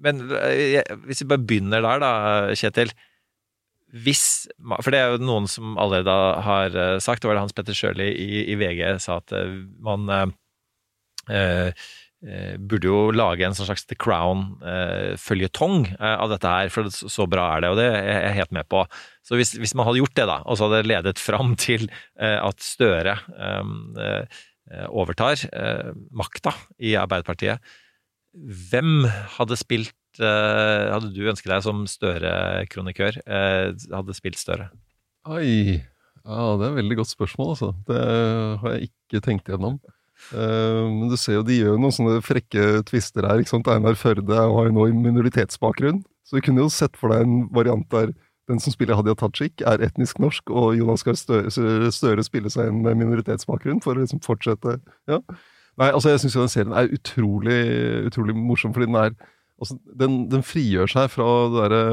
[0.03, 2.11] men eh, jeg- hvis vi bare begynner der, da,
[2.51, 2.91] Kjetil.
[3.93, 4.47] Hvis
[4.81, 7.73] For det er jo noen som allerede har eh, sagt, det var det Hans Petter
[7.77, 10.25] Sjøli i, i VG sa at eh, man eh,
[11.29, 11.71] eh, eh,
[12.23, 17.49] burde jo lage en sånn slags The Crown-føljetong eh, av dette her, for så bra
[17.55, 18.83] er det, og det er jeg helt med på.
[19.27, 21.89] Så hvis, hvis man hadde gjort det, da, og så hadde det ledet fram til
[21.89, 23.73] eh, at Støre eh,
[24.71, 27.73] eh, overtar eh, makta i Arbeiderpartiet,
[28.33, 29.03] hvem
[29.35, 33.19] hadde spilt eh, Hadde du ønsket deg som Støre-kronikør?
[33.27, 34.71] Eh, hadde spilt Støre?
[35.29, 35.83] Oi
[36.23, 37.73] ja, det er et veldig godt spørsmål, altså.
[37.83, 37.99] Det
[38.61, 39.75] har jeg ikke tenkt igjennom.
[40.31, 43.69] Eh, men du ser jo, de gjør noen sånne frekke tvister her, ikke sant.
[43.71, 47.41] Einar Førde har jo nå en minoritetsbakgrunn, så du kunne jo sett for deg en
[47.53, 48.13] variant der
[48.51, 51.51] den som spiller Hadia Tajik, er etnisk norsk, og Jonas Gahr Støre,
[51.95, 54.79] Støre spiller seg inn med minoritetsbakgrunn for å liksom fortsette
[55.09, 55.21] Ja.
[55.79, 57.61] Nei, altså jeg syns den serien er utrolig,
[58.05, 59.15] utrolig morsom, fordi den er
[59.57, 61.85] altså, den, den frigjør seg fra det derre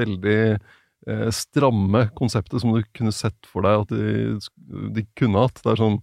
[0.00, 4.40] veldig eh, stramme konseptet som du kunne sett for deg at de,
[4.96, 5.62] de kunne hatt.
[5.62, 6.00] Det er sånn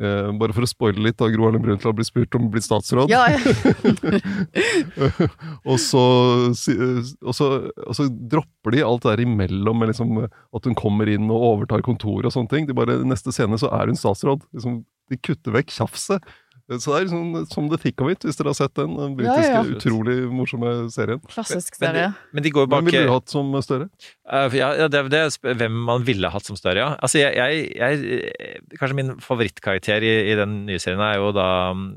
[0.00, 2.62] eh, Bare for å spoile litt, da Gro Harlem Brundtland blir spurt om å bli
[2.64, 3.12] statsråd.
[3.12, 3.38] Ja, ja.
[5.70, 6.04] og, så,
[6.52, 7.50] og, så,
[7.84, 11.84] og så dropper de alt der imellom, med liksom at hun kommer inn og overtar
[11.86, 12.68] kontoret og sånne ting.
[12.68, 14.46] De bare, Neste scene så er hun statsråd.
[14.56, 16.24] Liksom, de kutter vekk tjafset.
[16.68, 18.92] Så det er liksom som The Thick of It, hvis dere har sett den.
[18.98, 19.76] Den britiske, Ja, ja.
[19.78, 21.22] utrolig morsomme serien.
[21.32, 22.10] Klassisk Men, serie.
[22.36, 23.86] men de går bak Hvem ville du hatt som Støre?
[24.28, 26.90] Uh, ja, ja, det, det er hvem man ville hatt som Støre, ja.
[27.00, 31.48] Altså, jeg, jeg, jeg Kanskje min favorittkarakter i, i den nye serien er jo da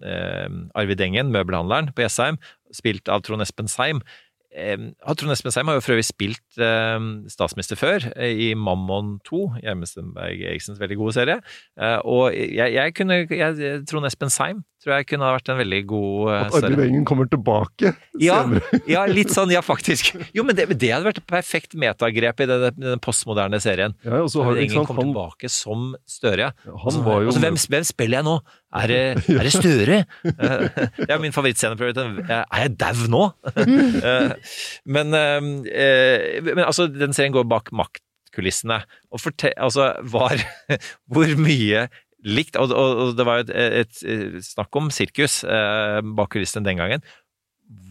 [0.07, 0.47] eh,
[0.79, 2.39] Arvid Engen, møbelhandleren på Jessheim,
[2.71, 3.99] spilt av Trond Espen Seim.
[4.51, 6.57] Trond Espen Seim har jo for øvrig spilt
[7.31, 11.39] statsminister før, eh, i Mammon 2, Gjermestenberg Eriksens veldig gode serie.
[11.79, 15.59] Eh, og jeg, jeg kunne jeg, Trond Espen Seim tror jeg kunne ha vært en
[15.59, 17.91] veldig god uh, At Engen kommer tilbake
[18.21, 18.79] ja, senere.
[18.95, 20.11] ja, litt sånn, ja faktisk.
[20.33, 23.93] Jo, men det, det hadde vært et perfekt metagrep i denne, den postmoderne serien.
[24.05, 26.51] Ja, og så har- Ingen kommer han- tilbake som Støre, ja.
[26.65, 28.35] han Altså, var jo- altså, hvem, hvem spiller jeg nå?
[28.81, 29.01] Er det,
[29.37, 29.97] er det Støre?
[30.25, 30.67] Eh,
[31.05, 31.91] det er min favorittscene.
[32.31, 33.23] Er jeg dau nå?
[33.55, 34.53] Eh,
[34.85, 38.81] men, eh, men altså, den serien går bak maktkulissene.
[39.11, 40.41] Og fortell, altså, var
[41.11, 41.85] Hvor mye
[42.25, 46.67] likt Og, og, og det var jo et, et, snakk om sirkus eh, bak kulissene
[46.67, 47.05] den gangen.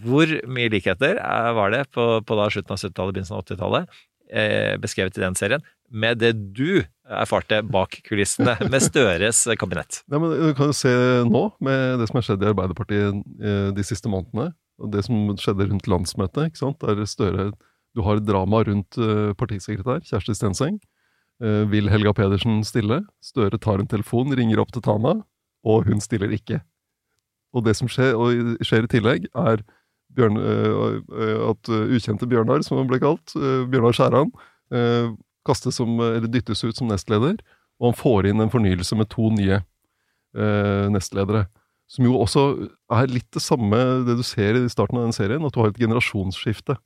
[0.05, 4.01] Hvor mye likheter eh, var det på, på da slutten av 70-tallet, begynnelsen av 80-tallet,
[4.31, 10.03] eh, beskrevet i den serien, med det du erfarte bak kulissene med Støres kabinett?
[10.13, 10.93] Ja, men Du kan jo se
[11.27, 15.35] nå, med det som har skjedd i Arbeiderpartiet eh, de siste månedene, og det som
[15.37, 16.81] skjedde rundt landsmøtet, ikke sant?
[16.81, 17.51] der Støre
[17.97, 20.79] Du har drama rundt eh, partisekretær Kjersti Stenseng.
[21.41, 23.01] Eh, Vil Helga Pedersen stille?
[23.25, 25.17] Støre tar en telefon, ringer opp til Tana,
[25.65, 26.61] og hun stiller ikke.
[27.57, 28.15] Og det som skjer,
[28.63, 29.65] skjer i tillegg, er
[30.15, 34.35] Bjørn, eh, eh, at ukjente Bjørnar, som han ble kalt, Bjørnar Skjæran,
[35.47, 37.41] kastes som, eller dyttes ut som nestleder,
[37.81, 39.63] og han får inn en fornyelse med to nye
[40.93, 41.49] nestledere.
[41.91, 42.43] Som jo også
[42.95, 45.73] er litt det samme det du ser i starten av den serien, at du har
[45.73, 46.77] et generasjonsskifte.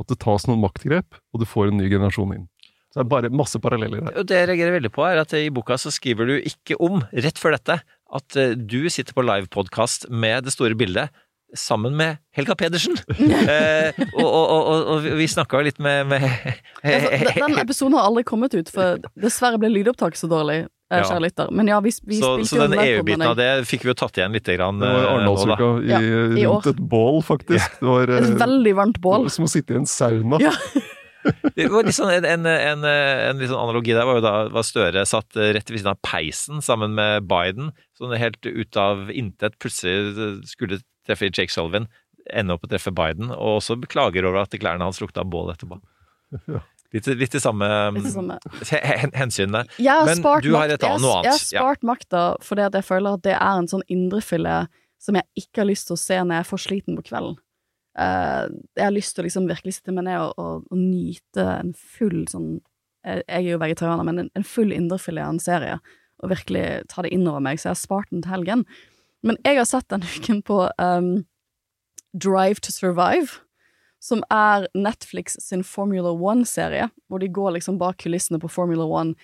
[0.00, 2.46] At det tas noen maktgrep, og du får en ny generasjon inn.
[2.94, 4.14] Så det er bare masse paralleller her.
[4.22, 7.00] Og det jeg reagerer veldig på, er at i boka så skriver du ikke om,
[7.10, 7.80] rett før dette,
[8.14, 11.10] at eh, du sitter på livepodkast med det store bildet
[11.58, 12.94] sammen med Helga Pedersen.
[13.18, 17.98] eh, og, og, og, og vi snakka jo litt med, med Altså, den- den episoden
[17.98, 20.60] har aldri kommet ut, for dessverre ble lydopptaket så dårlig,
[20.94, 21.18] eh, Ja.
[21.18, 21.50] lytter.
[21.50, 24.34] Men ja, vi, vi så, så den EU-biten av det fikk vi jo tatt igjen
[24.38, 24.46] litt.
[24.54, 25.14] Grann, Det var eh, nå.
[25.18, 26.60] Arendalsuka i, Ja, i år.
[26.62, 27.78] rundt et bål, faktisk.
[27.82, 29.26] Det var Et veldig varmt bål.
[29.34, 30.38] som å sitte i en sauna.
[31.56, 34.32] Det var litt sånn, en, en, en, en litt sånn analogi der var jo da
[34.52, 37.72] var Støre satt rett ved siden av peisen sammen med Biden.
[37.98, 41.88] Sånn helt ut av intet plutselig skulle treffe Jake Sullivan,
[42.32, 45.80] ende opp å treffe Biden, og også beklager over at klærne hans lukta bål etterpå.
[46.48, 46.62] Ja.
[46.94, 47.66] Litt, litt det samme,
[48.06, 48.36] samme.
[49.18, 49.72] hensynet.
[49.82, 51.82] Jeg har Men spart du har et annet, jeg, noe har- Jeg har annet.
[51.82, 51.88] Ja.
[51.90, 54.68] makta fordi at jeg føler at det er en sånn indrefilet
[55.02, 57.34] som jeg ikke har lyst til å se når jeg er for sliten på kvelden.
[57.98, 61.44] Eh, jeg har lyst til å liksom virkelig sitte meg ned og, og, og nyte
[61.60, 62.56] en full sånn
[63.04, 65.76] Jeg er jo vegetarianer, men en, en full indrefilet av en serie,
[66.24, 68.62] og virkelig ta det innover meg, så jeg har spart den til helgen.
[69.20, 71.10] Men jeg har sett denne uken på um,
[72.16, 73.42] Drive to Survive,
[74.00, 79.14] som er Netflix sin Formula One-serie, hvor de går liksom bak kulissene på Formula One.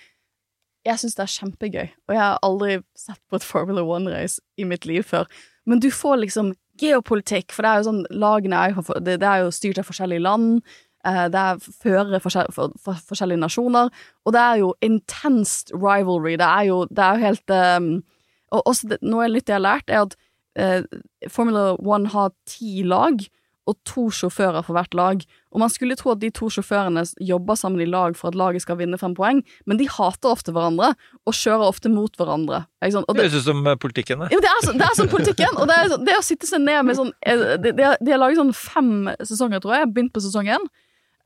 [0.85, 4.65] Jeg syns det er kjempegøy, og jeg har aldri sett på et Formula One-race i
[4.65, 5.29] mitt liv før.
[5.65, 9.43] Men du får liksom geopolitikk, for det er jo sånn lagene er jo, det, er
[9.43, 10.61] jo styrt av forskjellige land.
[11.05, 13.91] eh, Det er førere forskjell, for, for, forskjellige nasjoner,
[14.25, 16.37] og det er jo intenst rivalry.
[16.39, 17.91] Det er jo, det er jo helt um,
[18.51, 20.17] Og også det, noe litt jeg har lært, er at
[20.59, 23.21] uh, Formula One har ti lag,
[23.69, 25.21] og to sjåfører for hvert lag.
[25.53, 28.63] Og man skulle tro at de to sjåførene jobber sammen i lag for at laget
[28.63, 30.93] skal vinne fem poeng, men de hater ofte hverandre,
[31.29, 32.63] og kjører ofte mot hverandre.
[32.81, 34.31] Ikke Det høres ut som eh, politikken, det.
[34.33, 36.63] jo, det er, så, det er som politikken, og det, er, det å sitte seg
[36.65, 39.91] ned med sånn eh, De, de, har- laget sånn fem sesonger, tror jeg.
[39.93, 40.65] Begynt på sesong én.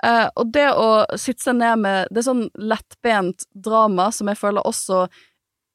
[0.04, 4.38] Uh, og det å sitte seg ned med Det er sånn lettbent drama som jeg
[4.42, 5.06] føler også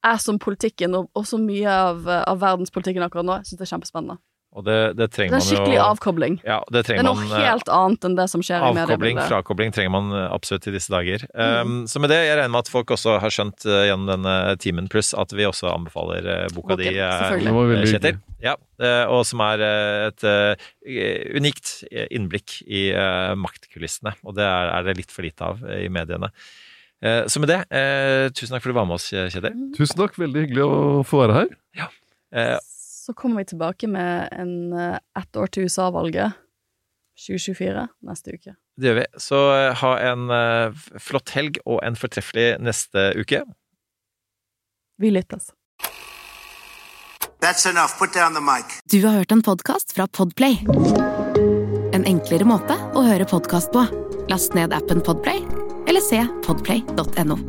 [0.05, 3.39] er som politikken, og, og så mye av, av verdenspolitikken akkurat nå.
[3.41, 4.16] Jeg syns det er kjempespennende.
[4.51, 6.36] Og det, det trenger er jo Det er skikkelig avkobling.
[6.43, 7.35] Ja, det Det er noe man.
[7.39, 10.72] eh, helt annet enn det som skjer i Avkobling, frakobling trenger man eh, absolutt i
[10.74, 11.22] disse dager.
[11.31, 11.68] Mm.
[11.70, 14.35] Um, så med det, jeg regner med at folk også har skjønt uh, gjennom denne
[14.59, 17.47] timen pluss at vi også anbefaler uh, boka okay, di, selvfølgelig.
[17.47, 18.18] Det var veldig Kjetil.
[18.40, 19.62] Ja, eh, og som er
[20.09, 20.24] et
[21.36, 22.86] unikt innblikk i
[23.36, 26.31] maktkulissene, og det er, er det litt for lite av i mediene.
[27.02, 29.56] Eh, Så med det, eh, tusen takk for at du var med oss, Kjetil.
[29.77, 31.55] Tusen takk, veldig hyggelig å få være her.
[32.32, 32.59] Eh,
[33.11, 36.37] Så kommer vi tilbake med en eh, ett år til USA-valget
[37.19, 38.53] 2024 neste uke.
[38.78, 39.07] Det gjør vi.
[39.19, 43.43] Så eh, ha en eh, flott helg og en fortreffelig neste uke.
[45.03, 45.51] Vi lyttes.
[47.43, 47.99] That's enough.
[47.99, 48.78] Put down the mic.
[48.87, 50.62] Du har hørt en podkast fra Podplay.
[51.91, 53.89] En enklere måte å høre podkast på.
[54.31, 55.43] Last ned appen Podplay,
[55.91, 57.41] eller se podplay.no.